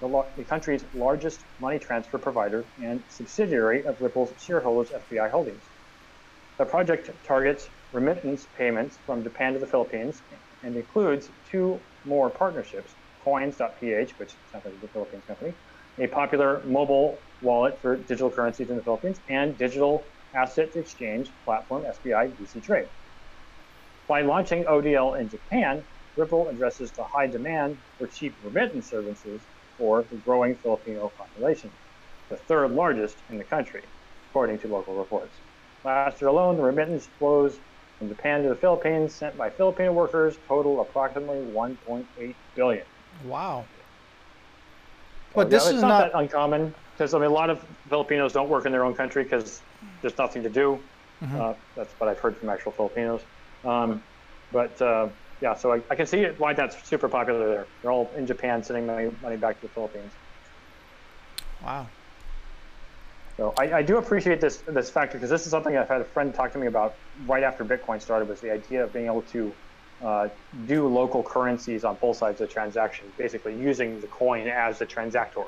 the, 0.00 0.22
the 0.36 0.44
country's 0.44 0.84
largest 0.92 1.44
money 1.58 1.78
transfer 1.78 2.18
provider 2.18 2.66
and 2.82 3.02
subsidiary 3.08 3.84
of 3.84 4.00
Ripple's 4.00 4.34
shareholders 4.38 4.92
SBI 4.92 5.30
Holdings. 5.30 5.70
The 6.58 6.64
project 6.64 7.10
targets 7.24 7.70
remittance 7.92 8.46
payments 8.46 8.98
from 9.06 9.22
Japan 9.22 9.54
to 9.54 9.58
the 9.58 9.66
Philippines 9.66 10.22
and 10.62 10.76
includes 10.76 11.30
two 11.44 11.80
more 12.04 12.30
partnerships 12.30 12.96
Coins.ph, 13.24 14.18
which 14.18 14.36
sounds 14.50 14.64
like 14.66 14.74
a 14.82 14.88
Philippines 14.88 15.24
company, 15.26 15.54
a 15.98 16.06
popular 16.08 16.62
mobile 16.66 17.22
wallet 17.40 17.80
for 17.80 17.96
digital 17.96 18.30
currencies 18.30 18.68
in 18.68 18.76
the 18.76 18.82
Philippines, 18.82 19.20
and 19.28 19.56
digital 19.56 20.08
asset 20.34 20.70
exchange 20.74 21.32
platform 21.44 21.84
SBI 21.84 22.36
DC 22.36 22.62
Trade. 22.62 22.88
By 24.06 24.22
launching 24.22 24.64
ODL 24.64 25.18
in 25.18 25.28
Japan, 25.30 25.84
Ripple 26.16 26.48
addresses 26.48 26.92
the 26.92 27.04
high 27.04 27.26
demand 27.26 27.78
for 27.98 28.06
cheap 28.06 28.36
remittance 28.42 28.90
services 28.90 29.48
for 29.78 30.02
the 30.10 30.16
growing 30.16 30.54
Filipino 30.56 31.08
population, 31.16 31.70
the 32.28 32.36
third 32.36 32.70
largest 32.72 33.16
in 33.30 33.38
the 33.38 33.44
country, 33.44 33.82
according 34.30 34.58
to 34.60 34.68
local 34.68 34.94
reports. 34.94 35.34
Last 35.84 36.20
year 36.20 36.28
alone, 36.28 36.56
the 36.56 36.62
remittance 36.62 37.06
flows 37.18 37.58
from 37.98 38.08
Japan 38.08 38.42
to 38.42 38.48
the 38.48 38.56
Philippines 38.56 39.14
sent 39.14 39.36
by 39.36 39.50
Filipino 39.50 39.92
workers 39.92 40.36
total 40.48 40.80
approximately 40.80 41.38
1.8 41.52 42.34
billion. 42.54 42.84
Wow. 43.24 43.64
Well, 45.34 45.44
But 45.44 45.50
this 45.50 45.64
yeah, 45.64 45.68
is 45.70 45.74
it's 45.74 45.82
not. 45.82 46.12
that 46.12 46.18
uncommon 46.18 46.74
because 46.96 47.12
I 47.12 47.18
mean 47.18 47.30
a 47.30 47.32
lot 47.32 47.50
of 47.50 47.64
Filipinos 47.88 48.32
don't 48.32 48.48
work 48.48 48.66
in 48.66 48.72
their 48.72 48.84
own 48.84 48.94
country 48.94 49.24
because 49.24 49.62
there's 50.00 50.16
nothing 50.16 50.42
to 50.44 50.48
do. 50.50 50.78
Mhm. 51.22 51.40
Uh, 51.40 51.54
that's 51.76 51.92
what 51.98 52.08
I've 52.08 52.18
heard 52.20 52.36
from 52.38 52.48
actual 52.50 52.72
Filipinos. 52.72 53.20
Um, 53.64 54.02
but 54.52 54.80
uh, 54.80 55.08
yeah, 55.40 55.54
so 55.54 55.72
I, 55.72 55.82
I 55.90 55.94
can 55.94 56.06
see 56.06 56.24
why 56.38 56.52
that's 56.52 56.86
super 56.88 57.08
popular 57.08 57.48
there. 57.48 57.66
They're 57.82 57.90
all 57.90 58.10
in 58.16 58.26
Japan 58.26 58.62
sending 58.62 58.86
money, 58.86 59.10
money 59.22 59.36
back 59.36 59.60
to 59.60 59.66
the 59.66 59.72
Philippines. 59.72 60.12
Wow. 61.62 61.86
So 63.36 63.52
I, 63.58 63.78
I 63.78 63.82
do 63.82 63.98
appreciate 63.98 64.40
this 64.40 64.58
this 64.58 64.90
factor 64.90 65.18
because 65.18 65.30
this 65.30 65.44
is 65.44 65.50
something 65.50 65.76
I've 65.76 65.88
had 65.88 66.00
a 66.00 66.04
friend 66.04 66.32
talk 66.32 66.52
to 66.52 66.58
me 66.58 66.68
about 66.68 66.94
right 67.26 67.42
after 67.42 67.64
Bitcoin 67.64 68.00
started 68.00 68.28
was 68.28 68.40
the 68.40 68.52
idea 68.52 68.84
of 68.84 68.92
being 68.92 69.06
able 69.06 69.22
to 69.22 69.52
uh, 70.02 70.28
do 70.66 70.86
local 70.86 71.22
currencies 71.22 71.84
on 71.84 71.96
both 71.96 72.16
sides 72.16 72.40
of 72.40 72.48
the 72.48 72.52
transaction, 72.52 73.06
basically 73.16 73.56
using 73.56 74.00
the 74.00 74.06
coin 74.06 74.46
as 74.46 74.78
the 74.78 74.86
transactor. 74.86 75.46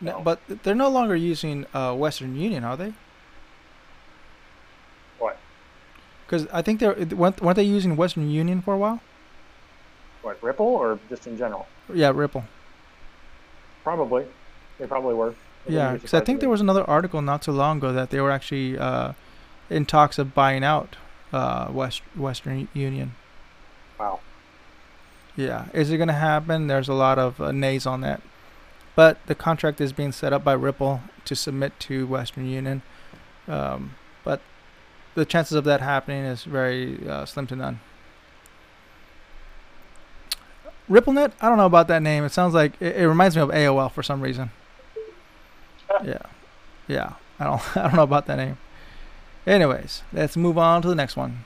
No, 0.00 0.20
but 0.20 0.40
they're 0.62 0.74
no 0.74 0.90
longer 0.90 1.16
using 1.16 1.64
uh, 1.72 1.94
Western 1.94 2.36
Union, 2.36 2.64
are 2.64 2.76
they? 2.76 2.92
What? 5.18 5.38
Because 6.32 6.48
I 6.50 6.62
think 6.62 6.80
they're 6.80 6.94
weren't, 6.94 7.42
weren't 7.42 7.56
they 7.56 7.62
using 7.62 7.94
Western 7.94 8.30
Union 8.30 8.62
for 8.62 8.72
a 8.72 8.78
while? 8.78 9.00
What 10.22 10.42
Ripple 10.42 10.64
or 10.64 10.98
just 11.10 11.26
in 11.26 11.36
general? 11.36 11.66
Yeah, 11.92 12.10
Ripple. 12.14 12.44
Probably, 13.84 14.24
they 14.78 14.86
probably 14.86 15.12
were. 15.12 15.26
Wouldn't 15.26 15.42
Yeah, 15.68 15.92
because 15.92 16.14
I 16.14 16.20
think 16.20 16.40
there 16.40 16.48
was 16.48 16.62
another 16.62 16.88
article 16.88 17.20
not 17.20 17.42
too 17.42 17.52
long 17.52 17.76
ago 17.76 17.92
that 17.92 18.08
they 18.08 18.18
were 18.18 18.30
actually 18.30 18.78
uh, 18.78 19.12
in 19.68 19.84
talks 19.84 20.18
of 20.18 20.32
buying 20.32 20.64
out 20.64 20.96
uh, 21.34 21.68
West 21.70 22.00
Western 22.16 22.66
Union. 22.72 23.14
Wow. 24.00 24.20
Yeah, 25.36 25.66
is 25.74 25.90
it 25.90 25.98
going 25.98 26.08
to 26.08 26.14
happen? 26.14 26.66
There's 26.66 26.88
a 26.88 26.94
lot 26.94 27.18
of 27.18 27.42
uh, 27.42 27.52
nays 27.52 27.84
on 27.84 28.00
that, 28.00 28.22
but 28.96 29.18
the 29.26 29.34
contract 29.34 29.82
is 29.82 29.92
being 29.92 30.12
set 30.12 30.32
up 30.32 30.42
by 30.42 30.54
Ripple 30.54 31.02
to 31.26 31.36
submit 31.36 31.78
to 31.80 32.06
Western 32.06 32.48
Union. 32.48 32.80
Um, 33.46 33.96
the 35.14 35.24
chances 35.24 35.56
of 35.56 35.64
that 35.64 35.80
happening 35.80 36.24
is 36.24 36.44
very 36.44 37.06
uh, 37.08 37.24
slim 37.24 37.46
to 37.48 37.56
none. 37.56 37.80
RippleNet, 40.90 41.32
I 41.40 41.48
don't 41.48 41.58
know 41.58 41.66
about 41.66 41.88
that 41.88 42.02
name. 42.02 42.24
It 42.24 42.32
sounds 42.32 42.54
like 42.54 42.72
it, 42.80 42.96
it 42.96 43.08
reminds 43.08 43.36
me 43.36 43.42
of 43.42 43.50
AOL 43.50 43.90
for 43.90 44.02
some 44.02 44.20
reason. 44.20 44.50
yeah, 46.04 46.18
yeah. 46.88 47.14
I 47.38 47.44
don't, 47.44 47.76
I 47.76 47.82
don't 47.82 47.94
know 47.96 48.02
about 48.02 48.26
that 48.26 48.36
name. 48.36 48.58
Anyways, 49.46 50.02
let's 50.12 50.36
move 50.36 50.58
on 50.58 50.82
to 50.82 50.88
the 50.88 50.94
next 50.94 51.16
one. 51.16 51.44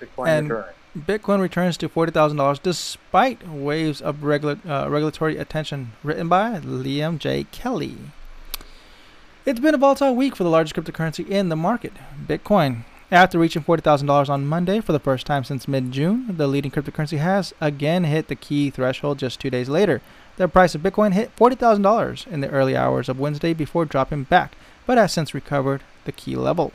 Bitcoin 0.00 0.26
and- 0.28 0.50
return. 0.50 0.64
Bitcoin 0.98 1.40
returns 1.40 1.76
to 1.76 1.88
forty 1.88 2.10
thousand 2.10 2.36
dollars 2.38 2.58
despite 2.58 3.46
waves 3.48 4.02
of 4.02 4.24
regula- 4.24 4.58
uh, 4.68 4.88
regulatory 4.90 5.36
attention. 5.36 5.92
Written 6.02 6.28
by 6.28 6.58
Liam 6.58 7.16
J. 7.16 7.44
Kelly. 7.52 7.96
It's 9.46 9.58
been 9.58 9.74
a 9.74 9.78
volatile 9.78 10.14
week 10.14 10.36
for 10.36 10.44
the 10.44 10.50
largest 10.50 10.76
cryptocurrency 10.76 11.26
in 11.26 11.48
the 11.48 11.56
market, 11.56 11.94
Bitcoin. 12.26 12.84
After 13.10 13.38
reaching 13.38 13.62
forty 13.62 13.80
thousand 13.80 14.06
dollars 14.06 14.28
on 14.28 14.44
Monday 14.44 14.80
for 14.80 14.92
the 14.92 14.98
first 14.98 15.24
time 15.24 15.44
since 15.44 15.66
mid-June, 15.66 16.36
the 16.36 16.46
leading 16.46 16.70
cryptocurrency 16.70 17.16
has 17.16 17.54
again 17.58 18.04
hit 18.04 18.28
the 18.28 18.34
key 18.34 18.68
threshold 18.68 19.18
just 19.18 19.40
two 19.40 19.48
days 19.48 19.70
later. 19.70 20.02
The 20.36 20.46
price 20.46 20.74
of 20.74 20.82
Bitcoin 20.82 21.14
hit 21.14 21.30
forty 21.32 21.56
thousand 21.56 21.84
dollars 21.84 22.26
in 22.30 22.42
the 22.42 22.50
early 22.50 22.76
hours 22.76 23.08
of 23.08 23.18
Wednesday 23.18 23.54
before 23.54 23.86
dropping 23.86 24.24
back, 24.24 24.56
but 24.84 24.98
has 24.98 25.10
since 25.10 25.32
recovered 25.32 25.82
the 26.04 26.12
key 26.12 26.36
level. 26.36 26.72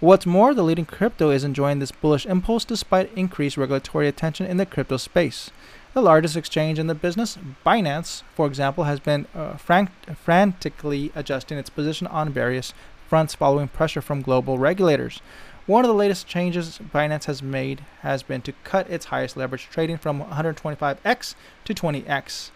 What's 0.00 0.26
more, 0.26 0.54
the 0.54 0.64
leading 0.64 0.86
crypto 0.86 1.30
is 1.30 1.44
enjoying 1.44 1.78
this 1.78 1.92
bullish 1.92 2.26
impulse 2.26 2.64
despite 2.64 3.16
increased 3.16 3.56
regulatory 3.56 4.08
attention 4.08 4.44
in 4.44 4.56
the 4.56 4.66
crypto 4.66 4.96
space. 4.96 5.52
The 5.96 6.02
largest 6.02 6.36
exchange 6.36 6.78
in 6.78 6.88
the 6.88 6.94
business, 6.94 7.38
Binance, 7.64 8.22
for 8.34 8.46
example, 8.46 8.84
has 8.84 9.00
been 9.00 9.26
uh, 9.34 9.56
frank- 9.56 9.88
frantically 10.14 11.10
adjusting 11.14 11.56
its 11.56 11.70
position 11.70 12.06
on 12.08 12.28
various 12.28 12.74
fronts 13.08 13.34
following 13.34 13.68
pressure 13.68 14.02
from 14.02 14.20
global 14.20 14.58
regulators. 14.58 15.22
One 15.64 15.86
of 15.86 15.88
the 15.88 15.94
latest 15.94 16.26
changes 16.26 16.78
Binance 16.92 17.24
has 17.24 17.42
made 17.42 17.82
has 18.02 18.22
been 18.22 18.42
to 18.42 18.52
cut 18.62 18.90
its 18.90 19.06
highest 19.06 19.38
leverage 19.38 19.70
trading 19.70 19.96
from 19.96 20.22
125x 20.22 21.34
to 21.64 21.72
20x. 21.72 22.50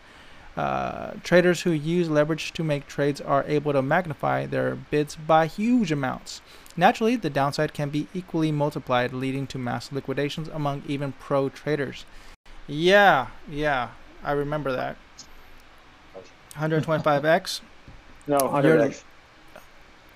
Uh, 0.55 1.12
traders 1.22 1.62
who 1.62 1.70
use 1.70 2.11
leverage 2.11 2.53
to 2.53 2.62
make 2.62 2.86
trades 2.86 3.22
are 3.22 3.47
able 3.49 3.72
to 3.72 3.80
magnify 3.80 4.45
their 4.45 4.74
bids 4.74 5.16
by 5.16 5.47
huge 5.47 5.91
amounts. 5.91 6.43
Naturally, 6.76 7.16
the 7.16 7.30
downside 7.30 7.72
can 7.72 7.88
be 7.88 8.07
equally 8.12 8.53
multiplied, 8.53 9.14
leading 9.14 9.47
to 9.47 9.57
mass 9.57 9.91
liquidations 9.91 10.49
among 10.49 10.82
even 10.86 11.12
pro 11.12 11.49
traders. 11.49 12.05
Yeah, 12.70 13.26
yeah, 13.48 13.88
I 14.22 14.32
remember 14.32 14.70
that. 14.72 14.96
125x. 16.56 17.60
No, 18.28 18.38
You're- 18.62 18.78
100x. 18.88 19.02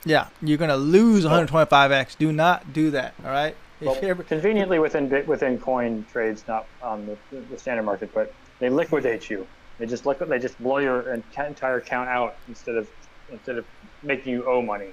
Yeah, 0.04 0.28
you're 0.42 0.58
gonna 0.58 0.76
lose 0.76 1.24
125x. 1.24 2.14
Do 2.16 2.30
not 2.30 2.72
do 2.72 2.90
that. 2.92 3.14
All 3.24 3.30
right. 3.30 3.56
Well, 3.80 3.98
ever- 4.02 4.22
conveniently 4.22 4.78
within 4.78 5.08
within 5.26 5.58
coin 5.58 6.06
trades, 6.12 6.44
not 6.46 6.66
on 6.82 7.06
the, 7.06 7.40
the 7.50 7.58
standard 7.58 7.82
market, 7.84 8.12
but 8.14 8.32
they 8.60 8.68
liquidate 8.70 9.28
you. 9.30 9.46
They 9.78 9.86
just 9.86 10.06
liquid. 10.06 10.28
They 10.28 10.38
just 10.38 10.62
blow 10.62 10.78
your 10.78 11.12
entire 11.14 11.78
account 11.78 12.08
out 12.08 12.36
instead 12.48 12.76
of 12.76 12.88
instead 13.30 13.58
of 13.58 13.64
making 14.02 14.32
you 14.32 14.46
owe 14.46 14.62
money. 14.62 14.90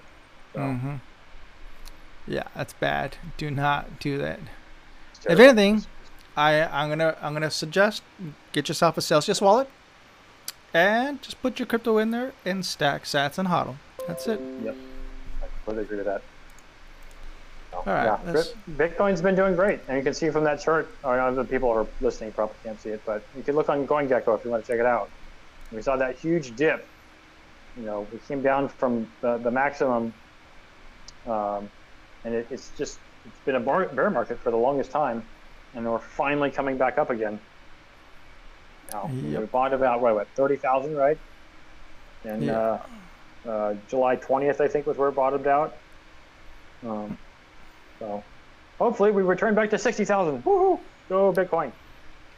So, 0.53 0.59
Mhm. 0.59 0.99
Yeah, 2.25 2.43
that's 2.55 2.73
bad. 2.73 3.17
Do 3.37 3.51
not 3.51 3.99
do 3.99 4.17
that. 4.17 4.39
If 5.29 5.39
anything, 5.39 5.85
I 6.41 6.81
I'm 6.81 6.89
gonna 6.89 7.15
I'm 7.21 7.33
gonna 7.33 7.51
suggest 7.51 8.01
get 8.51 8.67
yourself 8.67 8.97
a 8.97 9.01
Celsius 9.01 9.39
wallet, 9.41 9.69
and 10.73 11.21
just 11.21 11.41
put 11.41 11.59
your 11.59 11.67
crypto 11.67 11.99
in 11.99 12.09
there 12.11 12.33
and 12.45 12.65
stack 12.65 13.03
Sats 13.03 13.37
and 13.37 13.47
HODL. 13.47 13.75
That's 14.07 14.27
it. 14.27 14.39
Yep, 14.63 14.75
I 15.43 15.45
completely 15.45 15.83
agree 15.83 15.97
with 15.97 16.07
that. 16.07 16.23
All 17.73 17.83
right, 17.85 18.19
yeah. 18.25 18.43
Bitcoin's 18.71 19.21
been 19.21 19.35
doing 19.35 19.55
great, 19.55 19.79
and 19.87 19.97
you 19.97 20.03
can 20.03 20.13
see 20.13 20.29
from 20.29 20.43
that 20.43 20.59
chart. 20.59 20.89
Or 21.03 21.19
uh, 21.19 21.31
the 21.31 21.43
people 21.43 21.71
who 21.71 21.79
are 21.79 21.87
listening 22.01 22.31
probably 22.31 22.55
can't 22.63 22.81
see 22.81 22.89
it, 22.89 23.01
but 23.05 23.21
you 23.37 23.43
can 23.43 23.55
look 23.55 23.69
on 23.69 23.87
CoinGecko 23.87 24.37
if 24.37 24.43
you 24.43 24.51
want 24.51 24.65
to 24.65 24.71
check 24.71 24.79
it 24.79 24.85
out. 24.85 25.09
We 25.71 25.81
saw 25.81 25.95
that 25.95 26.17
huge 26.17 26.55
dip. 26.55 26.85
You 27.77 27.83
know, 27.83 28.07
we 28.11 28.17
came 28.27 28.41
down 28.41 28.67
from 28.67 29.07
the, 29.21 29.37
the 29.37 29.51
maximum, 29.51 30.13
um, 31.27 31.69
and 32.25 32.33
it, 32.33 32.47
it's 32.49 32.71
just 32.77 32.99
it's 33.25 33.39
been 33.45 33.55
a 33.55 33.59
bear 33.59 34.09
market 34.09 34.39
for 34.39 34.51
the 34.51 34.57
longest 34.57 34.91
time, 34.91 35.23
and 35.75 35.85
we're 35.85 35.99
finally 35.99 36.51
coming 36.51 36.77
back 36.77 36.97
up 36.97 37.09
again. 37.09 37.39
Now 38.91 39.09
we 39.11 39.29
Yep. 39.31 39.51
bought 39.51 39.73
about 39.73 40.01
what, 40.01 40.15
what 40.15 40.27
thirty 40.35 40.57
thousand, 40.57 40.95
right? 40.95 41.17
And 42.23 42.49
uh, 42.49 42.77
uh, 43.47 43.73
July 43.87 44.15
twentieth, 44.17 44.59
I 44.61 44.67
think, 44.67 44.85
was 44.85 44.97
where 44.97 45.09
it 45.09 45.15
bottomed 45.15 45.47
out. 45.47 45.75
Um, 46.85 47.17
so 47.99 48.23
hopefully 48.79 49.11
we 49.11 49.21
return 49.23 49.55
back 49.55 49.69
to 49.69 49.77
sixty 49.77 50.05
thousand. 50.05 50.43
Woohoo! 50.43 50.79
Go 51.09 51.31
Bitcoin. 51.31 51.71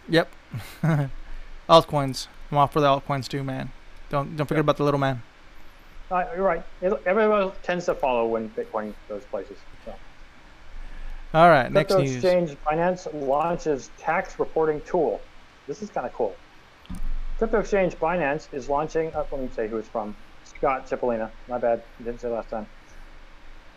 Yep. 0.09 0.29
altcoins. 1.69 2.27
I'm 2.51 2.57
off 2.57 2.73
for 2.73 2.81
the 2.81 2.87
altcoins 2.87 3.27
too, 3.27 3.43
man. 3.43 3.71
Don't 4.09 4.35
don't 4.35 4.45
forget 4.45 4.61
about 4.61 4.77
the 4.77 4.83
little 4.83 4.99
man. 4.99 5.21
Uh, 6.11 6.25
you're 6.35 6.45
right. 6.45 6.61
It, 6.81 6.93
everyone 7.07 7.51
tends 7.63 7.85
to 7.85 7.95
follow 7.95 8.27
when 8.27 8.49
Bitcoin 8.49 8.93
goes 9.09 9.23
places. 9.25 9.57
So. 9.85 9.95
All 11.33 11.49
right, 11.49 11.71
next 11.71 11.93
Crypto 11.93 12.03
news. 12.03 12.23
Exchange 12.23 12.57
Binance 12.63 13.27
launches 13.27 13.89
tax 13.97 14.37
reporting 14.37 14.81
tool. 14.81 15.19
This 15.65 15.81
is 15.81 15.89
kind 15.89 16.05
of 16.05 16.13
cool. 16.13 16.35
Crypto 17.39 17.59
Exchange 17.59 17.95
Binance 17.95 18.53
is 18.53 18.69
launching. 18.69 19.11
Uh, 19.15 19.25
let 19.31 19.41
me 19.41 19.49
say 19.55 19.67
who 19.67 19.77
it's 19.77 19.87
from. 19.87 20.15
Scott 20.43 20.87
Chipolina. 20.87 21.31
My 21.47 21.57
bad. 21.57 21.81
Didn't 21.97 22.21
say 22.21 22.27
last 22.27 22.49
time. 22.49 22.67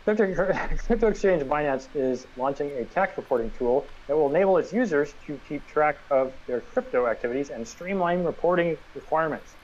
Crypto, 0.05 0.35
Crypto 0.87 1.09
Exchange 1.09 1.45
Binance 1.45 1.89
is 1.95 2.27
launching 2.37 2.71
a 2.73 2.85
tax 2.85 3.17
reporting 3.17 3.51
tool 3.59 3.87
that 4.07 4.15
will 4.15 4.29
enable 4.29 4.59
its 4.59 4.71
users 4.71 5.15
to 5.27 5.41
keep 5.49 5.67
track 5.67 5.97
of 6.11 6.35
their 6.47 6.61
crypto 6.61 7.07
activities 7.07 7.49
and 7.49 7.67
streamline 7.67 8.23
reporting 8.23 8.77
requirements, 8.95 9.55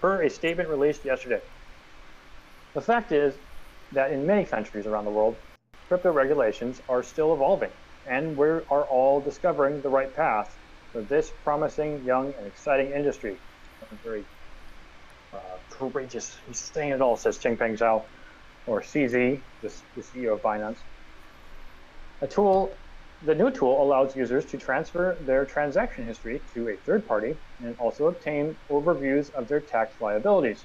per 0.00 0.22
a 0.22 0.30
statement 0.30 0.70
released 0.70 1.04
yesterday. 1.04 1.42
The 2.72 2.80
fact 2.80 3.12
is 3.12 3.34
that 3.92 4.10
in 4.10 4.26
many 4.26 4.46
countries 4.46 4.86
around 4.86 5.04
the 5.04 5.10
world, 5.10 5.36
crypto 5.92 6.10
regulations 6.10 6.80
are 6.88 7.02
still 7.02 7.34
evolving, 7.34 7.68
and 8.06 8.34
we 8.34 8.46
are 8.46 8.84
all 8.84 9.20
discovering 9.20 9.82
the 9.82 9.90
right 9.90 10.16
path 10.16 10.56
for 10.90 11.02
this 11.02 11.30
promising, 11.44 12.02
young, 12.06 12.32
and 12.38 12.46
exciting 12.46 12.92
industry. 12.92 13.36
I'm 13.90 13.98
very 14.02 14.24
uh, 15.34 15.36
courageous. 15.68 16.34
He's 16.46 16.60
saying 16.60 16.92
it 16.92 17.02
all, 17.02 17.18
says 17.18 17.36
Changpeng 17.38 17.76
Zhao, 17.76 18.04
or 18.66 18.80
CZ, 18.80 19.42
the, 19.60 19.74
the 19.94 20.00
CEO 20.00 20.32
of 20.32 20.40
Binance. 20.40 20.78
A 22.22 22.26
tool, 22.26 22.74
the 23.26 23.34
new 23.34 23.50
tool 23.50 23.82
allows 23.82 24.16
users 24.16 24.46
to 24.46 24.56
transfer 24.56 25.18
their 25.26 25.44
transaction 25.44 26.06
history 26.06 26.40
to 26.54 26.70
a 26.70 26.76
third 26.86 27.06
party 27.06 27.36
and 27.62 27.76
also 27.78 28.06
obtain 28.06 28.56
overviews 28.70 29.30
of 29.34 29.46
their 29.46 29.60
tax 29.60 29.92
liabilities. 30.00 30.64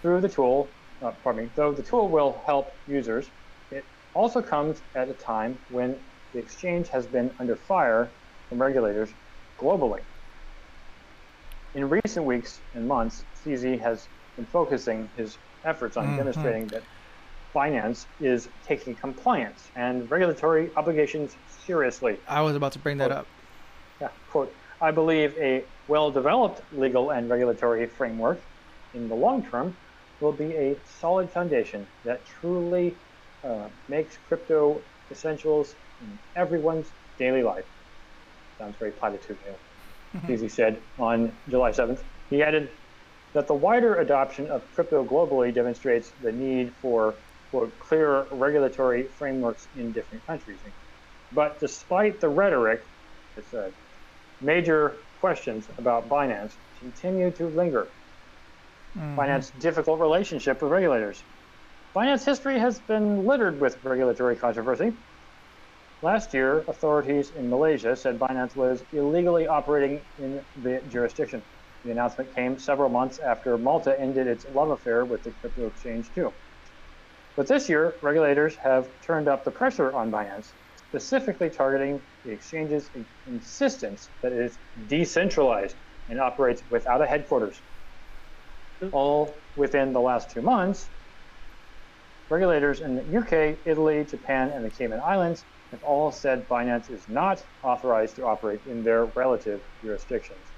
Through 0.00 0.22
the 0.22 0.30
tool, 0.30 0.70
uh, 1.02 1.10
pardon 1.22 1.44
me, 1.44 1.50
though 1.54 1.72
the 1.72 1.82
tool 1.82 2.08
will 2.08 2.42
help 2.46 2.72
users, 2.86 3.30
also 4.14 4.40
comes 4.40 4.82
at 4.94 5.08
a 5.08 5.14
time 5.14 5.58
when 5.68 6.00
the 6.32 6.38
exchange 6.38 6.88
has 6.88 7.06
been 7.06 7.34
under 7.38 7.56
fire 7.56 8.14
from 8.48 8.58
regulators 8.58 9.14
globally. 9.60 10.00
In 11.74 11.88
recent 11.88 12.24
weeks 12.24 12.62
and 12.74 12.86
months, 12.86 13.24
CZ 13.34 13.80
has 13.80 14.08
been 14.36 14.46
focusing 14.46 15.10
his 15.16 15.38
efforts 15.64 15.96
on 15.96 16.06
Mhm. 16.06 16.16
demonstrating 16.16 16.68
that 16.68 16.84
Binance 17.54 18.06
is 18.20 18.48
taking 18.62 18.96
compliance 18.96 19.70
and 19.76 20.08
regulatory 20.10 20.70
obligations 20.76 21.36
seriously. 21.46 22.20
I 22.26 22.42
was 22.42 22.56
about 22.56 22.72
to 22.72 22.78
bring 22.78 22.98
that 22.98 23.08
Quote. 23.10 23.18
up. 23.18 23.28
Yeah, 24.00 24.08
quote, 24.26 24.56
I 24.80 24.90
believe 24.90 25.36
a 25.38 25.68
well-developed 25.86 26.62
legal 26.72 27.10
and 27.10 27.28
regulatory 27.28 27.86
framework 27.86 28.44
in 28.92 29.08
the 29.08 29.14
long 29.14 29.44
term 29.44 29.76
will 30.20 30.32
be 30.32 30.52
a 30.56 30.80
solid 30.84 31.30
foundation 31.30 31.86
that 32.02 32.24
truly 32.26 32.98
uh, 33.44 33.70
makes 33.88 34.18
crypto 34.18 34.84
essentials 35.10 35.76
in 36.00 36.20
everyone's 36.36 36.94
daily 37.18 37.42
life. 37.42 37.66
Sounds 38.58 38.76
very 38.78 38.92
platitudinal, 38.92 39.60
as 40.28 40.40
he 40.40 40.48
said 40.48 40.84
on 40.98 41.38
July 41.48 41.72
7th. 41.72 42.04
He 42.30 42.42
added 42.42 42.70
that 43.34 43.46
the 43.48 43.54
wider 43.54 43.96
adoption 43.96 44.50
of 44.50 44.70
crypto 44.72 45.04
globally 45.06 45.54
demonstrates 45.54 46.12
the 46.20 46.32
need 46.32 46.76
for 46.80 47.20
quote, 47.50 47.78
clearer 47.78 48.28
regulatory 48.32 49.08
frameworks 49.18 49.68
in 49.74 49.92
different 49.92 50.24
countries. 50.26 50.64
But 51.32 51.58
despite 51.60 52.20
the 52.20 52.30
rhetoric, 52.30 52.80
it 53.36 53.46
said, 53.46 53.74
major 54.40 55.06
questions 55.16 55.70
about 55.78 56.08
Binance 56.08 56.58
continue 56.78 57.32
to 57.32 57.48
linger. 57.48 57.94
Mhm. 58.96 59.16
Binance's 59.16 59.50
difficult 59.52 60.00
relationship 60.00 60.62
with 60.62 60.70
regulators. 60.70 61.24
Binance 61.94 62.24
history 62.24 62.58
has 62.58 62.80
been 62.80 63.24
littered 63.24 63.60
with 63.60 63.78
regulatory 63.84 64.34
controversy. 64.34 64.90
Last 66.02 66.34
year, 66.34 66.64
authorities 66.66 67.30
in 67.36 67.48
Malaysia 67.48 67.94
said 67.94 68.18
Binance 68.18 68.56
was 68.56 68.84
illegally 68.90 69.46
operating 69.46 70.04
in 70.18 70.44
the 70.56 70.82
jurisdiction. 70.88 71.40
The 71.84 71.92
announcement 71.92 72.34
came 72.34 72.58
several 72.58 72.90
months 72.90 73.20
after 73.20 73.58
Malta 73.58 73.94
ended 74.00 74.26
its 74.26 74.44
love 74.44 74.70
affair 74.70 75.04
with 75.04 75.22
the 75.22 75.30
crypto 75.40 75.68
exchange, 75.68 76.10
too. 76.12 76.34
But 77.36 77.46
this 77.46 77.68
year, 77.68 77.94
regulators 78.02 78.56
have 78.56 78.88
turned 79.00 79.28
up 79.28 79.44
the 79.44 79.52
pressure 79.52 79.94
on 79.94 80.10
Binance, 80.10 80.54
specifically 80.74 81.48
targeting 81.48 82.02
the 82.24 82.32
exchange's 82.32 82.90
insistence 83.26 84.10
that 84.20 84.32
it 84.32 84.40
is 84.40 84.58
decentralized 84.88 85.76
and 86.08 86.20
operates 86.20 86.64
without 86.68 87.02
a 87.02 87.06
headquarters. 87.06 87.62
All 88.90 89.44
within 89.54 89.92
the 89.92 90.00
last 90.00 90.30
two 90.30 90.42
months, 90.42 90.90
regulators 92.30 92.80
in 92.80 92.94
the 92.94 93.18
UK, 93.18 93.58
Italy, 93.64 94.04
Japan, 94.04 94.50
and 94.50 94.64
the 94.64 94.70
Cayman 94.70 95.00
Islands 95.00 95.44
have 95.70 95.82
all 95.82 96.12
said 96.12 96.48
Binance 96.48 96.90
is 96.90 97.08
not 97.08 97.44
authorized 97.62 98.16
to 98.16 98.24
operate 98.24 98.60
in 98.66 98.82
their 98.82 99.06
relative 99.06 99.60
jurisdictions. 99.82 100.52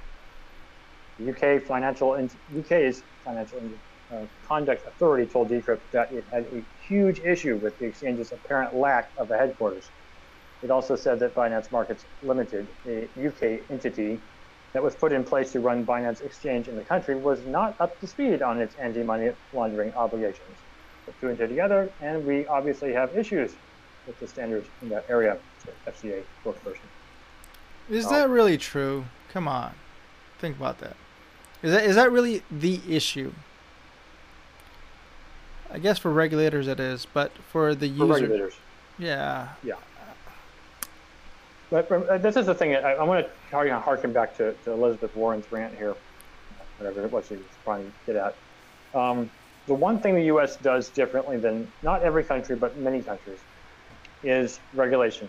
The 1.18 1.30
UK 1.30 1.62
financial 1.62 2.12
UK's 2.58 3.02
financial 3.24 3.60
uh, 4.12 4.26
conduct 4.46 4.86
authority 4.86 5.26
told 5.26 5.50
Decrypt 5.50 5.80
that 5.92 6.12
it 6.12 6.24
had 6.30 6.44
a 6.52 6.62
huge 6.86 7.20
issue 7.20 7.56
with 7.56 7.78
the 7.78 7.86
exchange's 7.86 8.32
apparent 8.32 8.74
lack 8.74 9.10
of 9.16 9.30
a 9.30 9.36
headquarters. 9.36 9.90
It 10.62 10.70
also 10.70 10.94
said 10.94 11.18
that 11.20 11.34
Binance 11.34 11.72
Markets 11.72 12.06
Limited, 12.22 12.68
a 12.86 13.08
UK 13.16 13.62
entity 13.70 14.20
that 14.74 14.82
was 14.82 14.94
put 14.94 15.12
in 15.12 15.24
place 15.24 15.52
to 15.52 15.60
run 15.60 15.86
Binance 15.86 16.20
Exchange 16.20 16.68
in 16.68 16.76
the 16.76 16.84
country, 16.84 17.16
was 17.16 17.46
not 17.46 17.76
up 17.80 17.98
to 18.00 18.06
speed 18.06 18.42
on 18.42 18.60
its 18.60 18.74
anti-money 18.76 19.30
laundering 19.52 19.94
obligations. 19.94 20.65
Two 21.20 21.28
and 21.28 21.38
two 21.38 21.46
together, 21.46 21.90
and 22.02 22.26
we 22.26 22.46
obviously 22.46 22.92
have 22.92 23.16
issues 23.16 23.54
with 24.06 24.18
the 24.20 24.26
standards 24.26 24.66
in 24.82 24.88
that 24.90 25.04
area. 25.08 25.38
FCA 25.86 26.22
spokesperson. 26.44 26.78
Is 27.88 28.06
Oh. 28.06 28.10
that 28.10 28.28
really 28.28 28.58
true? 28.58 29.04
Come 29.32 29.48
on, 29.48 29.72
think 30.38 30.56
about 30.56 30.78
that. 30.80 30.96
Is 31.62 31.72
that 31.72 31.84
is 31.84 31.96
that 31.96 32.12
really 32.12 32.42
the 32.50 32.80
issue? 32.88 33.32
I 35.72 35.78
guess 35.78 35.98
for 35.98 36.12
regulators 36.12 36.68
it 36.68 36.78
is, 36.80 37.06
but 37.12 37.32
for 37.50 37.74
the 37.74 37.88
For 37.88 37.94
user, 38.06 38.12
regulators. 38.12 38.54
yeah, 38.98 39.48
yeah. 39.64 39.74
But 41.70 41.90
uh, 41.90 42.18
this 42.18 42.36
is 42.36 42.46
the 42.46 42.54
thing. 42.54 42.76
I, 42.76 42.92
I 42.94 43.02
want 43.02 43.26
to 43.50 43.78
harken 43.80 44.12
back 44.12 44.36
to, 44.36 44.52
to 44.64 44.70
Elizabeth 44.72 45.14
Warren's 45.16 45.50
rant 45.50 45.76
here, 45.76 45.94
whatever 46.78 47.08
what 47.08 47.26
she 47.26 47.34
was 47.34 47.44
trying 47.64 47.86
to 48.06 48.12
get 48.12 48.16
at. 48.16 48.36
Um, 48.98 49.28
the 49.66 49.74
one 49.74 50.00
thing 50.00 50.14
the 50.14 50.24
U.S. 50.24 50.56
does 50.56 50.90
differently 50.90 51.38
than 51.38 51.66
not 51.82 52.02
every 52.02 52.24
country, 52.24 52.56
but 52.56 52.78
many 52.78 53.02
countries, 53.02 53.40
is 54.22 54.60
regulation. 54.72 55.28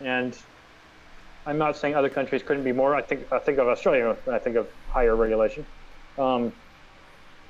And 0.00 0.36
I'm 1.46 1.58
not 1.58 1.76
saying 1.76 1.94
other 1.94 2.08
countries 2.08 2.42
couldn't 2.42 2.64
be 2.64 2.72
more. 2.72 2.94
I 2.94 3.02
think 3.02 3.32
I 3.32 3.38
think 3.38 3.58
of 3.58 3.68
Australia 3.68 4.16
when 4.24 4.36
I 4.36 4.38
think 4.38 4.56
of 4.56 4.68
higher 4.88 5.14
regulation. 5.16 5.64
Um, 6.18 6.52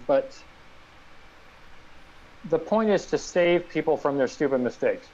but 0.06 0.32
the 2.44 2.58
point 2.58 2.90
is 2.90 3.06
to 3.06 3.18
save 3.18 3.68
people 3.68 3.96
from 3.96 4.16
their 4.16 4.28
stupid 4.28 4.60
mistakes. 4.60 5.06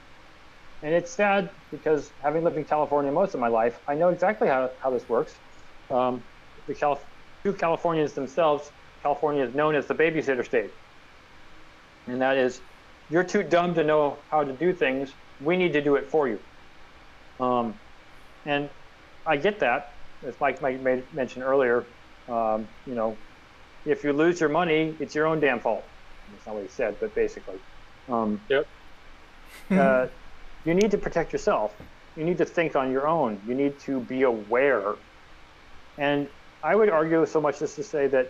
And 0.81 0.93
it's 0.93 1.11
sad 1.11 1.49
because 1.71 2.11
having 2.21 2.43
lived 2.43 2.57
in 2.57 2.65
California 2.65 3.11
most 3.11 3.33
of 3.33 3.39
my 3.39 3.47
life, 3.47 3.79
I 3.87 3.95
know 3.95 4.09
exactly 4.09 4.47
how, 4.47 4.69
how 4.81 4.91
this 4.91 5.09
works. 5.09 5.33
Um, 5.89 6.21
the 6.67 6.75
Calif- 6.75 7.05
two 7.43 7.53
Californians 7.53 8.13
themselves, 8.13 8.71
California 9.01 9.43
is 9.43 9.55
known 9.55 9.75
as 9.75 9.87
the 9.87 9.95
babysitter 9.95 10.45
state. 10.45 10.71
And 12.07 12.21
that 12.21 12.37
is, 12.37 12.61
you're 13.09 13.23
too 13.23 13.43
dumb 13.43 13.73
to 13.75 13.83
know 13.83 14.17
how 14.29 14.43
to 14.43 14.53
do 14.53 14.73
things. 14.73 15.13
We 15.39 15.57
need 15.57 15.73
to 15.73 15.81
do 15.81 15.95
it 15.95 16.09
for 16.09 16.27
you. 16.27 16.39
Um, 17.39 17.75
and 18.45 18.69
I 19.25 19.37
get 19.37 19.59
that. 19.59 19.93
As 20.27 20.39
Mike, 20.39 20.61
Mike 20.61 20.81
made, 20.81 21.03
mentioned 21.13 21.43
earlier, 21.43 21.85
um, 22.27 22.67
you 22.85 22.95
know, 22.95 23.17
if 23.85 24.03
you 24.03 24.13
lose 24.13 24.39
your 24.39 24.49
money, 24.49 24.95
it's 24.99 25.13
your 25.13 25.27
own 25.27 25.39
damn 25.39 25.59
fault. 25.59 25.83
That's 26.31 26.45
not 26.45 26.55
what 26.55 26.63
he 26.63 26.69
said, 26.69 26.97
but 26.99 27.13
basically. 27.13 27.59
Um, 28.09 28.41
Yep. 28.49 28.67
uh, 29.71 30.07
you 30.65 30.73
need 30.73 30.91
to 30.91 30.97
protect 30.97 31.31
yourself. 31.31 31.75
You 32.15 32.23
need 32.25 32.37
to 32.39 32.45
think 32.45 32.75
on 32.75 32.91
your 32.91 33.07
own. 33.07 33.41
You 33.45 33.53
need 33.55 33.79
to 33.81 33.99
be 34.01 34.23
aware. 34.23 34.95
And 35.97 36.27
I 36.63 36.75
would 36.75 36.89
argue 36.89 37.25
so 37.25 37.39
much 37.39 37.61
as 37.61 37.75
to 37.75 37.83
say 37.83 38.07
that 38.07 38.27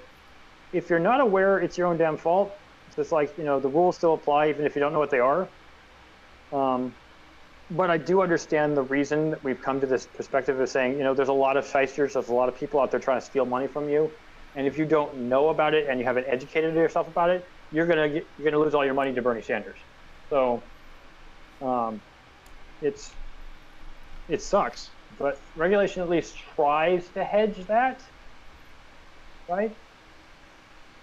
if 0.74 0.90
you're 0.90 1.00
not 1.00 1.22
aware, 1.22 1.60
it's 1.60 1.78
your 1.78 1.88
own 1.88 1.98
damn 1.98 2.18
fault. 2.18 2.52
It's 2.98 3.12
like, 3.12 3.38
you 3.38 3.44
know, 3.44 3.60
the 3.60 3.70
rules 3.70 3.98
still 3.98 4.14
apply 4.14 4.50
even 4.50 4.66
if 4.66 4.76
you 4.76 4.82
don't 4.82 4.94
know 4.94 5.00
what 5.00 5.12
they 5.12 5.20
are. 5.20 5.52
Um, 6.52 6.96
but 7.70 7.90
I 7.90 7.98
do 7.98 8.22
understand 8.22 8.78
the 8.78 8.84
reason 8.84 9.32
that 9.32 9.44
we've 9.44 9.62
come 9.62 9.82
to 9.82 9.88
this 9.88 10.08
perspective 10.08 10.60
of 10.60 10.70
saying, 10.70 10.98
you 10.98 11.04
know, 11.04 11.14
there's 11.14 11.30
a 11.30 11.34
lot 11.34 11.58
of 11.58 11.68
shysters, 11.68 12.14
there's 12.14 12.30
a 12.30 12.34
lot 12.34 12.50
of 12.50 12.56
people 12.56 12.80
out 12.82 12.92
there 12.92 13.00
trying 13.00 13.20
to 13.20 13.26
steal 13.26 13.46
money 13.46 13.68
from 13.68 13.90
you. 13.90 14.14
And 14.56 14.68
if 14.68 14.78
you 14.78 14.86
don't 14.86 15.30
know 15.30 15.50
about 15.50 15.74
it 15.74 15.88
and 15.90 16.00
you 16.00 16.06
haven't 16.06 16.28
educated 16.30 16.74
yourself 16.76 17.08
about 17.08 17.30
it, 17.30 17.46
you're 17.72 17.88
gonna 17.88 18.10
get, 18.10 18.24
you're 18.38 18.50
gonna 18.52 18.64
lose 18.64 18.74
all 18.74 18.86
your 18.86 18.94
money 18.94 19.14
to 19.14 19.22
Bernie 19.22 19.42
Sanders. 19.42 19.80
So, 20.30 20.72
um, 21.62 22.02
it's 22.82 23.18
it 24.30 24.42
sucks, 24.42 24.96
but 25.12 25.44
regulation 25.56 26.02
at 26.02 26.08
least 26.10 26.38
tries 26.38 27.10
to 27.12 27.24
hedge 27.26 27.68
that, 27.68 28.02
right? 29.48 29.78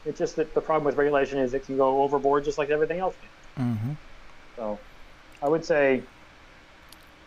It's 0.07 0.19
just 0.19 0.37
that 0.37 0.55
the 0.55 0.61
problem 0.61 0.85
with 0.85 0.97
regulation 0.97 1.39
is 1.39 1.55
it 1.55 1.65
can 1.65 1.77
go 1.77 2.03
overboard 2.03 2.45
just 2.45 2.59
like 2.59 2.71
everything 2.71 2.99
else 2.99 3.15
can. 3.57 3.77
hmm 3.77 3.93
So, 4.57 4.79
I 5.43 5.49
would 5.49 5.65
say, 5.65 6.03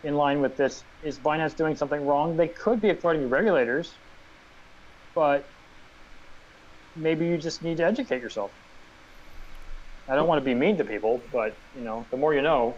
in 0.04 0.14
line 0.14 0.40
with 0.40 0.56
this, 0.56 0.84
is 1.02 1.18
Binance 1.18 1.56
doing 1.56 1.76
something 1.76 2.06
wrong? 2.06 2.36
They 2.36 2.48
could 2.48 2.80
be 2.80 2.90
according 2.90 3.22
to 3.22 3.28
regulators, 3.28 3.94
but 5.14 5.44
maybe 6.94 7.26
you 7.26 7.36
just 7.36 7.62
need 7.62 7.78
to 7.78 7.84
educate 7.84 8.22
yourself. 8.22 8.52
I 10.08 10.14
don't 10.14 10.26
want 10.26 10.40
to 10.40 10.44
be 10.44 10.54
mean 10.54 10.76
to 10.78 10.84
people, 10.84 11.20
but 11.32 11.54
you 11.76 11.82
know, 11.82 12.06
the 12.10 12.16
more 12.16 12.32
you 12.32 12.42
know, 12.42 12.74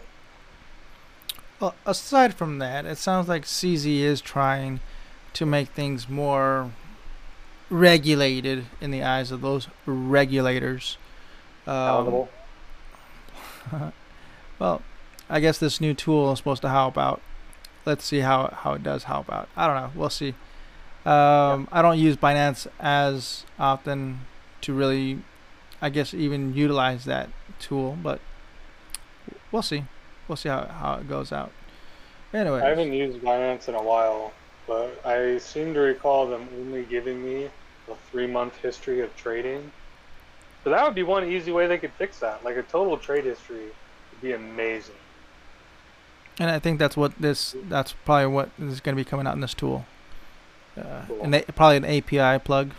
Well, 1.59 1.75
aside 1.85 2.33
from 2.33 2.59
that, 2.59 2.85
it 2.85 2.97
sounds 2.97 3.29
like 3.29 3.45
CZ 3.45 3.99
is 4.01 4.19
trying 4.19 4.79
to 5.33 5.45
make 5.45 5.69
things 5.69 6.09
more 6.09 6.71
regulated 7.71 8.65
in 8.81 8.91
the 8.91 9.01
eyes 9.01 9.31
of 9.31 9.41
those 9.41 9.67
regulators. 9.87 10.97
Um, 11.65 12.27
well, 14.59 14.81
I 15.29 15.39
guess 15.39 15.57
this 15.57 15.81
new 15.81 15.93
tool 15.93 16.31
is 16.33 16.37
supposed 16.37 16.61
to 16.61 16.69
help 16.69 16.97
out. 16.97 17.21
Let's 17.85 18.03
see 18.03 18.19
how 18.19 18.47
how 18.49 18.73
it 18.73 18.83
does 18.83 19.05
help 19.05 19.31
out. 19.31 19.49
I 19.55 19.65
don't 19.65 19.75
know. 19.75 19.91
We'll 19.95 20.11
see. 20.11 20.35
Um, 21.03 21.67
I 21.71 21.81
don't 21.81 21.97
use 21.97 22.15
Binance 22.15 22.67
as 22.79 23.43
often 23.57 24.21
to 24.61 24.73
really, 24.73 25.19
I 25.81 25.89
guess, 25.89 26.13
even 26.13 26.53
utilize 26.53 27.05
that 27.05 27.29
tool, 27.59 27.97
but 28.03 28.19
we'll 29.51 29.63
see. 29.63 29.85
We'll 30.27 30.35
see 30.35 30.49
how, 30.49 30.67
how 30.67 30.93
it 30.95 31.09
goes 31.09 31.31
out. 31.31 31.51
Anyway, 32.33 32.61
I 32.61 32.69
haven't 32.69 32.93
used 32.93 33.19
Binance 33.19 33.67
in 33.67 33.73
a 33.73 33.81
while, 33.81 34.31
but 34.67 35.01
I 35.03 35.39
seem 35.39 35.73
to 35.73 35.79
recall 35.79 36.27
them 36.27 36.47
only 36.59 36.83
giving 36.83 37.25
me 37.25 37.49
a 37.91 37.95
three 38.11 38.27
month 38.27 38.55
history 38.57 39.01
of 39.01 39.15
trading. 39.15 39.71
So 40.63 40.69
that 40.69 40.83
would 40.83 40.95
be 40.95 41.03
one 41.03 41.27
easy 41.29 41.51
way 41.51 41.67
they 41.67 41.77
could 41.77 41.91
fix 41.93 42.19
that. 42.19 42.43
Like 42.43 42.55
a 42.57 42.63
total 42.63 42.97
trade 42.97 43.25
history 43.25 43.65
would 43.65 44.21
be 44.21 44.33
amazing. 44.33 44.95
And 46.39 46.49
I 46.49 46.59
think 46.59 46.79
that's 46.79 46.95
what 46.97 47.13
this. 47.19 47.55
That's 47.67 47.93
probably 48.05 48.27
what 48.27 48.49
is 48.59 48.79
going 48.79 48.95
to 48.95 49.03
be 49.03 49.07
coming 49.07 49.27
out 49.27 49.33
in 49.35 49.41
this 49.41 49.53
tool. 49.53 49.85
Uh, 50.77 51.01
Cool. 51.07 51.19
and 51.23 51.45
probably 51.55 51.77
an 51.77 51.85
API 51.85 52.39
plug. 52.43 52.71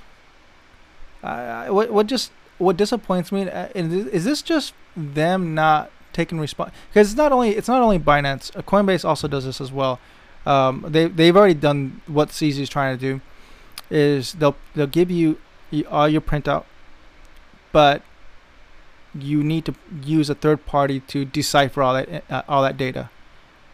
Uh, 1.22 1.66
what 1.66 1.90
what 1.90 2.06
just 2.06 2.32
what 2.58 2.76
disappoints 2.76 3.30
me 3.30 3.48
uh, 3.48 3.68
is 3.74 4.06
is 4.06 4.24
this 4.24 4.42
just 4.42 4.74
them 4.96 5.54
not 5.54 5.90
taking 6.12 6.40
response? 6.40 6.72
Because 6.88 7.10
it's 7.10 7.16
not 7.16 7.32
only 7.32 7.50
it's 7.50 7.68
not 7.68 7.82
only 7.82 7.98
Binance. 7.98 8.50
Coinbase 8.64 9.04
also 9.04 9.28
does 9.28 9.44
this 9.44 9.60
as 9.60 9.70
well. 9.70 10.00
Um, 10.46 10.84
they 10.88 11.06
they've 11.06 11.36
already 11.36 11.54
done 11.54 12.00
what 12.06 12.30
CZ 12.30 12.58
is 12.58 12.68
trying 12.68 12.96
to 12.96 13.00
do. 13.00 13.20
Is 13.95 14.32
they'll 14.32 14.57
they'll 14.74 14.86
give 14.86 15.11
you 15.11 15.36
all 15.90 16.09
your 16.09 16.22
printout, 16.22 16.64
but 17.72 18.01
you 19.14 19.45
need 19.45 19.66
to 19.66 19.74
use 20.03 20.30
a 20.30 20.34
third 20.34 20.64
party 20.64 21.01
to 21.01 21.26
decipher 21.26 21.82
all 21.82 21.93
that 21.93 22.24
uh, 22.30 22.43
all 22.49 22.62
that 22.62 22.78
data, 22.78 23.11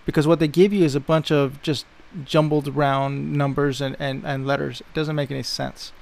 because 0.06 0.26
what 0.26 0.40
they 0.40 0.48
give 0.48 0.72
you 0.72 0.84
is 0.84 0.96
a 0.96 1.00
bunch 1.00 1.30
of 1.30 1.62
just 1.62 1.86
jumbled 2.24 2.66
around 2.66 3.32
numbers 3.32 3.80
and, 3.80 3.94
and, 4.00 4.24
and 4.26 4.44
letters. 4.44 4.80
It 4.80 4.92
doesn't 4.92 5.14
make 5.14 5.30
any 5.30 5.44
sense. 5.44 5.92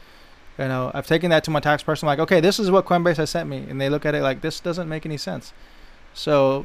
You 0.59 0.69
know, 0.69 0.91
I've 0.95 1.07
taken 1.07 1.29
that 1.29 1.45
to 1.45 1.51
my 1.51 1.61
tax 1.61 1.83
person, 1.83 2.07
like, 2.07 2.19
okay, 2.19 2.41
this 2.41 2.59
is 2.59 2.71
what 2.71 2.87
Coinbase 2.87 3.19
has 3.19 3.29
sent 3.29 3.51
me, 3.51 3.67
and 3.69 3.79
they 3.79 3.91
look 3.91 4.07
at 4.07 4.15
it 4.15 4.23
like 4.23 4.41
this 4.41 4.61
doesn't 4.61 4.89
make 4.89 5.05
any 5.05 5.19
sense. 5.19 5.53
So 6.15 6.65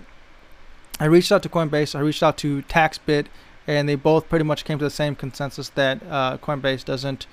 I 1.02 1.06
reached 1.06 1.34
out 1.34 1.44
to 1.44 1.50
Coinbase, 1.50 1.96
I 1.96 2.00
reached 2.00 2.24
out 2.24 2.38
to 2.38 2.62
TaxBit, 2.64 3.26
and 3.78 3.88
they 3.88 3.96
both 3.96 4.28
pretty 4.28 4.44
much 4.44 4.66
came 4.66 4.78
to 4.78 4.84
the 4.84 4.90
same 4.90 5.16
consensus 5.16 5.70
that 5.70 6.02
uh, 6.10 6.38
Coinbase 6.38 6.84
doesn't 6.84 7.26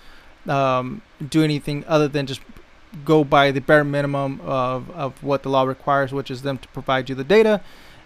um, 0.46 1.02
do 1.26 1.42
anything 1.42 1.84
other 1.86 2.06
than 2.06 2.26
just 2.26 2.40
go 3.04 3.24
by 3.24 3.50
the 3.50 3.60
bare 3.60 3.84
minimum 3.84 4.40
of, 4.42 4.90
of 4.90 5.22
what 5.22 5.42
the 5.42 5.48
law 5.48 5.64
requires, 5.64 6.12
which 6.12 6.30
is 6.30 6.42
them 6.42 6.58
to 6.58 6.68
provide 6.68 7.08
you 7.08 7.14
the 7.14 7.24
data. 7.24 7.60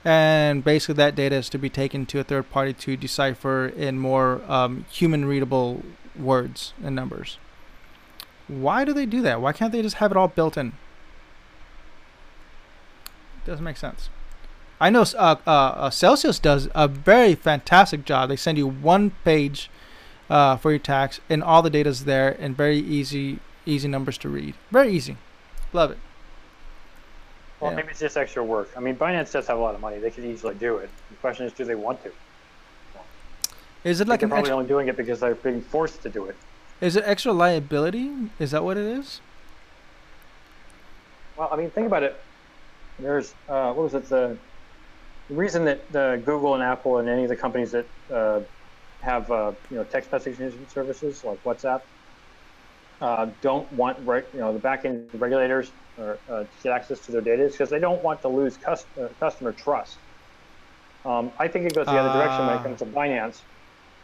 And 0.05 0.65
basically, 0.65 0.95
that 0.95 1.15
data 1.15 1.37
is 1.37 1.49
to 1.51 1.59
be 1.59 1.71
taken 1.71 2.07
to 2.07 2.19
a 2.19 2.25
third 2.25 2.51
party 2.51 2.73
to 2.73 2.97
decipher 2.97 3.69
in 3.69 3.99
more 3.99 4.43
um, 4.49 4.87
human 4.91 5.27
readable 5.27 5.83
words 6.19 6.73
and 6.83 6.97
numbers. 6.97 7.39
Why 8.49 8.85
do 8.85 8.93
they 8.93 9.07
do 9.07 9.23
that? 9.23 9.41
Why 9.41 9.53
can't 9.53 9.73
they 9.73 9.83
just 9.83 9.97
have 9.97 10.11
it 10.11 10.17
all 10.17 10.27
built 10.27 10.57
in? 10.57 10.73
Doesn't 13.45 13.65
make 13.65 13.77
sense. 13.77 14.09
I 14.83 14.91
know 14.91 15.05
uh, 15.17 15.37
uh, 15.47 15.91
Celsius 15.91 16.41
does 16.41 16.69
a 16.75 16.89
very 16.89 17.37
fantastic 17.37 18.05
job. 18.05 18.29
They 18.31 18.35
send 18.37 18.59
you 18.59 18.67
one 18.67 19.13
page 19.25 19.71
uh, 20.29 20.57
for 20.57 20.73
your 20.73 20.81
tax, 20.81 21.21
and 21.31 21.41
all 21.41 21.63
the 21.63 21.71
data 21.71 21.89
is 21.89 22.05
there, 22.05 22.37
and 22.41 22.57
very 22.57 22.79
easy, 22.79 23.39
easy 23.65 23.87
numbers 23.87 24.19
to 24.19 24.29
read. 24.29 24.55
Very 24.73 24.91
easy. 24.93 25.19
Love 25.73 25.93
it. 25.93 25.99
Well, 27.61 27.71
Yeah. 27.71 27.77
maybe 27.77 27.91
it's 27.91 28.01
just 28.01 28.17
extra 28.17 28.43
work. 28.43 28.71
I 28.77 28.81
mean, 28.81 28.97
Binance 28.97 29.31
does 29.31 29.47
have 29.47 29.57
a 29.57 29.61
lot 29.61 29.77
of 29.77 29.81
money; 29.81 29.99
they 30.01 30.11
could 30.11 30.25
easily 30.25 30.57
do 30.57 30.79
it. 30.79 30.91
The 31.11 31.17
question 31.19 31.47
is, 31.47 31.53
do 31.53 31.65
they 31.65 31.77
want 31.77 32.03
to? 32.03 32.11
Is 33.85 34.01
it 34.01 34.09
Like 34.09 34.19
they're 34.19 34.29
probably 34.29 34.51
only 34.51 34.67
doing 34.67 34.89
it 34.89 34.97
because 34.97 35.21
they're 35.21 35.37
being 35.37 35.61
forced 35.61 36.03
to 36.03 36.09
do 36.09 36.25
it. 36.25 36.35
is 36.81 36.97
it 36.97 37.05
extra 37.07 37.33
liability? 37.33 38.11
Is 38.41 38.51
that 38.51 38.65
what 38.65 38.77
it 38.77 38.85
is? 38.99 39.21
Well, 41.37 41.49
I 41.53 41.57
mean, 41.57 41.71
think 41.71 41.87
about 41.87 42.03
it. 42.03 42.21
There's 42.99 43.33
uh, 43.49 43.73
what 43.75 43.85
was 43.85 43.95
it? 43.95 44.09
The, 44.09 44.37
the 45.29 45.35
reason 45.35 45.65
that 45.65 45.95
uh, 45.95 46.17
Google 46.17 46.55
and 46.55 46.63
Apple 46.63 46.99
and 46.99 47.09
any 47.09 47.25
of 47.25 47.29
the 47.29 47.37
companies 47.37 47.73
that 47.73 47.89
uh, 48.13 48.41
have 49.01 49.31
uh, 49.31 49.53
you 49.71 49.77
know 49.79 49.85
text 49.85 50.11
messaging 50.11 50.71
services 50.71 51.23
like 51.25 51.39
WhatsApp 51.45 51.81
uh, 53.01 53.27
don't 53.41 53.73
want 53.73 53.99
you 54.33 54.41
know 54.41 54.53
the 54.53 54.61
backend 54.61 55.09
regulators 55.15 55.73
or, 55.97 56.21
uh, 56.29 56.45
to 56.45 56.59
get 56.63 56.73
access 56.73 57.01
to 57.01 57.13
their 57.13 57.21
data 57.21 57.45
is 57.45 57.53
because 57.53 57.71
they 57.71 57.79
don't 57.81 58.03
want 58.03 58.23
to 58.23 58.29
lose 58.29 58.57
cus- 58.57 58.87
uh, 59.01 59.09
customer 59.21 59.53
trust. 59.53 60.07
Um, 61.05 61.33
I 61.39 61.49
think 61.49 61.67
it 61.67 61.75
goes 61.75 61.87
the 61.87 61.99
other 61.99 62.13
direction 62.13 62.47
when 62.47 62.57
Ah. 62.57 62.61
it 62.61 62.63
comes 62.63 62.79
to 62.81 62.87
Binance. 62.87 63.45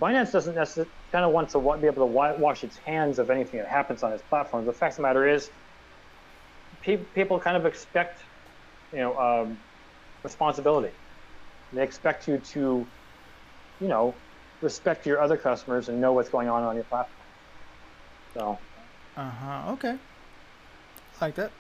Binance 0.03 0.33
doesn't 0.33 0.55
necessarily 0.55 0.91
kind 1.13 1.25
of 1.25 1.33
want 1.33 1.49
to 1.51 1.61
be 1.81 1.87
able 1.87 2.03
to 2.03 2.07
wa- 2.07 2.37
wash 2.39 2.65
its 2.65 2.77
hands 2.77 3.19
of 3.19 3.31
anything 3.31 3.61
that 3.61 3.69
happens 3.69 4.03
on 4.03 4.13
its 4.13 4.23
platform. 4.23 4.67
The 4.67 4.73
fact 4.73 4.93
of 4.95 4.97
the 4.97 5.03
matter 5.03 5.27
is, 5.27 5.51
pe- 6.81 7.05
people 7.05 7.39
kind 7.41 7.57
of 7.57 7.67
expect, 7.67 8.21
you 8.93 8.99
know, 9.01 9.17
um, 9.17 9.59
responsibility. 10.25 10.95
They 11.73 11.83
expect 11.83 12.27
you 12.29 12.39
to, 12.39 12.87
you 13.81 13.89
know, 13.89 14.15
respect 14.61 15.07
your 15.07 15.21
other 15.21 15.37
customers 15.37 15.89
and 15.89 16.01
know 16.01 16.13
what's 16.13 16.29
going 16.29 16.49
on 16.49 16.63
on 16.63 16.75
your 16.75 16.85
platform. 16.85 17.15
So, 18.35 18.59
Uh 19.17 19.31
huh. 19.31 19.73
Okay. 19.73 19.99
Like 21.21 21.35
that. 21.35 21.51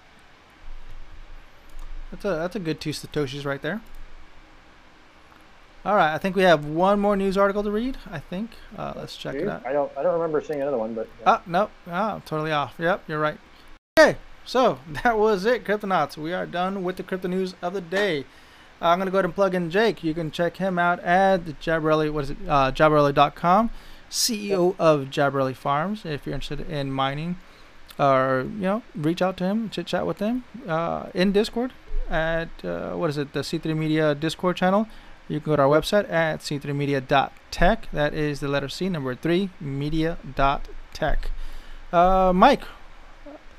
That's 2.11 2.24
a 2.24 2.28
that's 2.28 2.56
a 2.56 2.61
good 2.61 2.80
two 2.80 2.90
satoshis 2.90 3.44
right 3.44 3.61
there. 3.61 3.80
All 5.84 5.94
right, 5.94 6.12
I 6.12 6.18
think 6.18 6.36
we 6.36 6.42
have 6.42 6.64
one 6.64 6.98
more 7.00 7.16
news 7.16 7.36
article 7.36 7.62
to 7.62 7.70
read. 7.70 7.96
I 8.11 8.18
think. 8.18 8.50
Uh, 8.76 8.92
let's 8.96 9.16
check 9.16 9.36
it 9.36 9.48
out. 9.48 9.64
I 9.64 9.72
don't, 9.72 9.90
I 9.96 10.02
don't 10.02 10.14
remember 10.14 10.42
seeing 10.42 10.61
another 10.61 10.76
one, 10.76 10.94
but 10.94 11.09
yeah. 11.20 11.24
Ah, 11.26 11.42
nope. 11.46 11.70
Ah, 11.86 12.14
I'm 12.14 12.20
totally 12.22 12.50
off. 12.52 12.74
Yep, 12.78 13.04
you're 13.09 13.20
right. 13.20 13.38
Okay, 13.98 14.18
so 14.44 14.78
that 15.04 15.18
was 15.18 15.44
it, 15.44 15.64
Cryptonauts. 15.64 16.16
We 16.16 16.32
are 16.32 16.46
done 16.46 16.82
with 16.82 16.96
the 16.96 17.02
crypto 17.02 17.28
news 17.28 17.54
of 17.62 17.74
the 17.74 17.80
day. 17.80 18.24
Uh, 18.81 18.89
I'm 18.89 18.99
gonna 18.99 19.11
go 19.11 19.18
ahead 19.18 19.24
and 19.24 19.35
plug 19.35 19.55
in 19.55 19.70
Jake. 19.70 20.05
You 20.05 20.14
can 20.14 20.31
check 20.31 20.59
him 20.59 20.79
out 20.79 21.01
at 21.01 21.45
the. 21.47 22.11
What 22.12 22.24
is 22.24 22.31
it? 22.31 22.37
Uh, 22.47 22.70
CEO 24.11 24.74
of 24.79 25.07
Jabrelli 25.11 25.55
Farms. 25.55 26.05
If 26.05 26.26
you're 26.26 26.35
interested 26.35 26.70
in 26.70 26.93
mining, 26.93 27.37
or 27.99 28.47
you 28.55 28.62
know, 28.62 28.83
reach 28.95 29.20
out 29.20 29.37
to 29.39 29.45
him, 29.45 29.68
chit 29.68 29.87
chat 29.87 30.07
with 30.07 30.20
him 30.20 30.45
uh, 30.66 31.07
in 31.12 31.33
Discord 31.33 31.72
at 32.09 32.49
uh, 32.64 32.95
what 32.95 33.11
is 33.11 33.18
it? 33.18 33.33
The 33.33 33.41
C3 33.41 33.76
Media 33.76 34.14
Discord 34.14 34.57
channel. 34.57 34.87
You 35.29 35.41
can 35.41 35.53
go 35.53 35.57
to 35.57 35.62
our 35.62 35.68
website 35.68 36.11
at 36.11 36.41
c3media.tech. 36.41 37.89
That 37.93 38.14
is 38.14 38.41
the 38.41 38.49
letter 38.49 38.68
C, 38.68 38.89
number 38.89 39.14
three, 39.14 39.51
media.tech. 39.61 41.31
Uh, 41.93 42.33
Mike, 42.35 42.64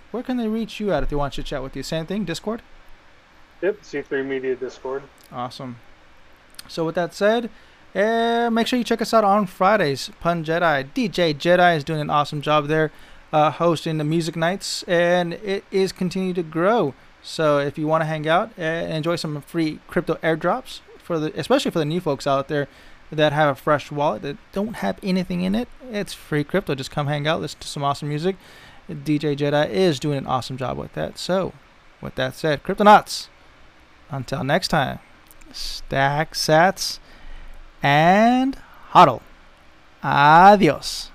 where 0.10 0.24
can 0.24 0.38
they 0.38 0.48
reach 0.48 0.80
you 0.80 0.92
at 0.92 1.04
if 1.04 1.10
they 1.10 1.16
want 1.16 1.34
to 1.34 1.44
chat 1.44 1.62
with 1.62 1.76
you? 1.76 1.84
Same 1.84 2.08
thing, 2.08 2.26
Discord? 2.26 2.64
Yep, 3.62 3.82
C3 3.82 4.26
Media 4.26 4.56
Discord. 4.56 5.04
Awesome. 5.32 5.78
So 6.68 6.86
with 6.86 6.96
that 6.96 7.14
said, 7.14 7.50
uh, 7.96 8.50
make 8.52 8.68
sure 8.68 8.78
you 8.78 8.86
check 8.86 9.02
us 9.02 9.14
out 9.14 9.24
on 9.24 9.48
Fridays. 9.48 10.12
Pun 10.20 10.46
Jedi, 10.46 10.88
DJ 10.94 11.34
Jedi 11.34 11.76
is 11.76 11.84
doing 11.84 12.00
an 12.00 12.10
awesome 12.10 12.42
job 12.42 12.68
there, 12.68 12.92
uh, 13.34 13.52
hosting 13.52 13.98
the 13.98 14.04
music 14.04 14.36
nights, 14.36 14.84
and 14.84 15.34
it 15.34 15.64
is 15.72 15.92
continuing 15.92 16.36
to 16.36 16.44
grow. 16.44 16.94
So 17.22 17.58
if 17.58 17.78
you 17.78 17.88
want 17.88 18.02
to 18.02 18.06
hang 18.06 18.28
out 18.28 18.52
and 18.58 18.94
enjoy 18.94 19.16
some 19.16 19.42
free 19.42 19.80
crypto 19.88 20.16
airdrops 20.16 20.80
for 21.00 21.20
the, 21.20 21.38
especially 21.38 21.72
for 21.72 21.80
the 21.80 21.86
new 21.86 22.00
folks 22.00 22.28
out 22.28 22.48
there 22.48 22.68
that 23.12 23.34
have 23.34 23.50
a 23.50 23.60
fresh 23.60 23.92
wallet 23.92 24.22
that 24.22 24.38
don't 24.52 24.76
have 24.76 25.00
anything 25.02 25.42
in 25.42 25.56
it, 25.56 25.68
it's 25.92 26.14
free 26.14 26.44
crypto. 26.44 26.76
Just 26.76 26.92
come 26.92 27.08
hang 27.08 27.28
out, 27.28 27.42
listen 27.42 27.60
to 27.60 27.68
some 27.68 27.84
awesome 27.84 28.08
music. 28.08 28.38
DJ 28.90 29.36
Jedi 29.36 29.70
is 29.70 30.00
doing 30.00 30.18
an 30.18 30.28
awesome 30.28 30.58
job 30.58 30.78
with 30.78 30.94
that. 30.94 31.18
So, 31.18 31.54
with 32.02 32.16
that 32.16 32.36
said, 32.36 32.64
Cryptonauts, 32.64 33.28
until 34.10 34.44
next 34.44 34.70
time 34.70 35.00
stack 35.52 36.34
sats 36.34 37.00
and 37.82 38.58
HODL. 38.92 39.22
Adios. 40.04 41.12